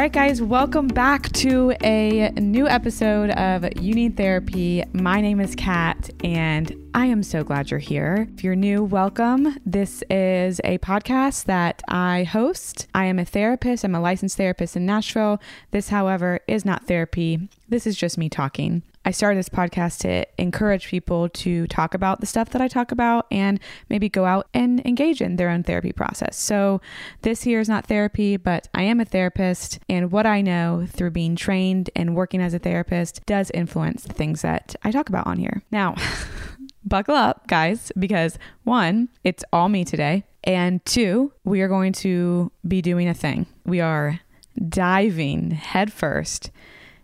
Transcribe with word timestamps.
right, 0.00 0.12
guys, 0.12 0.40
welcome 0.40 0.88
back 0.88 1.30
to 1.30 1.74
a 1.84 2.30
new 2.30 2.66
episode 2.66 3.28
of 3.32 3.66
You 3.78 3.92
Need 3.92 4.16
Therapy. 4.16 4.82
My 4.94 5.20
name 5.20 5.40
is 5.40 5.54
Kat, 5.54 6.08
and 6.24 6.74
I 6.94 7.04
am 7.04 7.22
so 7.22 7.44
glad 7.44 7.70
you're 7.70 7.80
here. 7.80 8.26
If 8.32 8.42
you're 8.42 8.56
new, 8.56 8.82
welcome. 8.82 9.58
This 9.66 10.02
is 10.08 10.58
a 10.64 10.78
podcast 10.78 11.44
that 11.44 11.82
I 11.86 12.24
host. 12.24 12.86
I 12.94 13.04
am 13.04 13.18
a 13.18 13.26
therapist, 13.26 13.84
I'm 13.84 13.94
a 13.94 14.00
licensed 14.00 14.38
therapist 14.38 14.74
in 14.74 14.86
Nashville. 14.86 15.38
This, 15.70 15.90
however, 15.90 16.40
is 16.48 16.64
not 16.64 16.86
therapy, 16.86 17.50
this 17.68 17.86
is 17.86 17.94
just 17.94 18.16
me 18.16 18.30
talking. 18.30 18.82
I 19.10 19.12
started 19.12 19.40
this 19.40 19.48
podcast 19.48 19.98
to 20.02 20.24
encourage 20.40 20.86
people 20.86 21.28
to 21.30 21.66
talk 21.66 21.94
about 21.94 22.20
the 22.20 22.26
stuff 22.26 22.50
that 22.50 22.62
I 22.62 22.68
talk 22.68 22.92
about 22.92 23.26
and 23.32 23.58
maybe 23.88 24.08
go 24.08 24.24
out 24.24 24.46
and 24.54 24.80
engage 24.86 25.20
in 25.20 25.34
their 25.34 25.50
own 25.50 25.64
therapy 25.64 25.90
process. 25.90 26.36
So, 26.36 26.80
this 27.22 27.42
here 27.42 27.58
is 27.58 27.68
not 27.68 27.86
therapy, 27.86 28.36
but 28.36 28.68
I 28.72 28.84
am 28.84 29.00
a 29.00 29.04
therapist, 29.04 29.80
and 29.88 30.12
what 30.12 30.26
I 30.26 30.42
know 30.42 30.86
through 30.88 31.10
being 31.10 31.34
trained 31.34 31.90
and 31.96 32.14
working 32.14 32.40
as 32.40 32.54
a 32.54 32.60
therapist 32.60 33.26
does 33.26 33.50
influence 33.52 34.04
the 34.04 34.12
things 34.12 34.42
that 34.42 34.76
I 34.84 34.92
talk 34.92 35.08
about 35.08 35.26
on 35.26 35.38
here. 35.38 35.60
Now, 35.72 35.96
buckle 36.84 37.16
up, 37.16 37.48
guys, 37.48 37.90
because 37.98 38.38
one, 38.62 39.08
it's 39.24 39.42
all 39.52 39.68
me 39.68 39.84
today, 39.84 40.22
and 40.44 40.86
two, 40.86 41.32
we 41.42 41.62
are 41.62 41.68
going 41.68 41.94
to 41.94 42.52
be 42.68 42.80
doing 42.80 43.08
a 43.08 43.14
thing. 43.14 43.46
We 43.64 43.80
are 43.80 44.20
diving 44.68 45.50
headfirst 45.50 46.52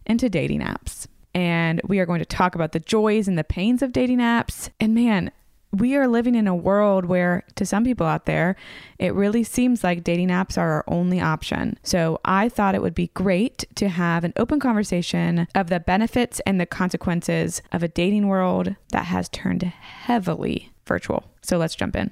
into 0.07 0.29
dating 0.29 0.61
apps 0.61 1.09
and 1.37 1.83
we 1.85 1.99
are 1.99 2.07
going 2.07 2.21
to 2.21 2.25
talk 2.25 2.55
about 2.55 2.73
the 2.73 2.81
joys 2.81 3.29
and 3.29 3.37
the 3.37 3.45
pains 3.45 3.83
of 3.83 3.93
dating 3.93 4.21
apps. 4.21 4.71
And 4.81 4.95
man, 4.95 5.31
we 5.71 5.95
are 5.95 6.09
living 6.09 6.35
in 6.35 6.49
a 6.49 6.57
world 6.57 7.05
where, 7.05 7.45
to 7.57 7.67
some 7.67 7.85
people 7.85 8.07
out 8.07 8.25
there, 8.25 8.57
it 8.99 9.13
really 9.13 9.45
seems 9.45 9.85
like 9.85 10.03
dating 10.03 10.29
apps 10.29 10.57
are 10.57 10.73
our 10.73 10.85
only 10.89 11.21
option. 11.21 11.79
So, 11.83 12.21
I 12.25 12.49
thought 12.49 12.75
it 12.75 12.81
would 12.81 12.95
be 12.95 13.09
great 13.09 13.67
to 13.75 13.91
have 13.91 14.25
an 14.25 14.33
open 14.37 14.59
conversation 14.61 15.47
of 15.55 15.69
the 15.69 15.79
benefits 15.79 16.41
and 16.47 16.59
the 16.59 16.65
consequences 16.65 17.61
of 17.71 17.83
a 17.83 17.89
dating 17.89 18.29
world 18.29 18.75
that 18.93 19.05
has 19.05 19.29
turned 19.29 19.63
heavily 19.63 20.73
virtual. 20.87 21.23
So, 21.43 21.59
let's 21.59 21.75
jump 21.75 21.97
in. 21.97 22.11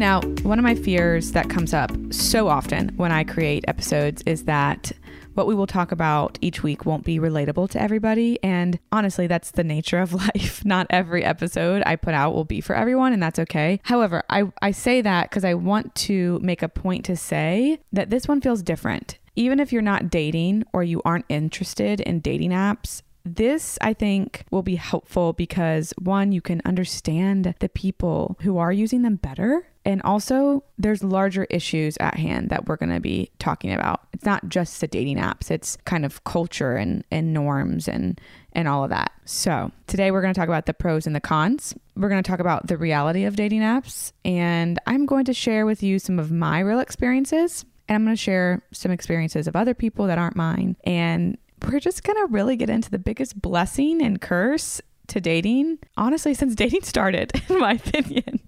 Now, 0.00 0.22
one 0.44 0.58
of 0.58 0.62
my 0.62 0.76
fears 0.76 1.32
that 1.32 1.50
comes 1.50 1.74
up 1.74 1.90
so 2.10 2.48
often 2.48 2.88
when 2.96 3.12
I 3.12 3.22
create 3.22 3.66
episodes 3.68 4.22
is 4.24 4.44
that 4.44 4.92
what 5.34 5.46
we 5.46 5.54
will 5.54 5.66
talk 5.66 5.92
about 5.92 6.38
each 6.40 6.62
week 6.62 6.84
won't 6.84 7.04
be 7.04 7.18
relatable 7.18 7.70
to 7.70 7.80
everybody. 7.80 8.38
And 8.42 8.78
honestly, 8.92 9.26
that's 9.26 9.52
the 9.52 9.64
nature 9.64 10.00
of 10.00 10.12
life. 10.34 10.64
Not 10.64 10.86
every 10.90 11.24
episode 11.24 11.82
I 11.86 11.96
put 11.96 12.14
out 12.14 12.34
will 12.34 12.44
be 12.44 12.60
for 12.60 12.74
everyone, 12.74 13.12
and 13.12 13.22
that's 13.22 13.38
okay. 13.38 13.80
However, 13.84 14.22
I, 14.28 14.44
I 14.62 14.70
say 14.70 15.00
that 15.00 15.30
because 15.30 15.44
I 15.44 15.54
want 15.54 15.94
to 15.96 16.38
make 16.42 16.62
a 16.62 16.68
point 16.68 17.04
to 17.06 17.16
say 17.16 17.80
that 17.92 18.10
this 18.10 18.28
one 18.28 18.40
feels 18.40 18.62
different. 18.62 19.18
Even 19.36 19.60
if 19.60 19.72
you're 19.72 19.82
not 19.82 20.10
dating 20.10 20.64
or 20.72 20.82
you 20.82 21.00
aren't 21.04 21.24
interested 21.28 22.00
in 22.00 22.20
dating 22.20 22.50
apps, 22.50 23.02
this, 23.24 23.78
I 23.80 23.92
think, 23.92 24.44
will 24.50 24.62
be 24.62 24.76
helpful 24.76 25.32
because 25.32 25.92
one, 25.98 26.32
you 26.32 26.40
can 26.40 26.62
understand 26.64 27.54
the 27.58 27.68
people 27.68 28.36
who 28.40 28.58
are 28.58 28.72
using 28.72 29.02
them 29.02 29.16
better. 29.16 29.66
And 29.84 30.02
also, 30.02 30.64
there's 30.78 31.02
larger 31.02 31.44
issues 31.44 31.96
at 31.98 32.16
hand 32.16 32.50
that 32.50 32.66
we're 32.66 32.76
going 32.76 32.92
to 32.92 33.00
be 33.00 33.30
talking 33.38 33.72
about. 33.72 34.06
It's 34.12 34.24
not 34.24 34.48
just 34.48 34.80
the 34.80 34.86
dating 34.86 35.16
apps, 35.16 35.50
it's 35.50 35.76
kind 35.84 36.04
of 36.04 36.22
culture 36.24 36.76
and, 36.76 37.02
and 37.10 37.32
norms 37.32 37.88
and, 37.88 38.20
and 38.52 38.68
all 38.68 38.84
of 38.84 38.90
that. 38.90 39.12
So, 39.24 39.72
today 39.86 40.10
we're 40.10 40.22
going 40.22 40.34
to 40.34 40.38
talk 40.38 40.48
about 40.48 40.66
the 40.66 40.74
pros 40.74 41.06
and 41.06 41.16
the 41.16 41.20
cons. 41.20 41.74
We're 41.96 42.10
going 42.10 42.22
to 42.22 42.30
talk 42.30 42.40
about 42.40 42.66
the 42.66 42.76
reality 42.76 43.24
of 43.24 43.36
dating 43.36 43.62
apps. 43.62 44.12
And 44.24 44.78
I'm 44.86 45.06
going 45.06 45.24
to 45.26 45.34
share 45.34 45.64
with 45.64 45.82
you 45.82 45.98
some 45.98 46.18
of 46.18 46.30
my 46.30 46.60
real 46.60 46.80
experiences. 46.80 47.64
And 47.88 47.96
I'm 47.96 48.04
going 48.04 48.16
to 48.16 48.22
share 48.22 48.62
some 48.72 48.92
experiences 48.92 49.48
of 49.48 49.56
other 49.56 49.74
people 49.74 50.06
that 50.06 50.18
aren't 50.18 50.36
mine. 50.36 50.76
And 50.84 51.36
we're 51.64 51.80
just 51.80 52.02
going 52.02 52.16
to 52.16 52.32
really 52.32 52.56
get 52.56 52.70
into 52.70 52.90
the 52.90 52.98
biggest 52.98 53.40
blessing 53.40 54.02
and 54.02 54.20
curse 54.20 54.80
to 55.08 55.20
dating, 55.20 55.78
honestly, 55.96 56.34
since 56.34 56.54
dating 56.54 56.82
started, 56.82 57.32
in 57.48 57.58
my 57.58 57.72
opinion. 57.72 58.40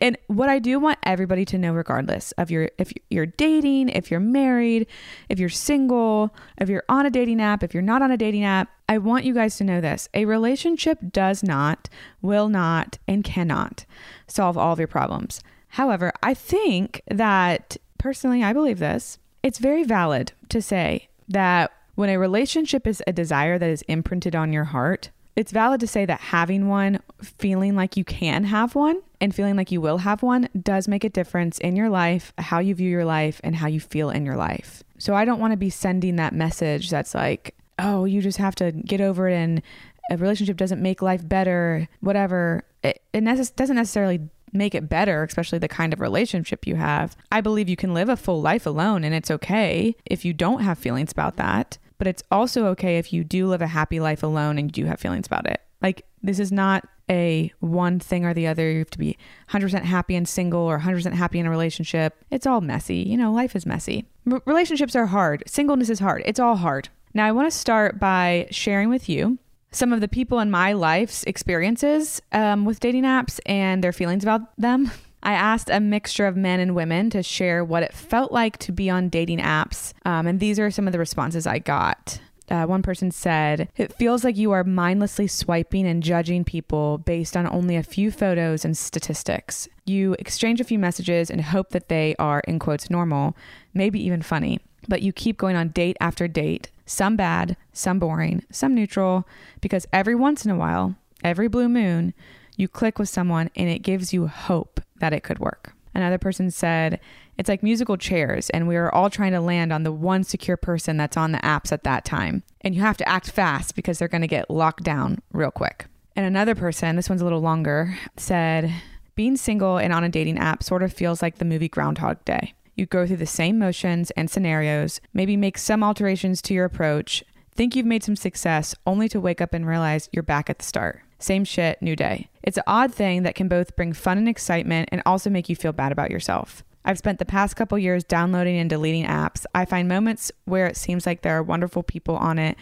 And 0.00 0.18
what 0.26 0.48
I 0.48 0.58
do 0.58 0.78
want 0.78 0.98
everybody 1.04 1.44
to 1.46 1.58
know, 1.58 1.72
regardless 1.72 2.32
of 2.32 2.50
your 2.50 2.70
if 2.78 2.92
you're 3.10 3.26
dating, 3.26 3.88
if 3.88 4.10
you're 4.10 4.20
married, 4.20 4.86
if 5.28 5.38
you're 5.38 5.48
single, 5.48 6.34
if 6.58 6.68
you're 6.68 6.84
on 6.88 7.06
a 7.06 7.10
dating 7.10 7.40
app, 7.40 7.62
if 7.62 7.72
you're 7.72 7.82
not 7.82 8.02
on 8.02 8.10
a 8.10 8.16
dating 8.16 8.44
app, 8.44 8.70
I 8.88 8.98
want 8.98 9.24
you 9.24 9.32
guys 9.32 9.56
to 9.56 9.64
know 9.64 9.80
this. 9.80 10.08
A 10.12 10.26
relationship 10.26 10.98
does 11.10 11.42
not, 11.42 11.88
will 12.20 12.48
not, 12.48 12.98
and 13.08 13.24
cannot 13.24 13.86
solve 14.26 14.58
all 14.58 14.74
of 14.74 14.78
your 14.78 14.88
problems. 14.88 15.42
However, 15.68 16.12
I 16.22 16.34
think 16.34 17.02
that 17.08 17.76
personally, 17.98 18.44
I 18.44 18.52
believe 18.52 18.78
this. 18.78 19.18
It's 19.42 19.58
very 19.58 19.82
valid 19.82 20.32
to 20.50 20.60
say 20.60 21.08
that 21.28 21.72
when 21.96 22.10
a 22.10 22.18
relationship 22.18 22.86
is 22.86 23.02
a 23.06 23.12
desire 23.12 23.58
that 23.58 23.68
is 23.68 23.82
imprinted 23.88 24.36
on 24.36 24.52
your 24.52 24.64
heart, 24.64 25.10
it's 25.34 25.50
valid 25.50 25.80
to 25.80 25.86
say 25.86 26.06
that 26.06 26.20
having 26.20 26.68
one, 26.68 27.00
feeling 27.22 27.74
like 27.74 27.96
you 27.96 28.04
can 28.04 28.44
have 28.44 28.74
one, 28.74 29.02
and 29.20 29.34
feeling 29.34 29.56
like 29.56 29.72
you 29.72 29.80
will 29.80 29.98
have 29.98 30.22
one 30.22 30.48
does 30.62 30.88
make 30.88 31.04
a 31.04 31.08
difference 31.08 31.58
in 31.58 31.74
your 31.74 31.88
life, 31.88 32.32
how 32.38 32.58
you 32.58 32.74
view 32.74 32.88
your 32.88 33.04
life, 33.04 33.40
and 33.42 33.56
how 33.56 33.66
you 33.66 33.80
feel 33.80 34.10
in 34.10 34.24
your 34.24 34.36
life. 34.36 34.82
So 34.98 35.14
I 35.14 35.24
don't 35.24 35.40
want 35.40 35.52
to 35.52 35.58
be 35.58 35.70
sending 35.70 36.16
that 36.16 36.34
message 36.34 36.90
that's 36.90 37.14
like, 37.14 37.54
oh, 37.78 38.04
you 38.04 38.20
just 38.22 38.38
have 38.38 38.54
to 38.56 38.72
get 38.72 39.00
over 39.00 39.28
it 39.28 39.34
and 39.34 39.62
a 40.10 40.16
relationship 40.16 40.56
doesn't 40.56 40.80
make 40.80 41.02
life 41.02 41.26
better, 41.26 41.88
whatever. 42.00 42.64
It, 42.82 43.02
it 43.12 43.24
necess- 43.24 43.54
doesn't 43.54 43.76
necessarily 43.76 44.20
make 44.52 44.74
it 44.74 44.88
better, 44.88 45.24
especially 45.24 45.58
the 45.58 45.68
kind 45.68 45.92
of 45.92 46.00
relationship 46.00 46.66
you 46.66 46.76
have. 46.76 47.16
I 47.32 47.40
believe 47.40 47.68
you 47.68 47.76
can 47.76 47.92
live 47.92 48.08
a 48.08 48.16
full 48.16 48.40
life 48.40 48.66
alone 48.66 49.02
and 49.04 49.14
it's 49.14 49.30
okay 49.30 49.96
if 50.04 50.24
you 50.24 50.32
don't 50.32 50.60
have 50.60 50.78
feelings 50.78 51.12
about 51.12 51.36
that 51.36 51.78
but 51.98 52.06
it's 52.06 52.22
also 52.30 52.66
okay 52.68 52.98
if 52.98 53.12
you 53.12 53.24
do 53.24 53.46
live 53.46 53.62
a 53.62 53.66
happy 53.66 54.00
life 54.00 54.22
alone 54.22 54.58
and 54.58 54.68
you 54.68 54.84
do 54.84 54.88
have 54.88 55.00
feelings 55.00 55.26
about 55.26 55.46
it. 55.46 55.60
Like, 55.82 56.06
this 56.22 56.38
is 56.38 56.50
not 56.50 56.86
a 57.10 57.52
one 57.60 58.00
thing 58.00 58.24
or 58.24 58.34
the 58.34 58.46
other. 58.46 58.70
You 58.70 58.78
have 58.78 58.90
to 58.90 58.98
be 58.98 59.16
100% 59.50 59.82
happy 59.82 60.16
and 60.16 60.28
single 60.28 60.62
or 60.62 60.80
100% 60.80 61.12
happy 61.12 61.38
in 61.38 61.46
a 61.46 61.50
relationship. 61.50 62.16
It's 62.30 62.46
all 62.46 62.60
messy. 62.60 62.96
You 62.96 63.16
know, 63.16 63.32
life 63.32 63.54
is 63.54 63.66
messy. 63.66 64.06
R- 64.30 64.42
relationships 64.44 64.96
are 64.96 65.06
hard. 65.06 65.44
Singleness 65.46 65.90
is 65.90 66.00
hard. 66.00 66.22
It's 66.24 66.40
all 66.40 66.56
hard. 66.56 66.88
Now, 67.14 67.26
I 67.26 67.32
want 67.32 67.50
to 67.50 67.56
start 67.56 67.98
by 67.98 68.48
sharing 68.50 68.88
with 68.88 69.08
you 69.08 69.38
some 69.70 69.92
of 69.92 70.00
the 70.00 70.08
people 70.08 70.40
in 70.40 70.50
my 70.50 70.72
life's 70.72 71.22
experiences 71.24 72.20
um, 72.32 72.64
with 72.64 72.80
dating 72.80 73.04
apps 73.04 73.40
and 73.46 73.84
their 73.84 73.92
feelings 73.92 74.24
about 74.24 74.56
them. 74.58 74.90
I 75.26 75.32
asked 75.32 75.70
a 75.70 75.80
mixture 75.80 76.28
of 76.28 76.36
men 76.36 76.60
and 76.60 76.76
women 76.76 77.10
to 77.10 77.20
share 77.20 77.64
what 77.64 77.82
it 77.82 77.92
felt 77.92 78.30
like 78.30 78.58
to 78.58 78.70
be 78.70 78.88
on 78.88 79.08
dating 79.08 79.40
apps. 79.40 79.92
Um, 80.04 80.28
and 80.28 80.38
these 80.38 80.60
are 80.60 80.70
some 80.70 80.86
of 80.86 80.92
the 80.92 81.00
responses 81.00 81.48
I 81.48 81.58
got. 81.58 82.20
Uh, 82.48 82.64
one 82.64 82.80
person 82.80 83.10
said, 83.10 83.68
It 83.76 83.92
feels 83.92 84.22
like 84.22 84.36
you 84.36 84.52
are 84.52 84.62
mindlessly 84.62 85.26
swiping 85.26 85.84
and 85.84 86.00
judging 86.00 86.44
people 86.44 86.98
based 86.98 87.36
on 87.36 87.48
only 87.48 87.74
a 87.74 87.82
few 87.82 88.12
photos 88.12 88.64
and 88.64 88.78
statistics. 88.78 89.68
You 89.84 90.14
exchange 90.20 90.60
a 90.60 90.64
few 90.64 90.78
messages 90.78 91.28
and 91.28 91.40
hope 91.40 91.70
that 91.70 91.88
they 91.88 92.14
are, 92.20 92.38
in 92.46 92.60
quotes, 92.60 92.88
normal, 92.88 93.36
maybe 93.74 94.00
even 94.00 94.22
funny, 94.22 94.60
but 94.86 95.02
you 95.02 95.12
keep 95.12 95.38
going 95.38 95.56
on 95.56 95.70
date 95.70 95.96
after 96.00 96.28
date, 96.28 96.70
some 96.86 97.16
bad, 97.16 97.56
some 97.72 97.98
boring, 97.98 98.44
some 98.52 98.76
neutral, 98.76 99.26
because 99.60 99.88
every 99.92 100.14
once 100.14 100.44
in 100.44 100.52
a 100.52 100.56
while, 100.56 100.94
every 101.24 101.48
blue 101.48 101.68
moon, 101.68 102.14
you 102.56 102.68
click 102.68 102.96
with 102.96 103.08
someone 103.08 103.50
and 103.56 103.68
it 103.68 103.80
gives 103.80 104.12
you 104.12 104.28
hope 104.28 104.80
that 105.00 105.12
it 105.12 105.22
could 105.22 105.38
work. 105.38 105.72
Another 105.94 106.18
person 106.18 106.50
said, 106.50 107.00
it's 107.38 107.48
like 107.48 107.62
musical 107.62 107.96
chairs, 107.96 108.50
and 108.50 108.68
we 108.68 108.76
are 108.76 108.94
all 108.94 109.08
trying 109.08 109.32
to 109.32 109.40
land 109.40 109.72
on 109.72 109.82
the 109.82 109.92
one 109.92 110.24
secure 110.24 110.56
person 110.56 110.96
that's 110.98 111.16
on 111.16 111.32
the 111.32 111.38
apps 111.38 111.72
at 111.72 111.84
that 111.84 112.04
time. 112.04 112.42
And 112.60 112.74
you 112.74 112.82
have 112.82 112.98
to 112.98 113.08
act 113.08 113.30
fast 113.30 113.74
because 113.74 113.98
they're 113.98 114.08
going 114.08 114.20
to 114.20 114.26
get 114.26 114.50
locked 114.50 114.84
down 114.84 115.22
real 115.32 115.50
quick. 115.50 115.86
And 116.14 116.26
another 116.26 116.54
person, 116.54 116.96
this 116.96 117.08
one's 117.08 117.22
a 117.22 117.24
little 117.24 117.40
longer, 117.40 117.98
said, 118.16 118.72
being 119.14 119.36
single 119.36 119.78
and 119.78 119.92
on 119.92 120.04
a 120.04 120.10
dating 120.10 120.38
app 120.38 120.62
sort 120.62 120.82
of 120.82 120.92
feels 120.92 121.22
like 121.22 121.36
the 121.38 121.44
movie 121.46 121.68
Groundhog 121.68 122.22
Day. 122.26 122.52
You 122.74 122.84
go 122.84 123.06
through 123.06 123.16
the 123.16 123.26
same 123.26 123.58
motions 123.58 124.10
and 124.12 124.30
scenarios, 124.30 125.00
maybe 125.14 125.36
make 125.36 125.56
some 125.56 125.82
alterations 125.82 126.42
to 126.42 126.54
your 126.54 126.66
approach, 126.66 127.24
think 127.54 127.74
you've 127.74 127.86
made 127.86 128.04
some 128.04 128.16
success, 128.16 128.74
only 128.86 129.08
to 129.08 129.18
wake 129.18 129.40
up 129.40 129.54
and 129.54 129.66
realize 129.66 130.10
you're 130.12 130.22
back 130.22 130.50
at 130.50 130.58
the 130.58 130.64
start. 130.64 131.00
Same 131.26 131.42
shit, 131.42 131.82
new 131.82 131.96
day. 131.96 132.28
It's 132.44 132.56
an 132.56 132.62
odd 132.68 132.94
thing 132.94 133.24
that 133.24 133.34
can 133.34 133.48
both 133.48 133.74
bring 133.74 133.92
fun 133.92 134.16
and 134.16 134.28
excitement 134.28 134.90
and 134.92 135.02
also 135.04 135.28
make 135.28 135.48
you 135.48 135.56
feel 135.56 135.72
bad 135.72 135.90
about 135.90 136.12
yourself. 136.12 136.62
I've 136.84 136.98
spent 136.98 137.18
the 137.18 137.24
past 137.24 137.56
couple 137.56 137.76
years 137.80 138.04
downloading 138.04 138.56
and 138.58 138.70
deleting 138.70 139.06
apps. 139.06 139.44
I 139.52 139.64
find 139.64 139.88
moments 139.88 140.30
where 140.44 140.68
it 140.68 140.76
seems 140.76 141.04
like 141.04 141.22
there 141.22 141.36
are 141.36 141.42
wonderful 141.42 141.82
people 141.82 142.14
on 142.14 142.38
it 142.38 142.56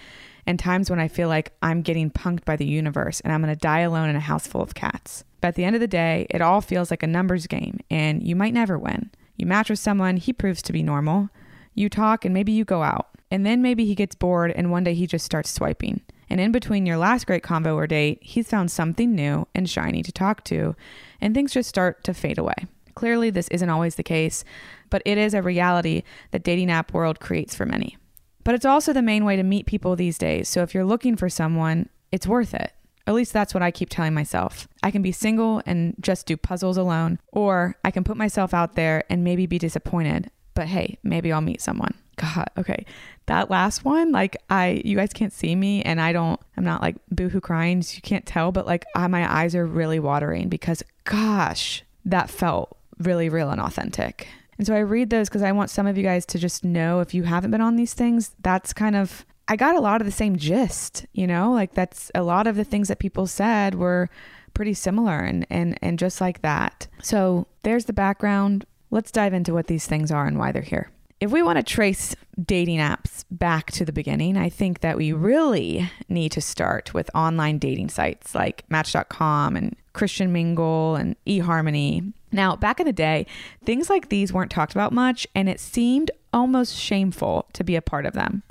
and 0.46 0.58
times 0.58 0.88
when 0.88 0.98
I 0.98 1.08
feel 1.08 1.28
like 1.28 1.52
I'm 1.60 1.82
getting 1.82 2.10
punked 2.10 2.46
by 2.46 2.56
the 2.56 2.64
universe 2.64 3.20
and 3.20 3.34
I'm 3.34 3.42
going 3.42 3.52
to 3.52 3.60
die 3.60 3.80
alone 3.80 4.08
in 4.08 4.16
a 4.16 4.20
house 4.20 4.46
full 4.46 4.62
of 4.62 4.74
cats. 4.74 5.24
But 5.42 5.48
at 5.48 5.54
the 5.56 5.64
end 5.64 5.76
of 5.76 5.80
the 5.80 5.86
day, 5.86 6.26
it 6.30 6.40
all 6.40 6.62
feels 6.62 6.90
like 6.90 7.02
a 7.02 7.06
numbers 7.06 7.46
game 7.46 7.80
and 7.90 8.26
you 8.26 8.34
might 8.34 8.54
never 8.54 8.78
win. 8.78 9.10
You 9.36 9.44
match 9.44 9.68
with 9.68 9.78
someone, 9.78 10.16
he 10.16 10.32
proves 10.32 10.62
to 10.62 10.72
be 10.72 10.82
normal. 10.82 11.28
You 11.74 11.90
talk 11.90 12.24
and 12.24 12.32
maybe 12.32 12.52
you 12.52 12.64
go 12.64 12.82
out. 12.82 13.10
And 13.30 13.44
then 13.44 13.60
maybe 13.60 13.84
he 13.84 13.94
gets 13.94 14.14
bored 14.14 14.52
and 14.52 14.70
one 14.70 14.84
day 14.84 14.94
he 14.94 15.06
just 15.06 15.26
starts 15.26 15.50
swiping. 15.50 16.00
And 16.34 16.40
in 16.40 16.50
between 16.50 16.84
your 16.84 16.96
last 16.96 17.28
great 17.28 17.44
convo 17.44 17.76
or 17.76 17.86
date, 17.86 18.18
he's 18.20 18.50
found 18.50 18.68
something 18.68 19.14
new 19.14 19.46
and 19.54 19.70
shiny 19.70 20.02
to 20.02 20.10
talk 20.10 20.42
to, 20.46 20.74
and 21.20 21.32
things 21.32 21.52
just 21.52 21.68
start 21.68 22.02
to 22.02 22.12
fade 22.12 22.38
away. 22.38 22.56
Clearly, 22.96 23.30
this 23.30 23.46
isn't 23.50 23.70
always 23.70 23.94
the 23.94 24.02
case, 24.02 24.42
but 24.90 25.00
it 25.04 25.16
is 25.16 25.32
a 25.32 25.42
reality 25.42 26.02
that 26.32 26.42
dating 26.42 26.72
app 26.72 26.92
world 26.92 27.20
creates 27.20 27.54
for 27.54 27.66
many. 27.66 27.96
But 28.42 28.56
it's 28.56 28.64
also 28.64 28.92
the 28.92 29.00
main 29.00 29.24
way 29.24 29.36
to 29.36 29.44
meet 29.44 29.66
people 29.66 29.94
these 29.94 30.18
days. 30.18 30.48
So 30.48 30.62
if 30.62 30.74
you're 30.74 30.84
looking 30.84 31.14
for 31.14 31.28
someone, 31.28 31.88
it's 32.10 32.26
worth 32.26 32.52
it. 32.52 32.72
At 33.06 33.14
least 33.14 33.32
that's 33.32 33.54
what 33.54 33.62
I 33.62 33.70
keep 33.70 33.88
telling 33.88 34.12
myself. 34.12 34.66
I 34.82 34.90
can 34.90 35.02
be 35.02 35.12
single 35.12 35.62
and 35.66 35.94
just 36.00 36.26
do 36.26 36.36
puzzles 36.36 36.76
alone, 36.76 37.20
or 37.30 37.76
I 37.84 37.92
can 37.92 38.02
put 38.02 38.16
myself 38.16 38.52
out 38.52 38.74
there 38.74 39.04
and 39.08 39.22
maybe 39.22 39.46
be 39.46 39.60
disappointed. 39.60 40.32
But 40.54 40.66
hey, 40.66 40.98
maybe 41.04 41.32
I'll 41.32 41.40
meet 41.40 41.60
someone. 41.60 41.94
God, 42.16 42.50
okay. 42.56 42.84
That 43.26 43.50
last 43.50 43.84
one, 43.84 44.12
like 44.12 44.36
I, 44.50 44.82
you 44.84 44.96
guys 44.96 45.12
can't 45.12 45.32
see 45.32 45.54
me 45.56 45.82
and 45.82 46.00
I 46.00 46.12
don't, 46.12 46.40
I'm 46.56 46.64
not 46.64 46.82
like 46.82 46.96
boohoo 47.10 47.40
crying. 47.40 47.82
So 47.82 47.96
you 47.96 48.02
can't 48.02 48.26
tell, 48.26 48.52
but 48.52 48.66
like 48.66 48.84
I, 48.94 49.06
my 49.06 49.32
eyes 49.32 49.54
are 49.54 49.66
really 49.66 49.98
watering 49.98 50.48
because 50.48 50.82
gosh, 51.04 51.82
that 52.04 52.30
felt 52.30 52.76
really 52.98 53.28
real 53.28 53.50
and 53.50 53.60
authentic. 53.60 54.28
And 54.58 54.66
so 54.66 54.74
I 54.74 54.80
read 54.80 55.10
those 55.10 55.28
because 55.28 55.42
I 55.42 55.52
want 55.52 55.70
some 55.70 55.86
of 55.86 55.96
you 55.96 56.04
guys 56.04 56.24
to 56.26 56.38
just 56.38 56.64
know 56.64 57.00
if 57.00 57.14
you 57.14 57.24
haven't 57.24 57.50
been 57.50 57.60
on 57.60 57.76
these 57.76 57.94
things, 57.94 58.32
that's 58.40 58.72
kind 58.72 58.94
of, 58.94 59.24
I 59.48 59.56
got 59.56 59.76
a 59.76 59.80
lot 59.80 60.00
of 60.00 60.06
the 60.06 60.12
same 60.12 60.36
gist, 60.36 61.06
you 61.12 61.26
know, 61.26 61.52
like 61.52 61.74
that's 61.74 62.10
a 62.14 62.22
lot 62.22 62.46
of 62.46 62.56
the 62.56 62.64
things 62.64 62.88
that 62.88 62.98
people 62.98 63.26
said 63.26 63.74
were 63.74 64.08
pretty 64.54 64.74
similar 64.74 65.20
and, 65.20 65.46
and, 65.50 65.78
and 65.82 65.98
just 65.98 66.20
like 66.20 66.42
that. 66.42 66.86
So 67.02 67.46
there's 67.62 67.86
the 67.86 67.92
background. 67.92 68.64
Let's 68.90 69.10
dive 69.10 69.34
into 69.34 69.52
what 69.52 69.66
these 69.66 69.86
things 69.86 70.12
are 70.12 70.26
and 70.26 70.38
why 70.38 70.52
they're 70.52 70.62
here. 70.62 70.90
If 71.20 71.30
we 71.30 71.42
want 71.42 71.56
to 71.56 71.62
trace 71.62 72.14
dating 72.42 72.78
apps 72.78 73.24
back 73.30 73.70
to 73.72 73.84
the 73.84 73.92
beginning, 73.92 74.36
I 74.36 74.48
think 74.48 74.80
that 74.80 74.96
we 74.96 75.12
really 75.12 75.90
need 76.08 76.32
to 76.32 76.40
start 76.40 76.92
with 76.92 77.10
online 77.14 77.58
dating 77.58 77.88
sites 77.90 78.34
like 78.34 78.64
Match.com 78.68 79.56
and 79.56 79.76
Christian 79.92 80.32
Mingle 80.32 80.96
and 80.96 81.16
eHarmony. 81.26 82.12
Now, 82.32 82.56
back 82.56 82.80
in 82.80 82.86
the 82.86 82.92
day, 82.92 83.26
things 83.64 83.88
like 83.88 84.08
these 84.08 84.32
weren't 84.32 84.50
talked 84.50 84.72
about 84.72 84.92
much, 84.92 85.26
and 85.34 85.48
it 85.48 85.60
seemed 85.60 86.10
almost 86.32 86.76
shameful 86.76 87.46
to 87.52 87.62
be 87.62 87.76
a 87.76 87.82
part 87.82 88.06
of 88.06 88.12
them 88.12 88.42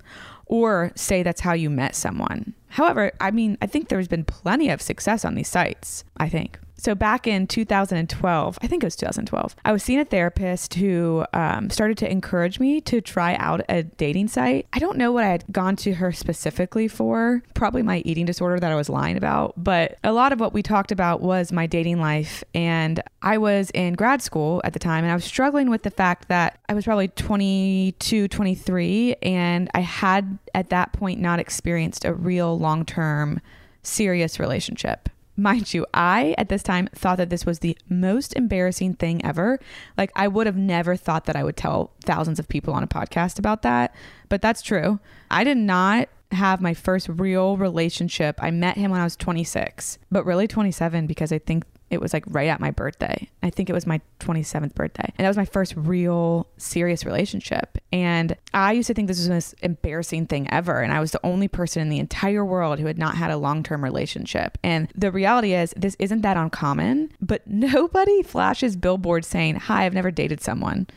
or 0.46 0.92
say 0.96 1.24
that's 1.24 1.42
how 1.42 1.54
you 1.54 1.70
met 1.70 1.96
someone. 1.96 2.54
However, 2.70 3.12
I 3.20 3.32
mean, 3.32 3.58
I 3.62 3.66
think 3.66 3.90
there's 3.90 4.08
been 4.08 4.24
plenty 4.24 4.70
of 4.70 4.82
success 4.82 5.26
on 5.26 5.36
these 5.36 5.48
sites, 5.50 6.04
I 6.18 6.30
think. 6.30 6.60
So 6.76 6.96
back 6.96 7.28
in 7.28 7.48
2012, 7.48 8.60
I 8.62 8.68
think 8.68 8.84
it 8.84 8.86
was 8.86 8.96
2012, 8.96 9.56
I 9.64 9.72
was 9.72 9.84
seeing 9.84 10.00
a 10.00 10.06
therapist 10.06 10.74
who 10.74 11.26
um, 11.34 11.70
started 11.70 11.98
to 12.00 12.12
encourage 12.12 12.60
me 12.60 12.82
to 12.82 13.00
try 13.00 13.36
out 13.36 13.62
a 13.70 13.84
dating 13.84 14.28
site. 14.28 14.68
I 14.74 14.80
don't 14.80 14.98
know 14.98 15.12
what 15.12 15.24
I 15.24 15.30
had 15.30 15.46
gone 15.52 15.76
to 15.78 15.94
her 15.94 16.12
specifically 16.12 16.88
for, 16.88 17.44
probably 17.54 17.84
my 17.84 18.00
eating 18.00 18.26
disorder 18.26 18.60
that 18.60 18.72
I 18.72 18.76
was 18.76 18.90
lying 18.90 19.18
about, 19.18 19.54
but 19.56 19.98
a 20.04 20.12
lot 20.12 20.34
of 20.34 20.40
what 20.40 20.54
we 20.54 20.62
talked 20.62 20.92
about 20.92 21.22
was 21.22 21.52
my 21.52 21.68
dating 21.68 22.02
life. 22.02 22.44
And 22.54 23.02
I 23.22 23.38
was 23.38 23.70
in 23.74 23.94
grad 23.94 24.22
school 24.22 24.62
at 24.64 24.74
the 24.74 24.80
time 24.80 25.04
and 25.04 25.12
I 25.12 25.16
was 25.16 25.26
struggling 25.26 25.70
with 25.70 25.84
the 25.84 25.92
fact 25.92 26.28
that 26.28 26.60
I 26.68 26.74
was 26.74 26.86
probably 26.86 27.08
22, 27.08 28.28
23, 28.28 29.16
and 29.22 29.70
I 29.74 29.80
had 29.82 30.38
at 30.54 30.70
that 30.72 30.92
point 30.94 31.22
not 31.22 31.40
experienced 31.40 32.04
a 32.04 32.14
real 32.14 32.58
long 32.58 32.86
term 32.86 33.40
serious 33.84 34.40
relationship. 34.40 35.10
Mind 35.36 35.74
you, 35.74 35.86
I 35.94 36.36
at 36.38 36.50
this 36.50 36.62
time 36.62 36.88
thought 36.94 37.18
that 37.18 37.30
this 37.32 37.46
was 37.46 37.60
the 37.60 37.78
most 37.90 38.36
embarrassing 38.36 38.96
thing 38.96 39.24
ever. 39.26 39.60
Like, 39.98 40.12
I 40.16 40.28
would 40.28 40.46
have 40.46 40.58
never 40.58 40.96
thought 40.96 41.26
that 41.26 41.36
I 41.36 41.44
would 41.44 41.58
tell 41.58 41.92
thousands 42.06 42.38
of 42.38 42.48
people 42.48 42.74
on 42.74 42.84
a 42.84 42.88
podcast 42.88 43.40
about 43.40 43.64
that, 43.64 43.96
but 44.30 44.42
that's 44.42 44.62
true. 44.62 45.00
I 45.32 45.44
did 45.44 45.58
not 45.58 46.08
have 46.32 46.62
my 46.62 46.74
first 46.74 47.10
real 47.10 47.58
relationship. 47.58 48.40
I 48.42 48.52
met 48.52 48.78
him 48.78 48.92
when 48.92 49.00
I 49.00 49.06
was 49.06 49.16
26, 49.16 49.98
but 50.12 50.26
really 50.26 50.48
27 50.48 51.08
because 51.08 51.32
I 51.32 51.40
think 51.40 51.64
it 51.94 52.02
was 52.02 52.14
like 52.14 52.24
right 52.28 52.50
at 52.50 52.60
my 52.60 52.72
birthday. 52.72 53.30
I 53.42 53.50
think 53.50 53.70
it 53.70 53.74
was 53.74 53.86
my 53.86 54.02
27th 54.20 54.74
birthday. 54.74 55.14
And 55.18 55.26
that 55.26 55.30
was 55.30 55.38
my 55.38 55.46
first 55.46 55.74
real 55.78 56.48
serious 56.58 57.06
relationship. 57.06 57.78
And 57.92 58.36
I 58.54 58.74
used 58.74 58.88
to 58.88 58.94
think 58.94 59.08
this 59.08 59.20
was 59.20 59.28
the 59.28 59.34
most 59.34 59.56
embarrassing 59.62 60.28
thing 60.28 60.52
ever. 60.52 60.82
And 60.82 60.92
I 60.92 61.00
was 61.00 61.12
the 61.12 61.24
only 61.24 61.48
person 61.48 61.82
in 61.82 61.90
the 61.90 62.00
entire 62.00 62.44
world 62.44 62.80
who 62.80 62.88
had 62.88 62.98
not 62.98 63.16
had 63.16 63.32
a 63.32 63.38
long 63.38 63.64
term 63.64 63.84
relationship. 63.84 64.58
And 64.64 64.92
the 64.96 65.12
reality 65.12 65.54
is, 65.54 65.74
this 65.78 65.96
isn't 66.00 66.22
that 66.22 66.36
uncommon, 66.38 67.12
but 67.22 67.42
nobody 67.48 68.24
flashes 68.24 68.76
billboards 68.76 69.28
saying, 69.28 69.56
Hi, 69.56 69.86
I've 69.86 69.94
never 69.94 70.12
dated 70.12 70.42
someone. 70.42 70.88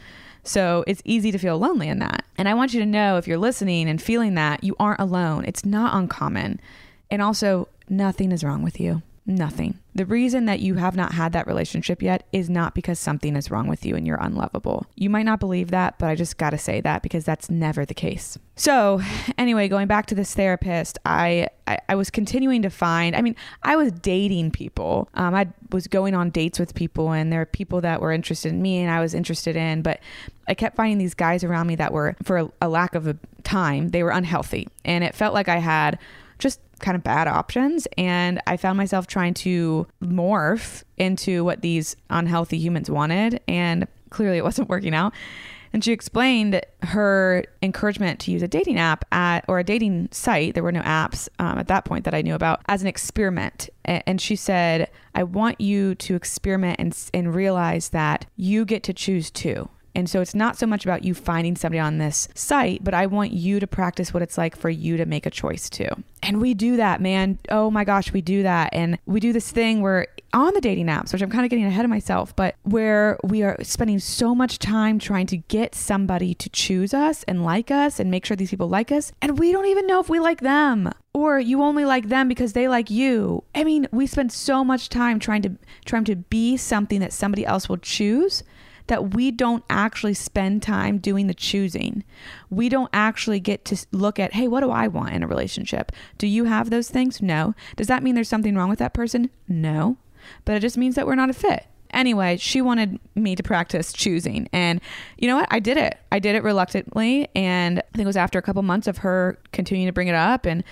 So 0.43 0.85
it's 0.87 1.03
easy 1.05 1.33
to 1.33 1.39
feel 1.39 1.59
lonely 1.59 1.89
in 1.89 1.99
that. 1.99 2.25
And 2.39 2.49
I 2.49 2.55
want 2.55 2.73
you 2.73 2.81
to 2.81 2.87
know 2.87 3.17
if 3.19 3.27
you're 3.27 3.37
listening 3.37 3.89
and 3.89 4.01
feeling 4.01 4.35
that, 4.37 4.63
you 4.65 4.77
aren't 4.79 5.01
alone. 5.01 5.45
It's 5.45 5.65
not 5.65 5.95
uncommon. 5.95 6.61
And 7.11 7.21
also, 7.21 7.69
nothing 7.89 8.33
is 8.33 8.45
wrong 8.45 8.63
with 8.63 8.81
you. 8.81 9.03
Nothing. 9.29 9.81
The 9.93 10.07
reason 10.07 10.45
that 10.45 10.61
you 10.61 10.75
have 10.75 10.95
not 10.95 11.13
had 11.13 11.33
that 11.33 11.49
relationship 11.49 12.01
yet 12.01 12.25
is 12.33 12.49
not 12.49 12.75
because 12.75 13.01
something 13.01 13.35
is 13.35 13.51
wrong 13.51 13.67
with 13.67 13.85
you 13.85 13.97
and 13.97 14.07
you're 14.07 14.21
unlovable. 14.21 14.87
You 14.95 15.11
might 15.11 15.25
not 15.25 15.41
believe 15.41 15.73
that, 15.73 15.99
but 15.99 16.07
I 16.07 16.15
just 16.15 16.39
got 16.39 16.51
to 16.51 16.59
say 16.59 16.81
that 16.83 17.03
because 17.03 17.25
that's 17.25 17.51
never 17.51 17.85
the 17.85 17.95
case. 17.95 18.39
So, 18.55 19.01
anyway, 19.37 19.67
going 19.67 19.89
back 19.89 20.07
to 20.07 20.15
this 20.15 20.33
therapist, 20.33 20.99
I, 21.05 21.49
I, 21.67 21.79
I 21.89 21.95
was 21.97 22.09
continuing 22.09 22.63
to 22.63 22.71
find, 22.71 23.17
I 23.17 23.21
mean, 23.21 23.35
I 23.65 23.75
was 23.75 23.91
dating 23.91 24.53
people. 24.53 25.09
Um, 25.15 25.35
I 25.35 25.49
was 25.73 25.89
going 25.89 26.15
on 26.15 26.31
dates 26.31 26.61
with 26.61 26.77
people, 26.77 27.11
and 27.11 27.33
there 27.33 27.41
were 27.41 27.47
people 27.47 27.81
that 27.81 28.01
were 28.01 28.13
interested 28.13 28.53
in 28.53 28.63
me 28.63 28.79
and 28.79 28.93
I 28.93 29.01
was 29.01 29.13
interested 29.13 29.57
in, 29.57 29.83
but 29.83 29.99
I 30.47 30.55
kept 30.55 30.77
finding 30.77 30.99
these 30.99 31.15
guys 31.15 31.43
around 31.43 31.67
me 31.67 31.75
that 31.75 31.93
were, 31.93 32.15
for 32.23 32.39
a, 32.39 32.53
a 32.63 32.69
lack 32.69 32.95
of 32.95 33.09
a 33.09 33.17
time, 33.43 33.89
they 33.89 34.05
were 34.05 34.11
unhealthy. 34.11 34.69
And 34.85 35.03
it 35.03 35.17
felt 35.17 35.35
like 35.35 35.49
I 35.49 35.59
had 35.59 35.99
just 36.39 36.61
kind 36.81 36.97
of 36.97 37.03
bad 37.03 37.29
options. 37.29 37.87
And 37.97 38.41
I 38.47 38.57
found 38.57 38.77
myself 38.77 39.07
trying 39.07 39.35
to 39.35 39.87
morph 40.03 40.83
into 40.97 41.45
what 41.45 41.63
these 41.63 41.97
unhealthy 42.11 42.59
humans 42.59 42.91
wanted. 42.91 43.41
And 43.49 43.87
clearly 44.11 44.39
it 44.39 44.45
wasn't 44.45 44.69
working 44.69 44.95
out. 44.95 45.13
And 45.73 45.85
she 45.85 45.93
explained 45.93 46.63
her 46.83 47.45
encouragement 47.63 48.21
to 48.21 48.31
use 48.31 48.43
a 48.43 48.49
dating 48.49 48.79
app 48.79 49.05
at 49.13 49.45
or 49.47 49.59
a 49.59 49.65
dating 49.65 50.09
site. 50.11 50.55
There 50.55 50.63
were 50.63 50.73
no 50.73 50.81
apps 50.81 51.29
um, 51.39 51.59
at 51.59 51.69
that 51.69 51.85
point 51.85 52.05
that 52.07 52.15
I 52.15 52.23
knew 52.23 52.35
about 52.35 52.63
as 52.67 52.81
an 52.81 52.89
experiment. 52.89 53.69
And 53.85 54.21
she 54.21 54.37
said, 54.37 54.89
"I 55.15 55.23
want 55.25 55.61
you 55.61 55.95
to 55.97 56.15
experiment 56.15 56.77
and 56.79 56.97
and 57.13 57.35
realize 57.35 57.91
that 57.91 58.27
you 58.37 58.65
get 58.65 58.85
to 58.85 58.95
choose 58.95 59.31
too." 59.31 59.69
And 59.97 60.11
so 60.11 60.21
it's 60.21 60.35
not 60.35 60.59
so 60.59 60.67
much 60.67 60.85
about 60.85 61.05
you 61.05 61.15
finding 61.15 61.57
somebody 61.57 61.81
on 61.81 61.97
this 61.97 62.29
site, 62.35 62.85
but 62.85 62.93
I 62.93 63.07
want 63.07 63.33
you 63.33 63.59
to 63.61 63.67
practice 63.67 64.13
what 64.13 64.23
it's 64.23 64.37
like 64.37 64.55
for 64.55 64.69
you 64.69 64.99
to 64.99 65.07
make 65.07 65.25
a 65.25 65.31
choice 65.31 65.71
too. 65.71 65.89
And 66.23 66.39
we 66.39 66.53
do 66.53 66.77
that, 66.77 67.01
man. 67.01 67.39
Oh 67.49 67.71
my 67.71 67.83
gosh, 67.83 68.13
we 68.13 68.21
do 68.21 68.43
that. 68.43 68.69
And 68.75 68.99
we 69.07 69.21
do 69.21 69.33
this 69.33 69.51
thing 69.51 69.81
where 69.81 70.09
on 70.35 70.53
the 70.53 70.61
dating 70.61 70.89
apps, 70.89 71.15
which 71.15 71.23
I'm 71.23 71.31
kind 71.31 71.47
of 71.47 71.51
getting 71.51 71.65
ahead 71.65 71.87
of 71.87 71.89
myself, 71.89 72.37
but 72.37 72.57
where 72.65 73.19
we 73.25 73.43
are 73.43 73.57
spending 73.63 73.99
so 73.99 74.35
much 74.35 74.59
time 74.59 74.99
trying 74.99 75.27
to 75.29 75.39
get 75.39 75.75
somebody 75.75 76.35
to 76.35 76.51
choose 76.51 76.93
us 76.93 77.23
and 77.23 77.43
like 77.43 77.71
us 77.71 77.99
and 77.99 78.11
make 78.11 78.27
sure 78.27 78.37
these 78.37 78.51
people 78.51 78.69
like 78.69 78.93
us. 78.93 79.13
And 79.23 79.39
we 79.39 79.51
don't 79.51 79.65
even 79.65 79.87
know 79.87 79.99
if 79.99 80.11
we 80.11 80.21
like 80.21 80.43
them 80.43 80.93
or 81.15 81.39
you 81.41 81.63
only 81.63 81.87
like 81.87 82.09
them 82.09 82.29
because 82.29 82.53
they 82.53 82.69
like 82.69 82.91
you. 82.91 83.45
I 83.55 83.65
mean, 83.65 83.89
we 83.93 84.07
spend 84.07 84.31
so 84.31 84.63
much 84.63 84.91
time 84.91 85.19
trying 85.19 85.41
to 85.41 85.53
trying 85.87 86.05
to 86.05 86.17
be 86.17 86.59
something 86.59 87.01
that 87.01 87.15
somebody 87.15 87.47
else 87.47 87.71
will 87.71 87.79
choose 87.79 88.45
that 88.87 89.15
we 89.15 89.31
don't 89.31 89.65
actually 89.69 90.15
spend 90.15 90.63
time 90.63 90.99
doing 90.99 91.27
the 91.27 91.35
choosing. 91.35 92.05
We 92.51 92.69
don't 92.69 92.91
actually 92.93 93.41
get 93.41 93.65
to 93.67 93.87
look 93.93 94.19
at, 94.19 94.35
hey, 94.35 94.49
what 94.49 94.61
do 94.61 94.71
I 94.71 94.89
want 94.89 95.15
in 95.15 95.23
a 95.23 95.27
relationship? 95.27 95.93
Do 96.19 96.27
you 96.27 96.45
have 96.45 96.71
those 96.71 96.89
things? 96.89 97.21
No. 97.21 97.55
Does 97.77 97.89
that 97.89 98.03
mean 98.03 98.15
there's 98.15 98.29
something 98.29 98.55
wrong 98.55 98.69
with 98.69 98.79
that 98.79 98.95
person? 98.95 99.31
No. 99.49 99.97
But 100.45 100.57
it 100.57 100.61
just 100.61 100.77
means 100.77 100.95
that 100.95 101.07
we're 101.07 101.15
not 101.15 101.31
a 101.31 101.35
fit. 101.35 101.67
Anyway, 101.91 102.37
she 102.37 102.61
wanted 102.61 102.99
me 103.15 103.37
to 103.37 103.43
practice 103.43 103.93
choosing. 103.93 104.49
And 104.53 104.81
you 105.19 105.29
know 105.29 105.37
what? 105.37 105.49
I 105.51 105.61
did 105.61 105.77
it. 105.77 105.99
I 106.11 106.19
did 106.19 106.35
it 106.35 106.43
reluctantly. 106.43 107.29
And 107.35 107.79
I 107.79 107.97
think 107.97 108.05
it 108.05 108.07
was 108.07 108.17
after 108.17 108.39
a 108.39 108.43
couple 108.43 108.63
months 108.63 108.87
of 108.87 108.99
her 108.99 109.39
continuing 109.53 109.87
to 109.87 109.93
bring 109.93 110.09
it 110.09 110.15
up. 110.15 110.47
And 110.47 110.65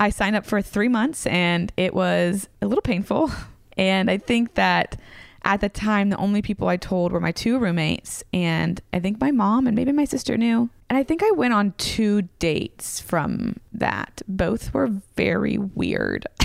I 0.00 0.10
signed 0.10 0.36
up 0.36 0.46
for 0.46 0.60
three 0.62 0.88
months 0.88 1.26
and 1.26 1.72
it 1.76 1.94
was 1.94 2.48
a 2.62 2.66
little 2.66 2.82
painful. 2.82 3.30
And 3.76 4.08
I 4.08 4.18
think 4.18 4.54
that 4.54 5.00
at 5.44 5.60
the 5.60 5.68
time, 5.68 6.08
the 6.08 6.16
only 6.16 6.42
people 6.42 6.68
I 6.68 6.76
told 6.76 7.12
were 7.12 7.20
my 7.20 7.32
two 7.32 7.58
roommates, 7.58 8.24
and 8.32 8.80
I 8.92 9.00
think 9.00 9.20
my 9.20 9.30
mom 9.30 9.66
and 9.66 9.76
maybe 9.76 9.92
my 9.92 10.04
sister 10.04 10.36
knew. 10.36 10.70
And 10.88 10.96
I 10.96 11.02
think 11.02 11.22
I 11.22 11.30
went 11.32 11.54
on 11.54 11.74
two 11.78 12.22
dates 12.38 13.00
from 13.00 13.56
that. 13.72 14.22
Both 14.26 14.72
were 14.72 14.88
very 15.16 15.58
weird. 15.58 16.26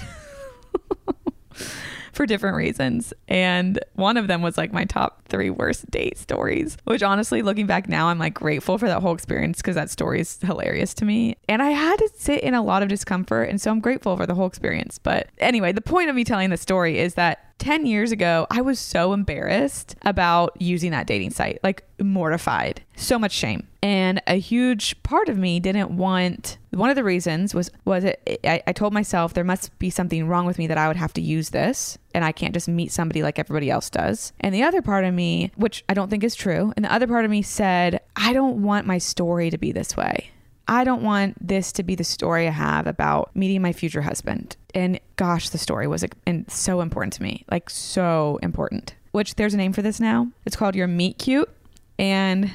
for 2.20 2.26
different 2.26 2.58
reasons. 2.58 3.14
And 3.30 3.80
one 3.94 4.18
of 4.18 4.28
them 4.28 4.42
was 4.42 4.58
like 4.58 4.74
my 4.74 4.84
top 4.84 5.22
three 5.30 5.50
worst 5.50 5.90
date 5.90 6.18
stories, 6.18 6.78
which 6.84 7.02
honestly, 7.02 7.42
looking 7.42 7.66
back 7.66 7.88
now, 7.88 8.08
I'm 8.08 8.20
like 8.20 8.34
grateful 8.34 8.78
for 8.78 8.90
that 8.90 9.02
whole 9.02 9.14
experience 9.14 9.60
because 9.60 9.76
that 9.76 9.90
story 9.90 10.20
is 10.20 10.38
hilarious 10.42 10.94
to 10.96 11.06
me. 11.06 11.38
And 11.48 11.62
I 11.62 11.70
had 11.70 11.98
to 11.98 12.10
sit 12.18 12.42
in 12.42 12.54
a 12.54 12.62
lot 12.62 12.84
of 12.84 12.90
discomfort. 12.90 13.48
And 13.48 13.62
so 13.62 13.72
I'm 13.72 13.80
grateful 13.80 14.18
for 14.18 14.26
the 14.26 14.36
whole 14.36 14.48
experience. 14.48 14.98
But 14.98 15.30
anyway, 15.38 15.72
the 15.72 15.80
point 15.80 16.10
of 16.10 16.16
me 16.18 16.26
telling 16.26 16.50
this 16.50 16.60
story 16.60 17.00
is 17.00 17.14
that 17.14 17.49
10 17.60 17.86
years 17.86 18.12
ago, 18.12 18.48
I 18.50 18.62
was 18.62 18.80
so 18.80 19.14
embarrassed 19.14 19.96
about 20.04 20.60
using 20.60 20.92
that 20.92 21.08
dating 21.08 21.32
site, 21.32 21.60
like 21.64 21.84
mortified, 22.00 22.82
so 22.96 23.20
much 23.20 23.34
shame. 23.34 23.68
And 23.84 24.22
a 24.28 24.36
huge 24.40 25.02
part 25.04 25.30
of 25.30 25.38
me 25.38 25.60
didn't 25.60 25.92
want 25.92 26.58
one 26.72 26.90
of 26.90 26.96
the 26.96 27.04
reasons 27.04 27.54
was 27.56 27.72
was 27.86 28.04
it 28.04 28.40
I, 28.44 28.62
I 28.68 28.74
told 28.74 28.94
myself 28.94 29.34
there 29.34 29.44
must 29.44 29.78
be 29.80 29.90
something 29.90 30.28
wrong 30.28 30.46
with 30.46 30.58
me 30.58 30.68
that 30.68 30.78
I 30.78 30.88
would 30.88 30.98
have 30.98 31.14
to 31.14 31.22
use 31.22 31.50
this 31.50 31.98
and 32.14 32.24
I 32.24 32.32
can't 32.32 32.54
just 32.54 32.68
meet 32.68 32.92
somebody 32.92 33.24
like 33.24 33.40
everybody 33.40 33.70
else 33.70 33.90
does. 33.90 34.34
And 34.40 34.54
the 34.54 34.64
other 34.64 34.82
part 34.82 35.06
of 35.06 35.14
me, 35.14 35.52
which 35.56 35.84
I 35.88 35.94
don't 35.94 36.10
think 36.10 36.24
is 36.24 36.36
true, 36.36 36.74
and 36.76 36.86
the 36.86 36.94
other 36.94 37.08
part 37.08 37.26
of 37.26 37.32
me 37.32 37.42
said, 37.42 38.02
I 38.16 38.34
don't 38.34 38.64
want 38.64 38.88
my 38.88 38.98
story 38.98 39.50
to 39.50 39.58
be 39.58 39.72
this 39.72 39.96
way. 39.96 40.32
I 40.70 40.84
don't 40.84 41.02
want 41.02 41.36
this 41.46 41.72
to 41.74 41.84
be 41.84 41.96
the 41.96 42.04
story 42.04 42.48
I 42.48 42.52
have 42.52 42.86
about 42.86 43.36
meeting 43.36 43.60
my 43.60 43.74
future 43.74 44.04
husband. 44.04 44.56
And 44.76 45.00
gosh, 45.16 45.50
the 45.50 45.58
story 45.58 45.88
was 45.88 46.06
and 46.28 46.50
so 46.50 46.82
important 46.82 47.14
to 47.14 47.24
me, 47.24 47.44
like 47.50 47.72
so 47.72 48.38
important. 48.44 48.94
Which 49.12 49.34
there's 49.34 49.56
a 49.56 49.58
name 49.58 49.74
for 49.74 49.82
this 49.82 50.00
now. 50.00 50.28
It's 50.46 50.56
called 50.56 50.76
Your 50.76 50.86
Meet 50.86 51.18
Cute. 51.18 51.50
And 51.98 52.52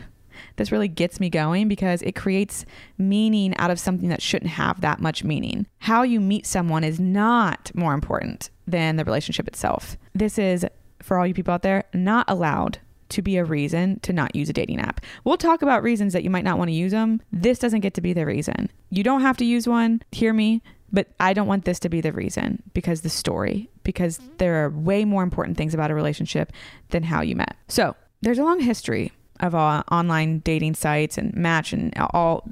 this 0.54 0.70
really 0.70 0.86
gets 0.86 1.18
me 1.18 1.28
going 1.28 1.66
because 1.66 2.02
it 2.02 2.14
creates 2.14 2.64
meaning 2.98 3.52
out 3.56 3.72
of 3.72 3.80
something 3.80 4.08
that 4.10 4.22
shouldn't 4.22 4.52
have 4.52 4.80
that 4.80 5.00
much 5.00 5.24
meaning. 5.24 5.66
How 5.78 6.04
you 6.04 6.20
meet 6.20 6.46
someone 6.46 6.84
is 6.84 7.00
not 7.00 7.72
more 7.74 7.94
important 7.94 8.48
than 8.64 8.94
the 8.94 9.04
relationship 9.04 9.48
itself. 9.48 9.96
This 10.14 10.38
is, 10.38 10.64
for 11.02 11.18
all 11.18 11.26
you 11.26 11.34
people 11.34 11.52
out 11.52 11.62
there, 11.62 11.82
not 11.92 12.26
allowed 12.28 12.78
to 13.14 13.22
be 13.22 13.36
a 13.36 13.44
reason 13.44 14.00
to 14.00 14.12
not 14.12 14.34
use 14.34 14.48
a 14.48 14.52
dating 14.52 14.80
app. 14.80 15.00
We'll 15.24 15.36
talk 15.36 15.62
about 15.62 15.82
reasons 15.82 16.12
that 16.12 16.24
you 16.24 16.30
might 16.30 16.44
not 16.44 16.58
want 16.58 16.68
to 16.68 16.74
use 16.74 16.92
them. 16.92 17.22
This 17.32 17.58
doesn't 17.58 17.80
get 17.80 17.94
to 17.94 18.00
be 18.00 18.12
the 18.12 18.26
reason. 18.26 18.70
You 18.90 19.04
don't 19.04 19.20
have 19.20 19.36
to 19.38 19.44
use 19.44 19.68
one. 19.68 20.02
Hear 20.12 20.32
me. 20.32 20.62
But 20.92 21.08
I 21.18 21.32
don't 21.32 21.48
want 21.48 21.64
this 21.64 21.80
to 21.80 21.88
be 21.88 22.00
the 22.00 22.12
reason 22.12 22.62
because 22.72 23.00
the 23.00 23.08
story, 23.08 23.68
because 23.82 24.20
there 24.38 24.64
are 24.64 24.70
way 24.70 25.04
more 25.04 25.24
important 25.24 25.56
things 25.56 25.74
about 25.74 25.90
a 25.90 25.94
relationship 25.94 26.52
than 26.90 27.02
how 27.02 27.20
you 27.20 27.34
met. 27.34 27.56
So 27.66 27.96
there's 28.22 28.38
a 28.38 28.44
long 28.44 28.60
history 28.60 29.12
of 29.40 29.54
uh, 29.54 29.82
online 29.90 30.38
dating 30.40 30.74
sites 30.74 31.18
and 31.18 31.34
match 31.34 31.72
and 31.72 31.92
all 32.12 32.48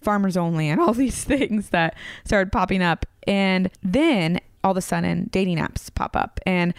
farmers 0.00 0.36
only 0.36 0.68
and 0.68 0.80
all 0.80 0.92
these 0.92 1.24
things 1.24 1.70
that 1.70 1.96
started 2.24 2.52
popping 2.52 2.82
up. 2.82 3.06
And 3.26 3.70
then 3.82 4.40
all 4.62 4.72
of 4.72 4.76
a 4.76 4.82
sudden, 4.82 5.28
dating 5.32 5.58
apps 5.58 5.92
pop 5.92 6.16
up. 6.16 6.38
And 6.46 6.74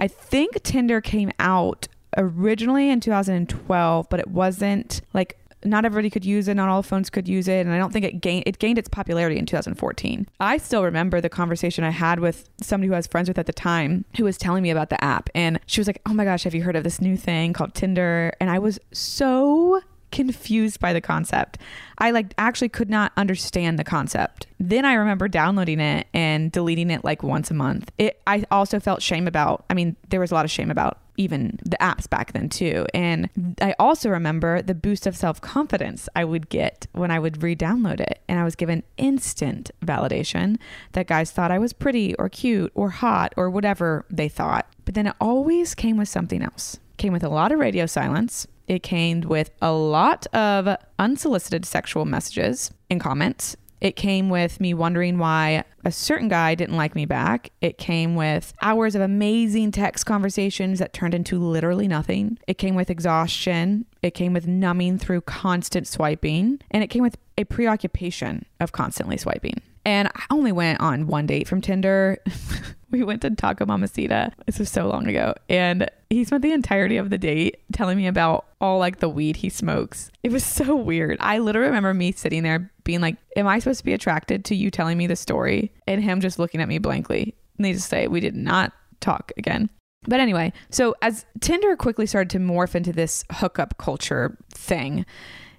I 0.00 0.08
think 0.08 0.62
Tinder 0.62 1.00
came 1.00 1.30
out 1.38 1.88
originally 2.16 2.90
in 2.90 3.00
2012, 3.00 4.08
but 4.08 4.20
it 4.20 4.28
wasn't 4.28 5.00
like 5.12 5.38
not 5.64 5.84
everybody 5.84 6.10
could 6.10 6.24
use 6.24 6.46
it 6.46 6.54
not 6.54 6.68
all 6.68 6.82
phones 6.82 7.10
could 7.10 7.26
use 7.26 7.48
it 7.48 7.66
and 7.66 7.72
i 7.72 7.78
don't 7.78 7.92
think 7.92 8.04
it 8.04 8.20
gained 8.20 8.44
it 8.46 8.58
gained 8.58 8.78
its 8.78 8.88
popularity 8.88 9.36
in 9.36 9.46
2014 9.46 10.28
i 10.38 10.58
still 10.58 10.84
remember 10.84 11.20
the 11.20 11.30
conversation 11.30 11.82
i 11.82 11.90
had 11.90 12.20
with 12.20 12.48
somebody 12.60 12.86
who 12.86 12.94
i 12.94 12.98
was 12.98 13.06
friends 13.06 13.26
with 13.26 13.38
at 13.38 13.46
the 13.46 13.52
time 13.52 14.04
who 14.16 14.24
was 14.24 14.36
telling 14.36 14.62
me 14.62 14.70
about 14.70 14.90
the 14.90 15.02
app 15.02 15.28
and 15.34 15.58
she 15.66 15.80
was 15.80 15.86
like 15.86 16.00
oh 16.06 16.12
my 16.12 16.24
gosh 16.24 16.44
have 16.44 16.54
you 16.54 16.62
heard 16.62 16.76
of 16.76 16.84
this 16.84 17.00
new 17.00 17.16
thing 17.16 17.52
called 17.52 17.74
tinder 17.74 18.32
and 18.38 18.50
i 18.50 18.58
was 18.58 18.78
so 18.92 19.80
confused 20.12 20.80
by 20.80 20.92
the 20.92 21.00
concept. 21.00 21.58
I 21.98 22.10
like 22.10 22.32
actually 22.38 22.68
could 22.68 22.88
not 22.88 23.12
understand 23.16 23.78
the 23.78 23.84
concept. 23.84 24.46
Then 24.58 24.84
I 24.84 24.94
remember 24.94 25.28
downloading 25.28 25.80
it 25.80 26.06
and 26.14 26.50
deleting 26.52 26.90
it 26.90 27.04
like 27.04 27.22
once 27.22 27.50
a 27.50 27.54
month. 27.54 27.90
It 27.98 28.22
I 28.26 28.44
also 28.50 28.80
felt 28.80 29.02
shame 29.02 29.26
about. 29.26 29.64
I 29.68 29.74
mean, 29.74 29.96
there 30.08 30.20
was 30.20 30.30
a 30.30 30.34
lot 30.34 30.44
of 30.44 30.50
shame 30.50 30.70
about 30.70 30.98
even 31.16 31.58
the 31.64 31.76
apps 31.80 32.08
back 32.08 32.32
then 32.32 32.48
too. 32.48 32.86
And 32.94 33.28
I 33.60 33.74
also 33.78 34.10
remember 34.10 34.62
the 34.62 34.74
boost 34.74 35.06
of 35.06 35.16
self-confidence 35.16 36.08
I 36.14 36.24
would 36.24 36.48
get 36.48 36.86
when 36.92 37.10
I 37.10 37.18
would 37.18 37.42
re-download 37.42 38.00
it 38.00 38.20
and 38.28 38.38
I 38.38 38.44
was 38.44 38.56
given 38.56 38.82
instant 38.96 39.70
validation 39.84 40.58
that 40.92 41.06
guys 41.06 41.30
thought 41.30 41.50
I 41.50 41.58
was 41.58 41.72
pretty 41.72 42.14
or 42.16 42.28
cute 42.28 42.72
or 42.74 42.90
hot 42.90 43.32
or 43.36 43.50
whatever 43.50 44.04
they 44.10 44.28
thought. 44.28 44.66
But 44.84 44.94
then 44.94 45.06
it 45.06 45.16
always 45.20 45.74
came 45.74 45.96
with 45.96 46.08
something 46.08 46.42
else. 46.42 46.78
Came 46.96 47.12
with 47.12 47.24
a 47.24 47.28
lot 47.28 47.52
of 47.52 47.58
radio 47.58 47.86
silence 47.86 48.46
it 48.66 48.82
came 48.82 49.20
with 49.20 49.50
a 49.62 49.72
lot 49.72 50.26
of 50.34 50.76
unsolicited 50.98 51.64
sexual 51.64 52.04
messages 52.04 52.72
and 52.90 53.00
comments. 53.00 53.56
It 53.80 53.96
came 53.96 54.28
with 54.28 54.60
me 54.60 54.74
wondering 54.74 55.18
why 55.18 55.64
a 55.84 55.92
certain 55.92 56.28
guy 56.28 56.54
didn't 56.54 56.76
like 56.76 56.94
me 56.94 57.04
back. 57.04 57.50
It 57.60 57.78
came 57.78 58.14
with 58.14 58.54
hours 58.62 58.94
of 58.94 59.02
amazing 59.02 59.70
text 59.72 60.06
conversations 60.06 60.78
that 60.78 60.92
turned 60.92 61.14
into 61.14 61.38
literally 61.38 61.86
nothing. 61.86 62.38
It 62.48 62.58
came 62.58 62.74
with 62.74 62.90
exhaustion. 62.90 63.84
It 64.02 64.12
came 64.12 64.32
with 64.32 64.46
numbing 64.46 64.98
through 64.98 65.22
constant 65.22 65.86
swiping. 65.86 66.58
And 66.70 66.82
it 66.82 66.88
came 66.88 67.02
with 67.02 67.18
a 67.38 67.44
preoccupation 67.44 68.46
of 68.60 68.72
constantly 68.72 69.18
swiping. 69.18 69.60
And 69.86 70.08
I 70.08 70.24
only 70.30 70.50
went 70.50 70.80
on 70.80 71.06
one 71.06 71.26
date 71.26 71.46
from 71.46 71.60
Tinder. 71.60 72.18
we 72.90 73.04
went 73.04 73.22
to 73.22 73.30
Taco 73.30 73.64
Mamacita. 73.64 74.32
This 74.44 74.58
was 74.58 74.68
so 74.68 74.88
long 74.88 75.06
ago. 75.06 75.32
And 75.48 75.88
he 76.10 76.24
spent 76.24 76.42
the 76.42 76.50
entirety 76.50 76.96
of 76.96 77.08
the 77.08 77.18
date 77.18 77.58
telling 77.72 77.96
me 77.96 78.08
about 78.08 78.46
all 78.60 78.80
like 78.80 78.98
the 78.98 79.08
weed 79.08 79.36
he 79.36 79.48
smokes. 79.48 80.10
It 80.24 80.32
was 80.32 80.42
so 80.42 80.74
weird. 80.74 81.18
I 81.20 81.38
literally 81.38 81.68
remember 81.68 81.94
me 81.94 82.10
sitting 82.10 82.42
there 82.42 82.72
being 82.82 83.00
like, 83.00 83.16
Am 83.36 83.46
I 83.46 83.60
supposed 83.60 83.78
to 83.78 83.84
be 83.84 83.92
attracted 83.92 84.44
to 84.46 84.56
you 84.56 84.72
telling 84.72 84.98
me 84.98 85.06
the 85.06 85.14
story? 85.14 85.72
And 85.86 86.02
him 86.02 86.20
just 86.20 86.40
looking 86.40 86.60
at 86.60 86.68
me 86.68 86.78
blankly. 86.78 87.36
Needless 87.58 87.84
to 87.84 87.88
say, 87.88 88.08
we 88.08 88.18
did 88.18 88.34
not 88.34 88.72
talk 88.98 89.30
again. 89.36 89.70
But 90.08 90.18
anyway, 90.18 90.52
so 90.68 90.96
as 91.00 91.24
Tinder 91.40 91.76
quickly 91.76 92.06
started 92.06 92.30
to 92.30 92.38
morph 92.38 92.74
into 92.74 92.92
this 92.92 93.24
hookup 93.30 93.78
culture 93.78 94.36
thing, 94.50 95.06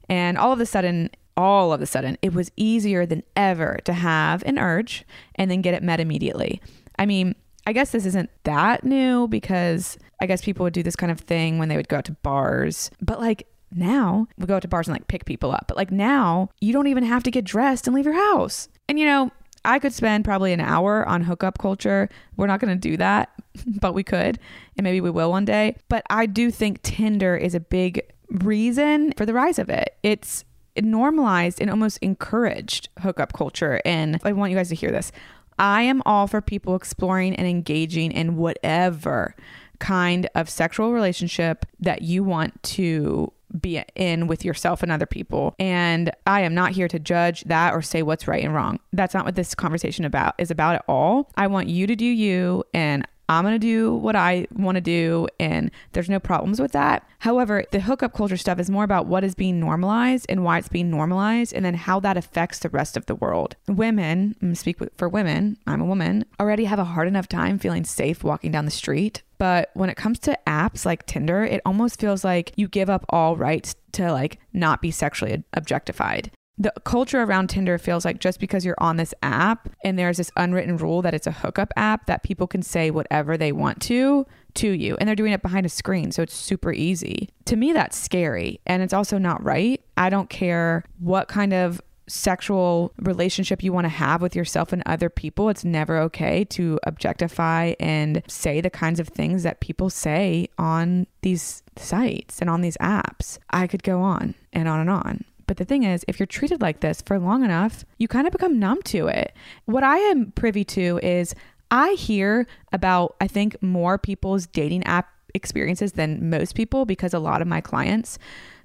and 0.10 0.38
all 0.38 0.52
of 0.52 0.60
a 0.60 0.66
sudden, 0.66 1.12
all 1.38 1.72
of 1.72 1.82
a 1.82 1.86
sudden, 1.86 2.18
it 2.22 2.34
was 2.34 2.52
easier 2.58 3.06
than 3.06 3.24
ever 3.36 3.80
to 3.86 3.94
have 3.94 4.44
an 4.44 4.58
urge 4.58 5.06
and 5.36 5.50
then 5.50 5.62
get 5.62 5.76
it 5.76 5.84
met 5.84 6.00
immediately. 6.00 6.62
I 6.98 7.06
mean, 7.06 7.36
I 7.68 7.74
guess 7.74 7.92
this 7.92 8.06
isn't 8.06 8.30
that 8.44 8.84
new 8.84 9.28
because 9.28 9.98
I 10.20 10.26
guess 10.26 10.44
people 10.44 10.64
would 10.64 10.74
do 10.74 10.84
this 10.84 10.96
kind 10.96 11.12
of 11.12 11.20
thing 11.20 11.60
when 11.60 11.70
they 11.70 11.76
would 11.76 11.88
go 11.88 11.98
out 11.98 12.06
to 12.06 12.14
bars. 12.14 12.90
But 13.02 13.20
like 13.20 13.48
now, 13.72 14.28
we 14.38 14.48
go 14.48 14.56
out 14.56 14.64
to 14.64 14.68
bars 14.68 14.88
and 14.88 14.96
like 14.96 15.08
pick 15.08 15.26
people 15.26 15.52
up. 15.52 15.66
But 15.68 15.78
like 15.78 15.92
now, 15.92 16.50
you 16.60 16.74
don't 16.74 16.88
even 16.88 17.04
have 17.04 17.24
to 17.24 17.32
get 17.32 17.46
dressed 17.46 17.86
and 17.86 17.96
leave 17.96 18.06
your 18.06 18.16
house. 18.16 18.70
And 18.90 18.98
you 18.98 19.06
know, 19.06 19.32
I 19.66 19.80
could 19.80 19.94
spend 19.94 20.24
probably 20.24 20.54
an 20.54 20.62
hour 20.62 21.08
on 21.08 21.22
hookup 21.22 21.58
culture. 21.58 22.10
We're 22.38 22.48
not 22.48 22.62
going 22.62 22.74
to 22.74 22.90
do 22.90 22.98
that, 22.98 23.30
but 23.82 23.94
we 23.94 24.04
could. 24.04 24.40
And 24.78 24.84
maybe 24.84 25.02
we 25.02 25.12
will 25.12 25.30
one 25.30 25.46
day. 25.46 25.76
But 25.90 26.04
I 26.10 26.26
do 26.26 26.50
think 26.52 26.82
Tinder 26.82 27.36
is 27.36 27.54
a 27.54 27.60
big 27.60 28.02
reason 28.30 29.12
for 29.18 29.26
the 29.26 29.34
rise 29.34 29.60
of 29.60 29.70
it. 29.70 29.98
It's 30.04 30.46
normalized 30.86 31.62
and 31.62 31.70
almost 31.70 31.98
encouraged 32.00 32.90
hookup 33.02 33.34
culture. 33.34 33.82
And 33.86 34.20
I 34.24 34.32
want 34.34 34.52
you 34.52 34.58
guys 34.58 34.70
to 34.70 34.76
hear 34.76 34.92
this. 34.92 35.12
I 35.60 35.82
am 35.84 36.02
all 36.06 36.28
for 36.28 36.42
people 36.42 36.76
exploring 36.76 37.36
and 37.36 37.48
engaging 37.48 38.12
in 38.12 38.36
whatever 38.38 39.36
kind 39.80 40.30
of 40.36 40.50
sexual 40.50 40.94
relationship 40.94 41.66
that 41.80 42.02
you 42.02 42.24
want 42.24 42.62
to 42.64 43.32
be 43.60 43.82
in 43.96 44.28
with 44.28 44.44
yourself 44.44 44.84
and 44.84 44.92
other 44.92 45.06
people. 45.06 45.56
And 45.58 46.12
I 46.26 46.42
am 46.42 46.54
not 46.54 46.72
here 46.72 46.88
to 46.90 47.00
judge 47.00 47.44
that 47.46 47.74
or 47.74 47.82
say 47.82 48.02
what's 48.04 48.28
right 48.28 48.44
and 48.44 48.54
wrong. 48.54 48.80
That's 48.94 49.14
not 49.14 49.26
what 49.26 49.36
this 49.36 49.56
conversation 49.56 50.06
about 50.06 50.36
is 50.38 50.52
about 50.52 50.76
at 50.76 50.86
all. 50.88 51.32
I 51.36 51.48
want 51.48 51.70
you 51.70 51.88
to 51.88 51.96
do 51.96 52.06
you 52.06 52.64
and 52.74 53.08
I'm 53.30 53.44
going 53.44 53.56
to 53.56 53.60
do 53.60 53.94
what 53.94 54.16
I 54.16 54.48
want 54.54 54.76
to 54.76 54.82
do, 54.82 55.28
and 55.40 55.70
there's 55.92 56.10
no 56.10 56.20
problems 56.20 56.62
with 56.62 56.72
that. 56.72 57.08
However, 57.20 57.66
the 57.72 57.82
hookup 57.82 58.14
culture 58.14 58.38
stuff 58.38 58.60
is 58.60 58.70
more 58.70 58.86
about 58.86 59.08
what 59.08 59.24
is 59.24 59.36
being 59.36 59.60
normalized 59.60 60.26
and 60.30 60.44
why 60.44 60.60
it's 60.60 60.70
being 60.70 60.90
normalized, 60.90 61.54
and 61.54 61.66
then 61.66 61.74
how 61.74 62.00
that 62.00 62.18
affects 62.18 62.60
the 62.60 62.70
rest 62.70 62.96
of 62.96 63.06
the 63.06 63.16
world. 63.16 63.56
Women, 63.68 64.36
I'm 64.42 64.56
speak 64.56 64.78
for 64.96 65.10
women, 65.10 65.58
I'm 65.68 65.82
a 65.82 65.86
woman, 65.86 66.26
already 66.40 66.66
have 66.66 66.80
a 66.80 66.86
hard 66.86 67.08
enough 67.08 67.28
time 67.28 67.60
feeling 67.60 67.84
safe 67.84 68.24
walking 68.24 68.52
down 68.52 68.66
the 68.66 68.72
street. 68.72 69.24
But 69.38 69.70
when 69.74 69.90
it 69.90 69.98
comes 69.98 70.20
to 70.20 70.40
apps 70.48 70.86
like 70.86 71.06
Tinder, 71.06 71.44
it 71.44 71.62
almost 71.66 72.00
feels 72.00 72.24
like 72.24 72.54
you 72.56 72.68
give 72.68 72.90
up 72.90 73.06
all 73.10 73.36
rights 73.36 73.76
to 73.94 74.12
like 74.12 74.40
not 74.54 74.82
be 74.82 74.90
sexually 74.90 75.44
objectified 75.54 76.32
the 76.58 76.74
culture 76.86 77.22
around 77.22 77.50
Tinder 77.50 77.78
feels 77.78 78.04
like 78.04 78.20
just 78.20 78.40
because 78.40 78.66
you're 78.66 78.76
on 78.80 78.98
this 78.98 79.14
app 79.22 79.70
and 79.84 79.98
there's 79.98 80.18
this 80.18 80.32
unwritten 80.36 80.78
rule 80.78 81.02
that 81.04 81.14
it's 81.14 81.28
a 81.28 81.32
hookup 81.32 81.72
app 81.76 82.08
that 82.08 82.24
people 82.24 82.48
can 82.48 82.62
say 82.62 82.90
whatever 82.90 83.38
they 83.38 83.52
want 83.52 83.82
to 83.84 84.26
to 84.56 84.72
you 84.72 84.98
and 85.00 85.08
they're 85.08 85.16
doing 85.16 85.34
it 85.34 85.44
behind 85.44 85.68
a 85.68 85.70
screen 85.70 86.12
so 86.12 86.24
it's 86.24 86.34
super 86.34 86.74
easy. 86.74 87.30
To 87.46 87.56
me 87.56 87.74
that's 87.74 87.98
scary 87.98 88.60
and 88.66 88.82
it's 88.82 88.94
also 88.94 89.18
not 89.18 89.44
right. 89.44 89.82
I 89.98 90.10
don't 90.10 90.30
care 90.30 90.84
what 91.00 91.28
kind 91.28 91.54
of 91.54 91.82
sexual 92.08 92.94
relationship 93.00 93.62
you 93.62 93.74
want 93.74 93.86
to 93.86 93.90
have 93.90 94.22
with 94.22 94.36
yourself 94.36 94.72
and 94.72 94.82
other 94.86 95.10
people, 95.10 95.50
it's 95.50 95.66
never 95.66 95.98
okay 95.98 96.46
to 96.46 96.80
objectify 96.84 97.74
and 97.80 98.24
say 98.28 98.62
the 98.62 98.70
kinds 98.70 99.00
of 99.00 99.10
things 99.10 99.44
that 99.44 99.60
people 99.60 99.90
say 99.90 100.48
on 100.58 101.06
these 101.22 101.64
sites 101.76 102.40
and 102.40 102.50
on 102.50 102.62
these 102.62 102.78
apps. 102.78 103.38
I 103.50 103.68
could 103.68 103.84
go 103.84 104.02
on 104.02 104.36
and 104.54 104.68
on 104.68 104.80
and 104.80 104.90
on. 104.90 105.26
But 105.48 105.58
the 105.58 105.66
thing 105.66 105.84
is, 105.84 106.06
if 106.08 106.20
you're 106.20 106.28
treated 106.28 106.62
like 106.62 106.82
this 106.82 107.02
for 107.02 107.18
long 107.18 107.44
enough, 107.44 107.86
you 107.98 108.08
kind 108.08 108.28
of 108.28 108.34
become 108.34 108.60
numb 108.60 108.82
to 108.84 109.08
it. 109.08 109.34
What 109.66 109.84
I 109.84 109.98
am 109.98 110.32
privy 110.34 110.64
to 110.66 111.00
is 111.02 111.34
I 111.72 111.94
hear 111.94 112.46
about, 112.72 113.16
I 113.20 113.28
think, 113.28 113.62
more 113.64 113.98
people's 113.98 114.46
dating 114.46 114.84
app 114.84 115.10
experiences 115.34 115.94
than 115.94 116.30
most 116.30 116.56
people 116.56 116.86
because 116.86 117.14
a 117.14 117.20
lot 117.20 117.42
of 117.42 117.48
my 117.48 117.62
clients 117.62 118.20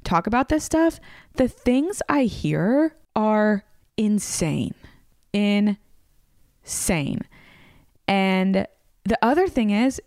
talk 0.04 0.26
about 0.26 0.48
this 0.48 0.64
stuff. 0.64 1.00
The 1.34 1.48
things 1.48 2.02
I 2.08 2.24
hear 2.24 2.96
are 3.14 3.64
insane. 3.96 4.74
Insane. 5.32 7.20
And 8.08 8.66
the 9.04 9.18
other 9.22 9.46
thing 9.46 9.70
is, 9.70 10.00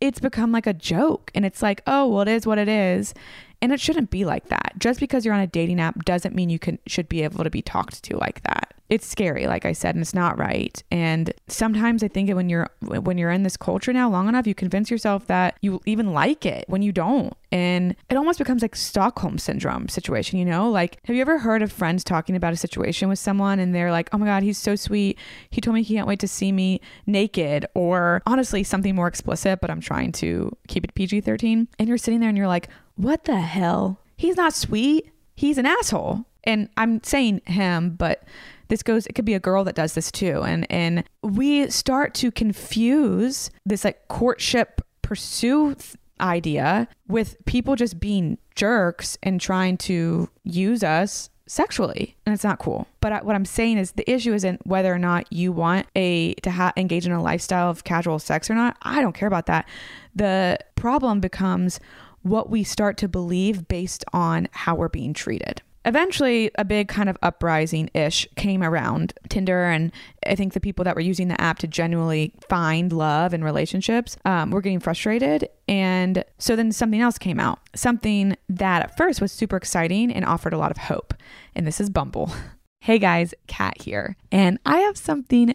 it's 0.00 0.20
become 0.20 0.50
like 0.50 0.66
a 0.66 0.72
joke. 0.72 1.30
And 1.34 1.44
it's 1.44 1.62
like, 1.62 1.82
oh, 1.86 2.08
well, 2.08 2.22
it 2.22 2.28
is 2.28 2.46
what 2.46 2.58
it 2.58 2.68
is. 2.68 3.12
And 3.62 3.72
it 3.72 3.80
shouldn't 3.80 4.10
be 4.10 4.24
like 4.24 4.48
that. 4.48 4.72
Just 4.78 5.00
because 5.00 5.24
you're 5.24 5.34
on 5.34 5.40
a 5.40 5.46
dating 5.46 5.80
app 5.80 6.04
doesn't 6.04 6.34
mean 6.34 6.48
you 6.50 6.58
can 6.58 6.78
should 6.86 7.08
be 7.08 7.22
able 7.22 7.44
to 7.44 7.50
be 7.50 7.62
talked 7.62 8.02
to 8.04 8.16
like 8.16 8.42
that. 8.42 8.74
It's 8.88 9.06
scary, 9.06 9.46
like 9.46 9.64
I 9.64 9.72
said, 9.72 9.94
and 9.94 10.02
it's 10.02 10.14
not 10.14 10.36
right. 10.36 10.82
And 10.90 11.32
sometimes 11.46 12.02
I 12.02 12.08
think 12.08 12.28
when 12.34 12.48
you're 12.48 12.68
when 12.80 13.18
you're 13.18 13.30
in 13.30 13.44
this 13.44 13.56
culture 13.56 13.92
now 13.92 14.10
long 14.10 14.28
enough, 14.28 14.48
you 14.48 14.54
convince 14.54 14.90
yourself 14.90 15.28
that 15.28 15.56
you 15.60 15.80
even 15.86 16.12
like 16.12 16.44
it 16.44 16.64
when 16.66 16.82
you 16.82 16.90
don't. 16.90 17.32
And 17.52 17.94
it 18.08 18.16
almost 18.16 18.38
becomes 18.38 18.62
like 18.62 18.74
Stockholm 18.74 19.38
syndrome 19.38 19.88
situation, 19.88 20.38
you 20.40 20.44
know? 20.44 20.70
Like, 20.70 20.98
have 21.04 21.14
you 21.14 21.22
ever 21.22 21.38
heard 21.38 21.62
of 21.62 21.70
friends 21.70 22.02
talking 22.02 22.34
about 22.34 22.52
a 22.52 22.56
situation 22.56 23.08
with 23.08 23.18
someone 23.18 23.60
and 23.60 23.74
they're 23.74 23.92
like, 23.92 24.08
oh 24.12 24.18
my 24.18 24.26
God, 24.26 24.42
he's 24.42 24.58
so 24.58 24.74
sweet. 24.74 25.18
He 25.50 25.60
told 25.60 25.74
me 25.74 25.82
he 25.82 25.94
can't 25.94 26.06
wait 26.08 26.20
to 26.20 26.28
see 26.28 26.50
me 26.50 26.80
naked, 27.06 27.66
or 27.74 28.22
honestly, 28.26 28.64
something 28.64 28.94
more 28.94 29.08
explicit, 29.08 29.60
but 29.60 29.70
I'm 29.70 29.80
trying 29.80 30.12
to 30.12 30.56
keep 30.68 30.84
it 30.84 30.94
PG 30.94 31.20
13. 31.20 31.68
And 31.78 31.88
you're 31.88 31.98
sitting 31.98 32.20
there 32.20 32.28
and 32.28 32.38
you're 32.38 32.48
like, 32.48 32.68
what 33.00 33.24
the 33.24 33.40
hell? 33.40 33.98
He's 34.16 34.36
not 34.36 34.52
sweet. 34.52 35.10
He's 35.34 35.58
an 35.58 35.66
asshole. 35.66 36.24
And 36.44 36.68
I'm 36.76 37.02
saying 37.02 37.42
him, 37.46 37.96
but 37.96 38.22
this 38.68 38.82
goes 38.82 39.06
it 39.06 39.14
could 39.14 39.24
be 39.24 39.34
a 39.34 39.40
girl 39.40 39.64
that 39.64 39.74
does 39.74 39.94
this 39.94 40.10
too. 40.10 40.42
And 40.42 40.66
and 40.70 41.04
we 41.22 41.70
start 41.70 42.14
to 42.14 42.30
confuse 42.30 43.50
this 43.64 43.84
like 43.84 44.06
courtship 44.08 44.80
pursuit 45.02 45.96
idea 46.20 46.88
with 47.08 47.36
people 47.46 47.76
just 47.76 47.98
being 47.98 48.38
jerks 48.54 49.16
and 49.22 49.40
trying 49.40 49.76
to 49.78 50.28
use 50.44 50.84
us 50.84 51.30
sexually 51.46 52.14
and 52.24 52.32
it's 52.32 52.44
not 52.44 52.60
cool 52.60 52.86
but 53.00 53.24
what 53.24 53.34
i'm 53.34 53.44
saying 53.44 53.76
is 53.76 53.92
the 53.92 54.08
issue 54.08 54.32
isn't 54.32 54.64
whether 54.64 54.94
or 54.94 54.98
not 54.98 55.26
you 55.32 55.50
want 55.50 55.84
a 55.96 56.32
to 56.34 56.50
ha- 56.50 56.72
engage 56.76 57.06
in 57.06 57.10
a 57.10 57.20
lifestyle 57.20 57.68
of 57.68 57.82
casual 57.82 58.20
sex 58.20 58.48
or 58.48 58.54
not 58.54 58.76
i 58.82 59.00
don't 59.00 59.14
care 59.14 59.26
about 59.26 59.46
that 59.46 59.66
the 60.14 60.56
problem 60.76 61.18
becomes 61.18 61.80
what 62.22 62.50
we 62.50 62.64
start 62.64 62.96
to 62.98 63.08
believe 63.08 63.68
based 63.68 64.04
on 64.12 64.48
how 64.52 64.74
we're 64.74 64.88
being 64.88 65.14
treated. 65.14 65.62
Eventually, 65.86 66.50
a 66.56 66.64
big 66.64 66.88
kind 66.88 67.08
of 67.08 67.16
uprising 67.22 67.88
ish 67.94 68.28
came 68.36 68.62
around 68.62 69.14
Tinder, 69.30 69.64
and 69.64 69.90
I 70.26 70.34
think 70.34 70.52
the 70.52 70.60
people 70.60 70.84
that 70.84 70.94
were 70.94 71.00
using 71.00 71.28
the 71.28 71.40
app 71.40 71.58
to 71.60 71.66
genuinely 71.66 72.34
find 72.48 72.92
love 72.92 73.32
and 73.32 73.42
relationships 73.42 74.18
um, 74.26 74.50
were 74.50 74.60
getting 74.60 74.80
frustrated. 74.80 75.48
And 75.68 76.22
so 76.38 76.54
then 76.54 76.70
something 76.70 77.00
else 77.00 77.16
came 77.16 77.40
out, 77.40 77.60
something 77.74 78.36
that 78.50 78.82
at 78.82 78.96
first 78.98 79.22
was 79.22 79.32
super 79.32 79.56
exciting 79.56 80.12
and 80.12 80.24
offered 80.26 80.52
a 80.52 80.58
lot 80.58 80.70
of 80.70 80.76
hope. 80.76 81.14
And 81.54 81.66
this 81.66 81.80
is 81.80 81.90
Bumble. 81.90 82.32
Hey 82.82 82.98
guys, 82.98 83.34
Kat 83.46 83.82
here, 83.82 84.16
and 84.32 84.58
I 84.64 84.78
have 84.78 84.96
something 84.96 85.54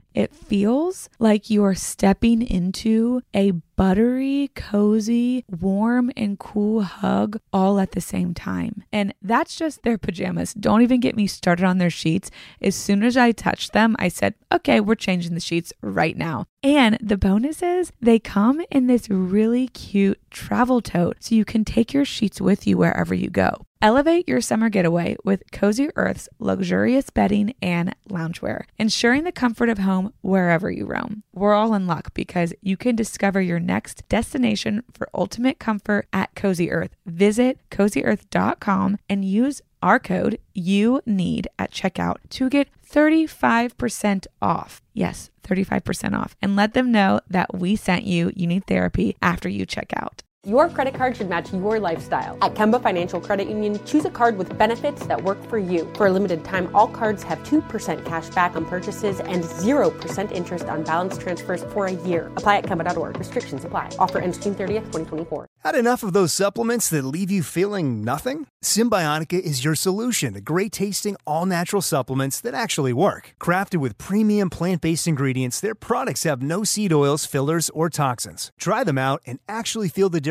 It 0.13 0.33
feels 0.33 1.09
like 1.19 1.49
you 1.49 1.63
are 1.63 1.75
stepping 1.75 2.41
into 2.41 3.21
a 3.33 3.51
buttery, 3.51 4.51
cozy, 4.55 5.45
warm, 5.49 6.11
and 6.17 6.37
cool 6.37 6.81
hug 6.81 7.39
all 7.53 7.79
at 7.79 7.91
the 7.91 8.01
same 8.01 8.33
time. 8.33 8.83
And 8.91 9.13
that's 9.21 9.55
just 9.55 9.83
their 9.83 9.97
pajamas. 9.97 10.53
Don't 10.53 10.81
even 10.81 10.99
get 10.99 11.15
me 11.15 11.27
started 11.27 11.65
on 11.65 11.77
their 11.77 11.89
sheets. 11.89 12.29
As 12.61 12.75
soon 12.75 13.03
as 13.03 13.15
I 13.15 13.31
touched 13.31 13.73
them, 13.73 13.95
I 13.99 14.09
said, 14.09 14.35
okay, 14.51 14.79
we're 14.79 14.95
changing 14.95 15.33
the 15.33 15.39
sheets 15.39 15.73
right 15.81 16.17
now. 16.17 16.45
And 16.63 16.97
the 17.01 17.17
bonus 17.17 17.63
is 17.63 17.91
they 18.01 18.19
come 18.19 18.61
in 18.69 18.85
this 18.85 19.09
really 19.09 19.67
cute 19.67 20.19
travel 20.29 20.79
tote 20.79 21.17
so 21.19 21.33
you 21.33 21.43
can 21.43 21.65
take 21.65 21.91
your 21.91 22.05
sheets 22.05 22.39
with 22.39 22.67
you 22.67 22.77
wherever 22.77 23.15
you 23.15 23.31
go. 23.31 23.65
Elevate 23.81 24.29
your 24.29 24.41
summer 24.41 24.69
getaway 24.69 25.15
with 25.23 25.41
Cozy 25.51 25.89
Earth's 25.95 26.29
luxurious 26.37 27.09
bedding 27.09 27.55
and 27.63 27.95
loungewear, 28.09 28.65
ensuring 28.77 29.23
the 29.23 29.31
comfort 29.31 29.69
of 29.69 29.79
home 29.79 30.13
wherever 30.21 30.69
you 30.69 30.85
roam. 30.85 31.23
We're 31.33 31.55
all 31.55 31.73
in 31.73 31.87
luck 31.87 32.13
because 32.13 32.53
you 32.61 32.77
can 32.77 32.95
discover 32.95 33.41
your 33.41 33.59
next 33.59 34.07
destination 34.07 34.83
for 34.93 35.09
ultimate 35.15 35.57
comfort 35.57 36.07
at 36.13 36.35
Cozy 36.35 36.69
Earth. 36.69 36.91
Visit 37.07 37.57
cozyearth.com 37.71 38.99
and 39.09 39.25
use 39.25 39.63
our 39.81 39.99
code 39.99 40.37
you 40.53 41.01
need 41.07 41.47
at 41.57 41.71
checkout 41.71 42.17
to 42.29 42.49
get 42.49 42.69
35% 42.91 44.27
off. 44.41 44.81
Yes, 44.93 45.29
35% 45.43 46.17
off. 46.17 46.35
And 46.41 46.55
let 46.55 46.73
them 46.73 46.91
know 46.91 47.21
that 47.29 47.53
we 47.55 47.75
sent 47.75 48.03
you 48.03 48.31
You 48.35 48.47
Need 48.47 48.67
Therapy 48.67 49.15
after 49.21 49.49
you 49.49 49.65
check 49.65 49.93
out. 49.95 50.23
Your 50.47 50.69
credit 50.69 50.95
card 50.95 51.15
should 51.15 51.29
match 51.29 51.53
your 51.53 51.79
lifestyle. 51.79 52.35
At 52.41 52.55
Kemba 52.55 52.81
Financial 52.81 53.21
Credit 53.21 53.47
Union, 53.47 53.79
choose 53.85 54.05
a 54.05 54.09
card 54.09 54.39
with 54.39 54.57
benefits 54.57 55.05
that 55.05 55.23
work 55.23 55.37
for 55.47 55.59
you. 55.59 55.87
For 55.93 56.07
a 56.07 56.11
limited 56.11 56.43
time, 56.43 56.67
all 56.75 56.87
cards 56.87 57.21
have 57.21 57.37
2% 57.43 58.03
cash 58.05 58.27
back 58.31 58.55
on 58.55 58.65
purchases 58.65 59.19
and 59.19 59.43
0% 59.43 60.31
interest 60.31 60.65
on 60.65 60.83
balance 60.83 61.15
transfers 61.19 61.63
for 61.65 61.85
a 61.85 61.91
year. 61.91 62.31
Apply 62.37 62.57
at 62.57 62.63
Kemba.org. 62.63 63.19
Restrictions 63.19 63.65
apply. 63.65 63.91
Offer 63.99 64.17
ends 64.17 64.39
June 64.39 64.55
30th, 64.55 64.89
2024. 64.89 65.45
Had 65.59 65.75
enough 65.75 66.01
of 66.01 66.13
those 66.13 66.33
supplements 66.33 66.89
that 66.89 67.05
leave 67.05 67.29
you 67.29 67.43
feeling 67.43 68.03
nothing? 68.03 68.47
Cymbiotika 68.63 69.39
is 69.39 69.63
your 69.63 69.75
solution 69.75 70.33
to 70.33 70.41
great 70.41 70.71
tasting, 70.71 71.17
all 71.27 71.45
natural 71.45 71.83
supplements 71.83 72.41
that 72.41 72.55
actually 72.55 72.93
work. 72.93 73.35
Crafted 73.39 73.77
with 73.77 73.99
premium 73.99 74.49
plant 74.49 74.81
based 74.81 75.07
ingredients, 75.07 75.59
their 75.59 75.75
products 75.75 76.23
have 76.23 76.41
no 76.41 76.63
seed 76.63 76.91
oils, 76.91 77.27
fillers, 77.27 77.69
or 77.75 77.91
toxins. 77.91 78.51
Try 78.59 78.83
them 78.83 78.97
out 78.97 79.21
and 79.27 79.37
actually 79.47 79.87
feel 79.87 80.09
the 80.09 80.19
difference 80.19 80.30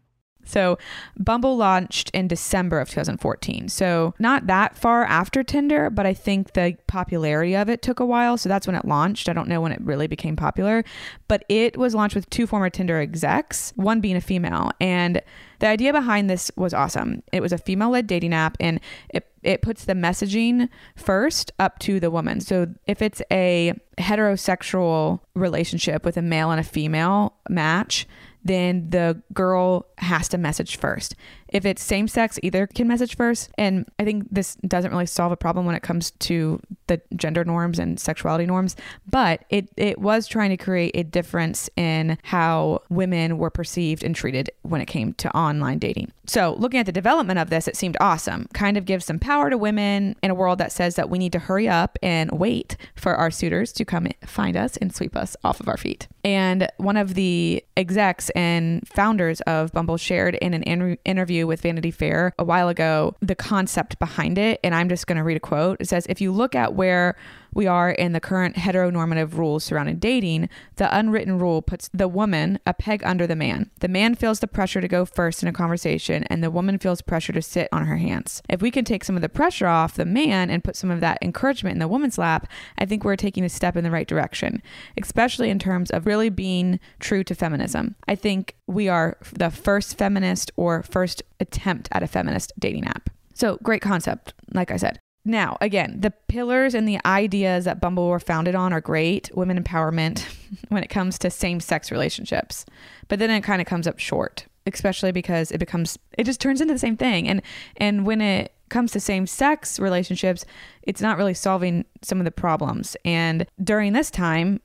So, 0.45 0.77
Bumble 1.17 1.57
launched 1.57 2.09
in 2.11 2.27
December 2.27 2.79
of 2.79 2.89
2014. 2.89 3.69
So, 3.69 4.13
not 4.19 4.47
that 4.47 4.77
far 4.77 5.03
after 5.05 5.43
Tinder, 5.43 5.89
but 5.89 6.05
I 6.05 6.13
think 6.13 6.53
the 6.53 6.77
popularity 6.87 7.55
of 7.55 7.69
it 7.69 7.81
took 7.81 7.99
a 7.99 8.05
while. 8.05 8.37
So, 8.37 8.49
that's 8.49 8.67
when 8.67 8.75
it 8.75 8.85
launched. 8.85 9.29
I 9.29 9.33
don't 9.33 9.47
know 9.47 9.61
when 9.61 9.71
it 9.71 9.81
really 9.81 10.07
became 10.07 10.35
popular, 10.35 10.83
but 11.27 11.45
it 11.49 11.77
was 11.77 11.95
launched 11.95 12.15
with 12.15 12.29
two 12.29 12.47
former 12.47 12.69
Tinder 12.69 12.99
execs, 12.99 13.73
one 13.75 14.01
being 14.01 14.15
a 14.15 14.21
female. 14.21 14.71
And 14.79 15.21
the 15.61 15.67
idea 15.67 15.93
behind 15.93 16.27
this 16.27 16.51
was 16.55 16.73
awesome. 16.73 17.21
It 17.31 17.39
was 17.39 17.53
a 17.53 17.57
female 17.57 17.91
led 17.91 18.07
dating 18.07 18.33
app 18.33 18.57
and 18.59 18.79
it, 19.09 19.29
it 19.43 19.61
puts 19.61 19.85
the 19.85 19.93
messaging 19.93 20.69
first 20.95 21.51
up 21.59 21.77
to 21.79 21.99
the 21.99 22.09
woman. 22.09 22.41
So 22.41 22.73
if 22.87 22.99
it's 22.99 23.21
a 23.31 23.73
heterosexual 23.99 25.19
relationship 25.35 26.03
with 26.03 26.17
a 26.17 26.21
male 26.23 26.49
and 26.49 26.59
a 26.59 26.63
female 26.63 27.35
match, 27.47 28.07
then 28.43 28.89
the 28.89 29.21
girl 29.33 29.85
has 29.99 30.27
to 30.29 30.37
message 30.37 30.77
first. 30.77 31.15
If 31.51 31.65
it's 31.65 31.83
same 31.83 32.07
sex, 32.07 32.39
either 32.41 32.67
can 32.67 32.87
message 32.87 33.15
first. 33.15 33.51
And 33.57 33.87
I 33.99 34.05
think 34.05 34.27
this 34.31 34.55
doesn't 34.67 34.91
really 34.91 35.05
solve 35.05 35.31
a 35.31 35.37
problem 35.37 35.65
when 35.65 35.75
it 35.75 35.83
comes 35.83 36.11
to 36.11 36.61
the 36.87 37.01
gender 37.15 37.43
norms 37.43 37.79
and 37.79 37.99
sexuality 37.99 38.45
norms, 38.45 38.75
but 39.09 39.45
it, 39.49 39.69
it 39.77 39.99
was 39.99 40.27
trying 40.27 40.49
to 40.49 40.57
create 40.57 40.91
a 40.95 41.03
difference 41.03 41.69
in 41.75 42.17
how 42.23 42.81
women 42.89 43.37
were 43.37 43.49
perceived 43.49 44.03
and 44.03 44.15
treated 44.15 44.49
when 44.63 44.81
it 44.81 44.85
came 44.85 45.13
to 45.13 45.35
online 45.35 45.79
dating. 45.79 46.11
So, 46.25 46.55
looking 46.57 46.79
at 46.79 46.85
the 46.85 46.91
development 46.91 47.39
of 47.39 47.49
this, 47.49 47.67
it 47.67 47.75
seemed 47.75 47.97
awesome. 47.99 48.47
Kind 48.53 48.77
of 48.77 48.85
gives 48.85 49.05
some 49.05 49.19
power 49.19 49.49
to 49.49 49.57
women 49.57 50.15
in 50.23 50.31
a 50.31 50.35
world 50.35 50.59
that 50.59 50.71
says 50.71 50.95
that 50.95 51.09
we 51.09 51.17
need 51.17 51.33
to 51.33 51.39
hurry 51.39 51.67
up 51.67 51.97
and 52.01 52.31
wait 52.31 52.77
for 52.95 53.15
our 53.15 53.31
suitors 53.31 53.73
to 53.73 53.83
come 53.83 54.07
find 54.25 54.55
us 54.55 54.77
and 54.77 54.95
sweep 54.95 55.15
us 55.15 55.35
off 55.43 55.59
of 55.59 55.67
our 55.67 55.77
feet. 55.77 56.07
And 56.23 56.69
one 56.77 56.97
of 56.97 57.15
the 57.15 57.63
execs 57.75 58.29
and 58.31 58.87
founders 58.87 59.41
of 59.41 59.71
Bumble 59.71 59.97
shared 59.97 60.35
in 60.35 60.53
an 60.53 60.63
in- 60.63 60.97
interview 61.41 61.47
with 61.47 61.61
Vanity 61.61 61.91
Fair 61.91 62.33
a 62.37 62.43
while 62.43 62.69
ago 62.69 63.15
the 63.21 63.35
concept 63.35 63.99
behind 63.99 64.37
it. 64.37 64.59
And 64.63 64.75
I'm 64.75 64.89
just 64.89 65.07
going 65.07 65.17
to 65.17 65.23
read 65.23 65.37
a 65.37 65.39
quote. 65.39 65.77
It 65.79 65.87
says, 65.87 66.05
If 66.07 66.21
you 66.21 66.31
look 66.31 66.55
at 66.55 66.75
where 66.75 67.15
we 67.53 67.67
are 67.67 67.91
in 67.91 68.13
the 68.13 68.19
current 68.19 68.55
heteronormative 68.55 69.37
rules 69.37 69.63
surrounding 69.63 69.97
dating, 69.97 70.49
the 70.75 70.95
unwritten 70.95 71.37
rule 71.37 71.61
puts 71.61 71.89
the 71.93 72.07
woman 72.07 72.59
a 72.65 72.73
peg 72.73 73.03
under 73.03 73.27
the 73.27 73.35
man. 73.35 73.69
The 73.79 73.87
man 73.87 74.15
feels 74.15 74.39
the 74.39 74.47
pressure 74.47 74.81
to 74.81 74.87
go 74.87 75.05
first 75.05 75.43
in 75.43 75.49
a 75.49 75.53
conversation, 75.53 76.23
and 76.25 76.43
the 76.43 76.51
woman 76.51 76.79
feels 76.79 77.01
pressure 77.01 77.33
to 77.33 77.41
sit 77.41 77.67
on 77.71 77.85
her 77.85 77.97
hands. 77.97 78.41
If 78.49 78.61
we 78.61 78.71
can 78.71 78.85
take 78.85 79.03
some 79.03 79.15
of 79.15 79.21
the 79.21 79.29
pressure 79.29 79.67
off 79.67 79.95
the 79.95 80.05
man 80.05 80.49
and 80.49 80.63
put 80.63 80.75
some 80.75 80.91
of 80.91 81.01
that 81.01 81.17
encouragement 81.21 81.73
in 81.73 81.79
the 81.79 81.87
woman's 81.87 82.17
lap, 82.17 82.47
I 82.77 82.85
think 82.85 83.03
we're 83.03 83.15
taking 83.15 83.43
a 83.43 83.49
step 83.49 83.75
in 83.75 83.83
the 83.83 83.91
right 83.91 84.07
direction, 84.07 84.61
especially 85.01 85.49
in 85.49 85.59
terms 85.59 85.91
of 85.91 86.05
really 86.05 86.29
being 86.29 86.79
true 86.99 87.23
to 87.25 87.35
feminism. 87.35 87.95
I 88.07 88.15
think 88.15 88.55
we 88.67 88.87
are 88.87 89.17
the 89.33 89.49
first 89.49 89.97
feminist 89.97 90.51
or 90.55 90.83
first 90.83 91.21
attempt 91.39 91.89
at 91.91 92.03
a 92.03 92.07
feminist 92.07 92.53
dating 92.57 92.85
app. 92.85 93.09
So, 93.33 93.57
great 93.63 93.81
concept, 93.81 94.33
like 94.53 94.71
I 94.71 94.77
said. 94.77 94.99
Now, 95.23 95.57
again, 95.61 96.01
the 96.01 96.11
pillars 96.11 96.73
and 96.73 96.87
the 96.87 96.99
ideas 97.05 97.65
that 97.65 97.79
Bumble 97.79 98.07
were 98.07 98.19
founded 98.19 98.55
on 98.55 98.73
are 98.73 98.81
great, 98.81 99.29
women 99.35 99.61
empowerment 99.61 100.25
when 100.69 100.83
it 100.83 100.89
comes 100.89 101.19
to 101.19 101.29
same 101.29 101.59
sex 101.59 101.91
relationships. 101.91 102.65
But 103.07 103.19
then 103.19 103.29
it 103.29 103.41
kind 103.41 103.61
of 103.61 103.67
comes 103.67 103.87
up 103.87 103.99
short, 103.99 104.47
especially 104.65 105.11
because 105.11 105.51
it 105.51 105.59
becomes 105.59 105.97
it 106.17 106.23
just 106.23 106.41
turns 106.41 106.61
into 106.61 106.73
the 106.73 106.79
same 106.79 106.97
thing. 106.97 107.27
And 107.27 107.41
and 107.77 108.05
when 108.05 108.21
it 108.21 108.53
comes 108.69 108.91
to 108.93 108.99
same 108.99 109.27
sex 109.27 109.79
relationships, 109.79 110.45
it's 110.81 111.01
not 111.01 111.17
really 111.17 111.33
solving 111.35 111.85
some 112.01 112.19
of 112.19 112.25
the 112.25 112.31
problems. 112.31 112.97
And 113.05 113.45
during 113.63 113.93
this 113.93 114.09
time, 114.09 114.61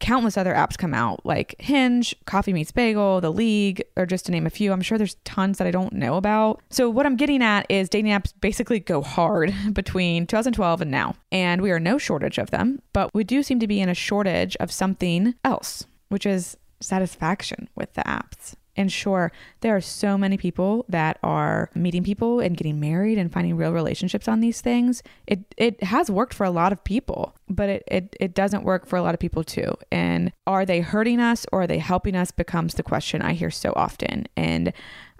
countless 0.00 0.36
other 0.36 0.54
apps 0.54 0.76
come 0.76 0.94
out 0.94 1.24
like 1.24 1.54
Hinge, 1.58 2.14
Coffee 2.26 2.52
Meets 2.52 2.72
Bagel, 2.72 3.20
The 3.20 3.32
League, 3.32 3.82
or 3.96 4.06
just 4.06 4.26
to 4.26 4.32
name 4.32 4.46
a 4.46 4.50
few. 4.50 4.72
I'm 4.72 4.82
sure 4.82 4.98
there's 4.98 5.16
tons 5.24 5.58
that 5.58 5.66
I 5.66 5.70
don't 5.70 5.92
know 5.92 6.16
about. 6.16 6.60
So, 6.70 6.90
what 6.90 7.06
I'm 7.06 7.16
getting 7.16 7.42
at 7.42 7.66
is 7.68 7.88
dating 7.88 8.12
apps 8.12 8.32
basically 8.40 8.80
go 8.80 9.02
hard 9.02 9.54
between 9.72 10.26
2012 10.26 10.82
and 10.82 10.90
now. 10.90 11.14
And 11.32 11.62
we 11.62 11.70
are 11.70 11.80
no 11.80 11.98
shortage 11.98 12.38
of 12.38 12.50
them, 12.50 12.82
but 12.92 13.10
we 13.14 13.24
do 13.24 13.42
seem 13.42 13.60
to 13.60 13.66
be 13.66 13.80
in 13.80 13.88
a 13.88 13.94
shortage 13.94 14.56
of 14.56 14.70
something 14.70 15.34
else, 15.44 15.86
which 16.08 16.26
is 16.26 16.56
satisfaction 16.80 17.68
with 17.74 17.94
the 17.94 18.02
apps. 18.02 18.54
And 18.76 18.90
sure, 18.90 19.30
there 19.60 19.76
are 19.76 19.80
so 19.80 20.18
many 20.18 20.36
people 20.36 20.84
that 20.88 21.18
are 21.22 21.70
meeting 21.74 22.02
people 22.02 22.40
and 22.40 22.56
getting 22.56 22.80
married 22.80 23.18
and 23.18 23.32
finding 23.32 23.56
real 23.56 23.72
relationships 23.72 24.26
on 24.26 24.40
these 24.40 24.60
things. 24.60 25.02
It 25.26 25.54
it 25.56 25.82
has 25.82 26.10
worked 26.10 26.34
for 26.34 26.44
a 26.44 26.50
lot 26.50 26.72
of 26.72 26.82
people, 26.82 27.34
but 27.48 27.68
it, 27.68 27.84
it, 27.86 28.16
it 28.18 28.34
doesn't 28.34 28.64
work 28.64 28.86
for 28.86 28.96
a 28.96 29.02
lot 29.02 29.14
of 29.14 29.20
people 29.20 29.44
too. 29.44 29.74
And 29.92 30.32
are 30.46 30.66
they 30.66 30.80
hurting 30.80 31.20
us 31.20 31.46
or 31.52 31.62
are 31.62 31.66
they 31.66 31.78
helping 31.78 32.16
us 32.16 32.30
becomes 32.30 32.74
the 32.74 32.82
question 32.82 33.22
I 33.22 33.34
hear 33.34 33.50
so 33.50 33.72
often. 33.76 34.26
And 34.36 34.72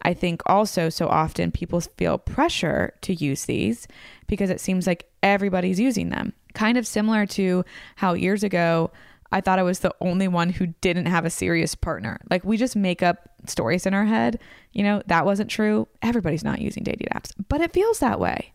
I 0.02 0.14
think 0.14 0.42
also 0.46 0.90
so 0.90 1.08
often 1.08 1.50
people 1.50 1.80
feel 1.80 2.18
pressure 2.18 2.94
to 3.02 3.14
use 3.14 3.46
these 3.46 3.88
because 4.26 4.50
it 4.50 4.60
seems 4.60 4.86
like 4.86 5.08
everybody's 5.22 5.80
using 5.80 6.10
them. 6.10 6.34
Kind 6.54 6.76
of 6.76 6.86
similar 6.86 7.26
to 7.26 7.64
how 7.96 8.14
years 8.14 8.42
ago 8.42 8.90
I 9.34 9.40
thought 9.40 9.58
I 9.58 9.64
was 9.64 9.80
the 9.80 9.92
only 10.00 10.28
one 10.28 10.48
who 10.48 10.68
didn't 10.80 11.06
have 11.06 11.24
a 11.24 11.30
serious 11.30 11.74
partner. 11.74 12.20
Like 12.30 12.44
we 12.44 12.56
just 12.56 12.76
make 12.76 13.02
up 13.02 13.28
stories 13.46 13.84
in 13.84 13.92
our 13.92 14.04
head. 14.04 14.38
You 14.72 14.84
know, 14.84 15.02
that 15.06 15.26
wasn't 15.26 15.50
true. 15.50 15.88
Everybody's 16.02 16.44
not 16.44 16.60
using 16.60 16.84
dating 16.84 17.08
apps, 17.12 17.32
but 17.48 17.60
it 17.60 17.72
feels 17.72 17.98
that 17.98 18.20
way. 18.20 18.52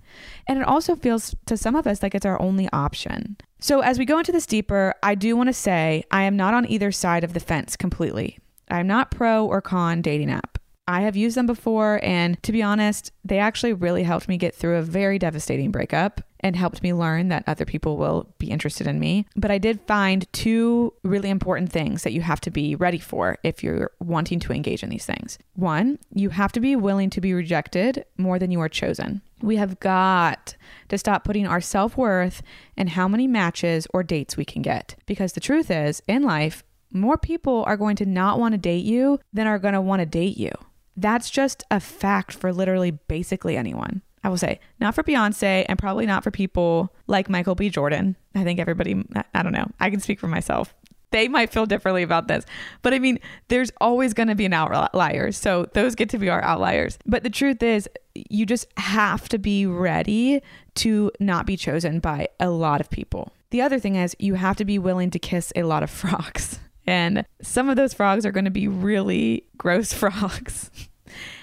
And 0.47 0.57
it 0.57 0.65
also 0.65 0.95
feels 0.95 1.35
to 1.47 1.57
some 1.57 1.75
of 1.75 1.85
us 1.85 2.01
like 2.01 2.15
it's 2.15 2.25
our 2.25 2.41
only 2.41 2.69
option. 2.71 3.35
So 3.59 3.81
as 3.81 3.99
we 3.99 4.05
go 4.05 4.19
into 4.19 4.31
this 4.31 4.45
deeper, 4.45 4.95
I 5.03 5.15
do 5.15 5.35
want 5.35 5.47
to 5.47 5.53
say 5.53 6.05
I 6.11 6.23
am 6.23 6.37
not 6.37 6.53
on 6.53 6.65
either 6.65 6.93
side 6.93 7.25
of 7.25 7.33
the 7.33 7.41
fence 7.41 7.75
completely. 7.75 8.39
I'm 8.71 8.87
not 8.87 9.11
pro 9.11 9.45
or 9.45 9.61
con 9.61 10.01
dating 10.01 10.31
app. 10.31 10.58
I 10.89 11.01
have 11.01 11.15
used 11.15 11.37
them 11.37 11.45
before, 11.45 11.99
and 12.01 12.41
to 12.41 12.51
be 12.51 12.63
honest, 12.63 13.11
they 13.23 13.37
actually 13.37 13.73
really 13.73 14.01
helped 14.01 14.27
me 14.27 14.37
get 14.37 14.55
through 14.55 14.77
a 14.77 14.81
very 14.81 15.19
devastating 15.19 15.69
breakup 15.69 16.19
and 16.39 16.55
helped 16.55 16.81
me 16.81 16.95
learn 16.95 17.27
that 17.27 17.43
other 17.45 17.63
people 17.63 17.95
will 17.95 18.33
be 18.39 18.49
interested 18.49 18.87
in 18.87 18.99
me. 18.99 19.27
But 19.35 19.51
I 19.51 19.59
did 19.59 19.81
find 19.81 20.25
two 20.33 20.95
really 21.03 21.29
important 21.29 21.71
things 21.71 22.01
that 22.01 22.13
you 22.13 22.21
have 22.21 22.41
to 22.41 22.49
be 22.49 22.73
ready 22.73 22.97
for 22.97 23.37
if 23.43 23.63
you're 23.63 23.91
wanting 23.99 24.39
to 24.39 24.51
engage 24.51 24.81
in 24.81 24.89
these 24.89 25.05
things. 25.05 25.37
One, 25.53 25.99
you 26.11 26.31
have 26.31 26.51
to 26.53 26.59
be 26.59 26.75
willing 26.75 27.11
to 27.11 27.21
be 27.21 27.35
rejected 27.35 28.03
more 28.17 28.39
than 28.39 28.49
you 28.49 28.59
are 28.59 28.69
chosen. 28.69 29.21
We 29.43 29.57
have 29.57 29.79
got 29.79 30.55
to 30.87 30.97
stop 30.97 31.23
putting 31.23 31.45
our 31.45 31.61
self 31.61 31.97
worth 31.97 32.41
in 32.75 32.87
how 32.87 33.07
many 33.07 33.27
matches 33.27 33.85
or 33.93 34.01
dates 34.01 34.37
we 34.37 34.45
can 34.45 34.63
get. 34.63 34.95
Because 35.05 35.33
the 35.33 35.39
truth 35.39 35.69
is, 35.69 36.01
in 36.07 36.23
life, 36.23 36.63
more 36.91 37.19
people 37.19 37.63
are 37.67 37.77
going 37.77 37.95
to 37.97 38.07
not 38.07 38.39
want 38.39 38.53
to 38.53 38.57
date 38.57 38.85
you 38.85 39.19
than 39.31 39.45
are 39.45 39.59
going 39.59 39.75
to 39.75 39.81
want 39.81 39.99
to 39.99 40.07
date 40.07 40.35
you. 40.35 40.51
That's 40.99 41.29
just 41.29 41.63
a 41.71 41.79
fact 41.79 42.33
for 42.33 42.51
literally 42.51 42.91
basically 42.91 43.55
anyone. 43.55 44.01
I 44.23 44.29
will 44.29 44.37
say, 44.37 44.59
not 44.81 44.95
for 44.95 45.03
Beyonce 45.03 45.65
and 45.69 45.79
probably 45.79 46.05
not 46.05 46.23
for 46.23 46.31
people 46.31 46.93
like 47.07 47.29
Michael 47.29 47.55
B. 47.55 47.69
Jordan. 47.69 48.17
I 48.35 48.43
think 48.43 48.59
everybody, 48.59 49.01
I 49.33 49.43
don't 49.43 49.53
know, 49.53 49.71
I 49.79 49.89
can 49.89 50.01
speak 50.01 50.19
for 50.19 50.27
myself. 50.27 50.73
They 51.11 51.27
might 51.27 51.51
feel 51.51 51.65
differently 51.65 52.03
about 52.03 52.27
this. 52.27 52.45
But 52.81 52.93
I 52.93 52.99
mean, 52.99 53.19
there's 53.47 53.71
always 53.79 54.13
going 54.13 54.27
to 54.27 54.35
be 54.35 54.45
an 54.45 54.53
outlier. 54.53 55.31
So 55.31 55.65
those 55.73 55.95
get 55.95 56.09
to 56.09 56.17
be 56.17 56.29
our 56.29 56.43
outliers. 56.43 56.99
But 57.05 57.23
the 57.23 57.29
truth 57.29 57.63
is, 57.63 57.89
you 58.13 58.45
just 58.45 58.67
have 58.77 59.29
to 59.29 59.39
be 59.39 59.65
ready 59.65 60.41
to 60.75 61.11
not 61.19 61.45
be 61.45 61.57
chosen 61.57 61.99
by 61.99 62.27
a 62.39 62.49
lot 62.49 62.81
of 62.81 62.89
people. 62.89 63.31
The 63.51 63.61
other 63.61 63.79
thing 63.79 63.95
is, 63.95 64.15
you 64.19 64.35
have 64.35 64.57
to 64.57 64.65
be 64.65 64.77
willing 64.77 65.09
to 65.11 65.19
kiss 65.19 65.51
a 65.55 65.63
lot 65.63 65.81
of 65.81 65.89
frogs. 65.89 66.59
And 66.85 67.25
some 67.41 67.69
of 67.69 67.75
those 67.75 67.93
frogs 67.93 68.25
are 68.25 68.31
going 68.31 68.45
to 68.45 68.51
be 68.51 68.67
really 68.67 69.45
gross 69.57 69.93
frogs. 69.93 70.69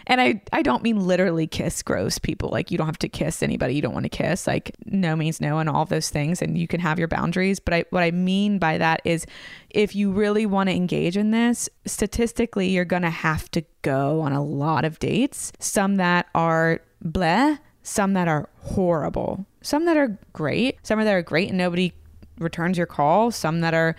And 0.06 0.20
I, 0.20 0.40
I 0.52 0.62
don't 0.62 0.82
mean 0.82 1.00
literally 1.00 1.46
kiss 1.46 1.82
gross 1.82 2.18
people. 2.18 2.48
Like 2.50 2.70
you 2.70 2.78
don't 2.78 2.86
have 2.86 2.98
to 2.98 3.08
kiss 3.08 3.42
anybody 3.42 3.74
you 3.74 3.82
don't 3.82 3.94
want 3.94 4.04
to 4.04 4.10
kiss. 4.10 4.46
Like 4.46 4.74
no 4.84 5.16
means 5.16 5.40
no 5.40 5.58
and 5.58 5.68
all 5.68 5.84
those 5.84 6.10
things. 6.10 6.40
And 6.40 6.56
you 6.56 6.68
can 6.68 6.80
have 6.80 6.98
your 6.98 7.08
boundaries. 7.08 7.58
But 7.58 7.74
I, 7.74 7.84
what 7.90 8.02
I 8.02 8.10
mean 8.12 8.58
by 8.58 8.78
that 8.78 9.00
is 9.04 9.26
if 9.70 9.94
you 9.96 10.12
really 10.12 10.46
want 10.46 10.68
to 10.68 10.74
engage 10.74 11.16
in 11.16 11.32
this, 11.32 11.68
statistically, 11.86 12.68
you're 12.68 12.84
to 13.02 13.10
have 13.10 13.50
to 13.52 13.64
go 13.82 14.20
on 14.20 14.32
a 14.32 14.42
lot 14.42 14.84
of 14.84 14.98
dates. 14.98 15.52
Some 15.58 15.96
that 15.96 16.26
are 16.34 16.80
bleh, 17.04 17.58
some 17.82 18.14
that 18.14 18.28
are 18.28 18.48
horrible, 18.60 19.46
some 19.60 19.84
that 19.86 19.96
are 19.96 20.18
great, 20.32 20.78
some 20.84 20.98
that 21.00 21.12
are 21.12 21.22
great 21.22 21.48
and 21.48 21.58
nobody 21.58 21.92
returns 22.38 22.76
your 22.76 22.86
call, 22.86 23.30
some 23.30 23.60
that 23.60 23.74
are 23.74 23.96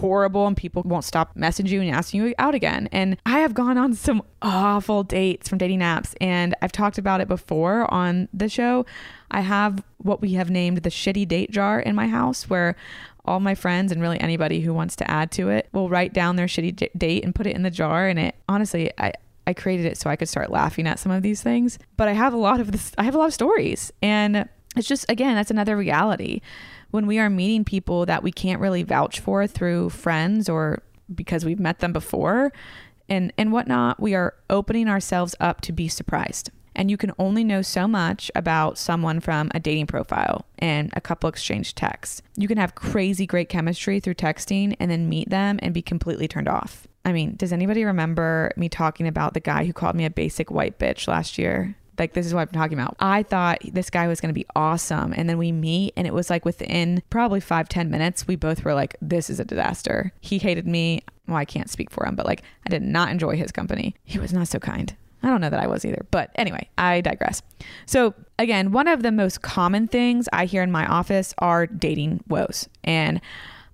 horrible 0.00 0.46
and 0.46 0.56
people 0.56 0.82
won't 0.84 1.04
stop 1.04 1.36
messaging 1.36 1.70
you 1.70 1.80
and 1.80 1.90
asking 1.90 2.22
you 2.22 2.34
out 2.38 2.54
again. 2.54 2.88
And 2.92 3.18
I 3.26 3.40
have 3.40 3.54
gone 3.54 3.76
on 3.76 3.94
some 3.94 4.22
awful 4.40 5.02
dates 5.02 5.48
from 5.48 5.58
dating 5.58 5.80
apps 5.80 6.14
and 6.20 6.54
I've 6.62 6.72
talked 6.72 6.98
about 6.98 7.20
it 7.20 7.28
before 7.28 7.92
on 7.92 8.28
the 8.32 8.48
show. 8.48 8.86
I 9.30 9.40
have 9.40 9.82
what 9.98 10.20
we 10.20 10.34
have 10.34 10.50
named 10.50 10.78
the 10.78 10.90
shitty 10.90 11.28
date 11.28 11.50
jar 11.50 11.80
in 11.80 11.94
my 11.94 12.08
house 12.08 12.48
where 12.48 12.76
all 13.24 13.40
my 13.40 13.54
friends 13.54 13.92
and 13.92 14.00
really 14.00 14.20
anybody 14.20 14.60
who 14.60 14.74
wants 14.74 14.96
to 14.96 15.10
add 15.10 15.30
to 15.32 15.48
it 15.48 15.68
will 15.72 15.88
write 15.88 16.12
down 16.12 16.36
their 16.36 16.46
shitty 16.46 16.74
d- 16.74 16.90
date 16.96 17.24
and 17.24 17.34
put 17.34 17.46
it 17.46 17.54
in 17.54 17.62
the 17.62 17.70
jar 17.70 18.08
and 18.08 18.18
it 18.18 18.34
honestly 18.48 18.90
I 18.98 19.12
I 19.46 19.54
created 19.54 19.86
it 19.86 19.96
so 19.96 20.08
I 20.08 20.16
could 20.16 20.28
start 20.28 20.50
laughing 20.50 20.86
at 20.86 21.00
some 21.00 21.10
of 21.10 21.22
these 21.22 21.42
things, 21.42 21.76
but 21.96 22.06
I 22.06 22.12
have 22.12 22.32
a 22.32 22.36
lot 22.36 22.60
of 22.60 22.72
this 22.72 22.92
I 22.98 23.04
have 23.04 23.14
a 23.14 23.18
lot 23.18 23.26
of 23.26 23.34
stories 23.34 23.92
and 24.02 24.48
it's 24.76 24.88
just 24.88 25.04
again 25.08 25.34
that's 25.34 25.50
another 25.50 25.76
reality 25.76 26.40
when 26.92 27.06
we 27.06 27.18
are 27.18 27.28
meeting 27.28 27.64
people 27.64 28.06
that 28.06 28.22
we 28.22 28.30
can't 28.30 28.60
really 28.60 28.84
vouch 28.84 29.18
for 29.18 29.46
through 29.46 29.90
friends 29.90 30.48
or 30.48 30.82
because 31.12 31.44
we've 31.44 31.58
met 31.58 31.80
them 31.80 31.92
before 31.92 32.52
and, 33.08 33.32
and 33.36 33.50
whatnot, 33.50 33.98
we 33.98 34.14
are 34.14 34.34
opening 34.48 34.88
ourselves 34.88 35.34
up 35.40 35.60
to 35.62 35.72
be 35.72 35.88
surprised. 35.88 36.50
And 36.74 36.90
you 36.90 36.96
can 36.96 37.12
only 37.18 37.44
know 37.44 37.60
so 37.60 37.86
much 37.86 38.30
about 38.34 38.78
someone 38.78 39.20
from 39.20 39.50
a 39.54 39.60
dating 39.60 39.86
profile 39.88 40.46
and 40.58 40.90
a 40.94 41.00
couple 41.00 41.28
exchange 41.28 41.74
texts. 41.74 42.22
You 42.36 42.48
can 42.48 42.56
have 42.56 42.74
crazy 42.74 43.26
great 43.26 43.48
chemistry 43.48 44.00
through 44.00 44.14
texting 44.14 44.76
and 44.78 44.90
then 44.90 45.08
meet 45.08 45.28
them 45.28 45.58
and 45.62 45.74
be 45.74 45.82
completely 45.82 46.28
turned 46.28 46.48
off. 46.48 46.86
I 47.04 47.12
mean, 47.12 47.34
does 47.36 47.52
anybody 47.52 47.84
remember 47.84 48.52
me 48.56 48.68
talking 48.68 49.06
about 49.06 49.34
the 49.34 49.40
guy 49.40 49.64
who 49.64 49.72
called 49.72 49.96
me 49.96 50.04
a 50.04 50.10
basic 50.10 50.50
white 50.50 50.78
bitch 50.78 51.08
last 51.08 51.36
year? 51.36 51.74
Like, 51.98 52.14
this 52.14 52.26
is 52.26 52.32
what 52.32 52.40
I'm 52.40 52.48
talking 52.48 52.78
about. 52.78 52.96
I 53.00 53.22
thought 53.22 53.58
this 53.72 53.90
guy 53.90 54.08
was 54.08 54.20
going 54.20 54.30
to 54.30 54.38
be 54.38 54.46
awesome. 54.56 55.12
And 55.14 55.28
then 55.28 55.38
we 55.38 55.52
meet, 55.52 55.92
and 55.96 56.06
it 56.06 56.14
was 56.14 56.30
like 56.30 56.44
within 56.44 57.02
probably 57.10 57.40
five 57.40 57.68
ten 57.68 57.90
minutes, 57.90 58.26
we 58.26 58.36
both 58.36 58.64
were 58.64 58.74
like, 58.74 58.96
this 59.02 59.28
is 59.28 59.38
a 59.38 59.44
disaster. 59.44 60.12
He 60.20 60.38
hated 60.38 60.66
me. 60.66 61.02
Well, 61.28 61.36
I 61.36 61.44
can't 61.44 61.70
speak 61.70 61.90
for 61.90 62.06
him, 62.06 62.16
but 62.16 62.26
like, 62.26 62.42
I 62.66 62.70
did 62.70 62.82
not 62.82 63.10
enjoy 63.10 63.36
his 63.36 63.52
company. 63.52 63.94
He 64.04 64.18
was 64.18 64.32
not 64.32 64.48
so 64.48 64.58
kind. 64.58 64.94
I 65.22 65.28
don't 65.28 65.40
know 65.40 65.50
that 65.50 65.62
I 65.62 65.68
was 65.68 65.84
either. 65.84 66.04
But 66.10 66.30
anyway, 66.34 66.68
I 66.76 67.00
digress. 67.00 67.42
So, 67.86 68.14
again, 68.38 68.72
one 68.72 68.88
of 68.88 69.04
the 69.04 69.12
most 69.12 69.42
common 69.42 69.86
things 69.86 70.28
I 70.32 70.46
hear 70.46 70.62
in 70.62 70.72
my 70.72 70.86
office 70.86 71.32
are 71.38 71.66
dating 71.66 72.24
woes. 72.26 72.68
And 72.82 73.20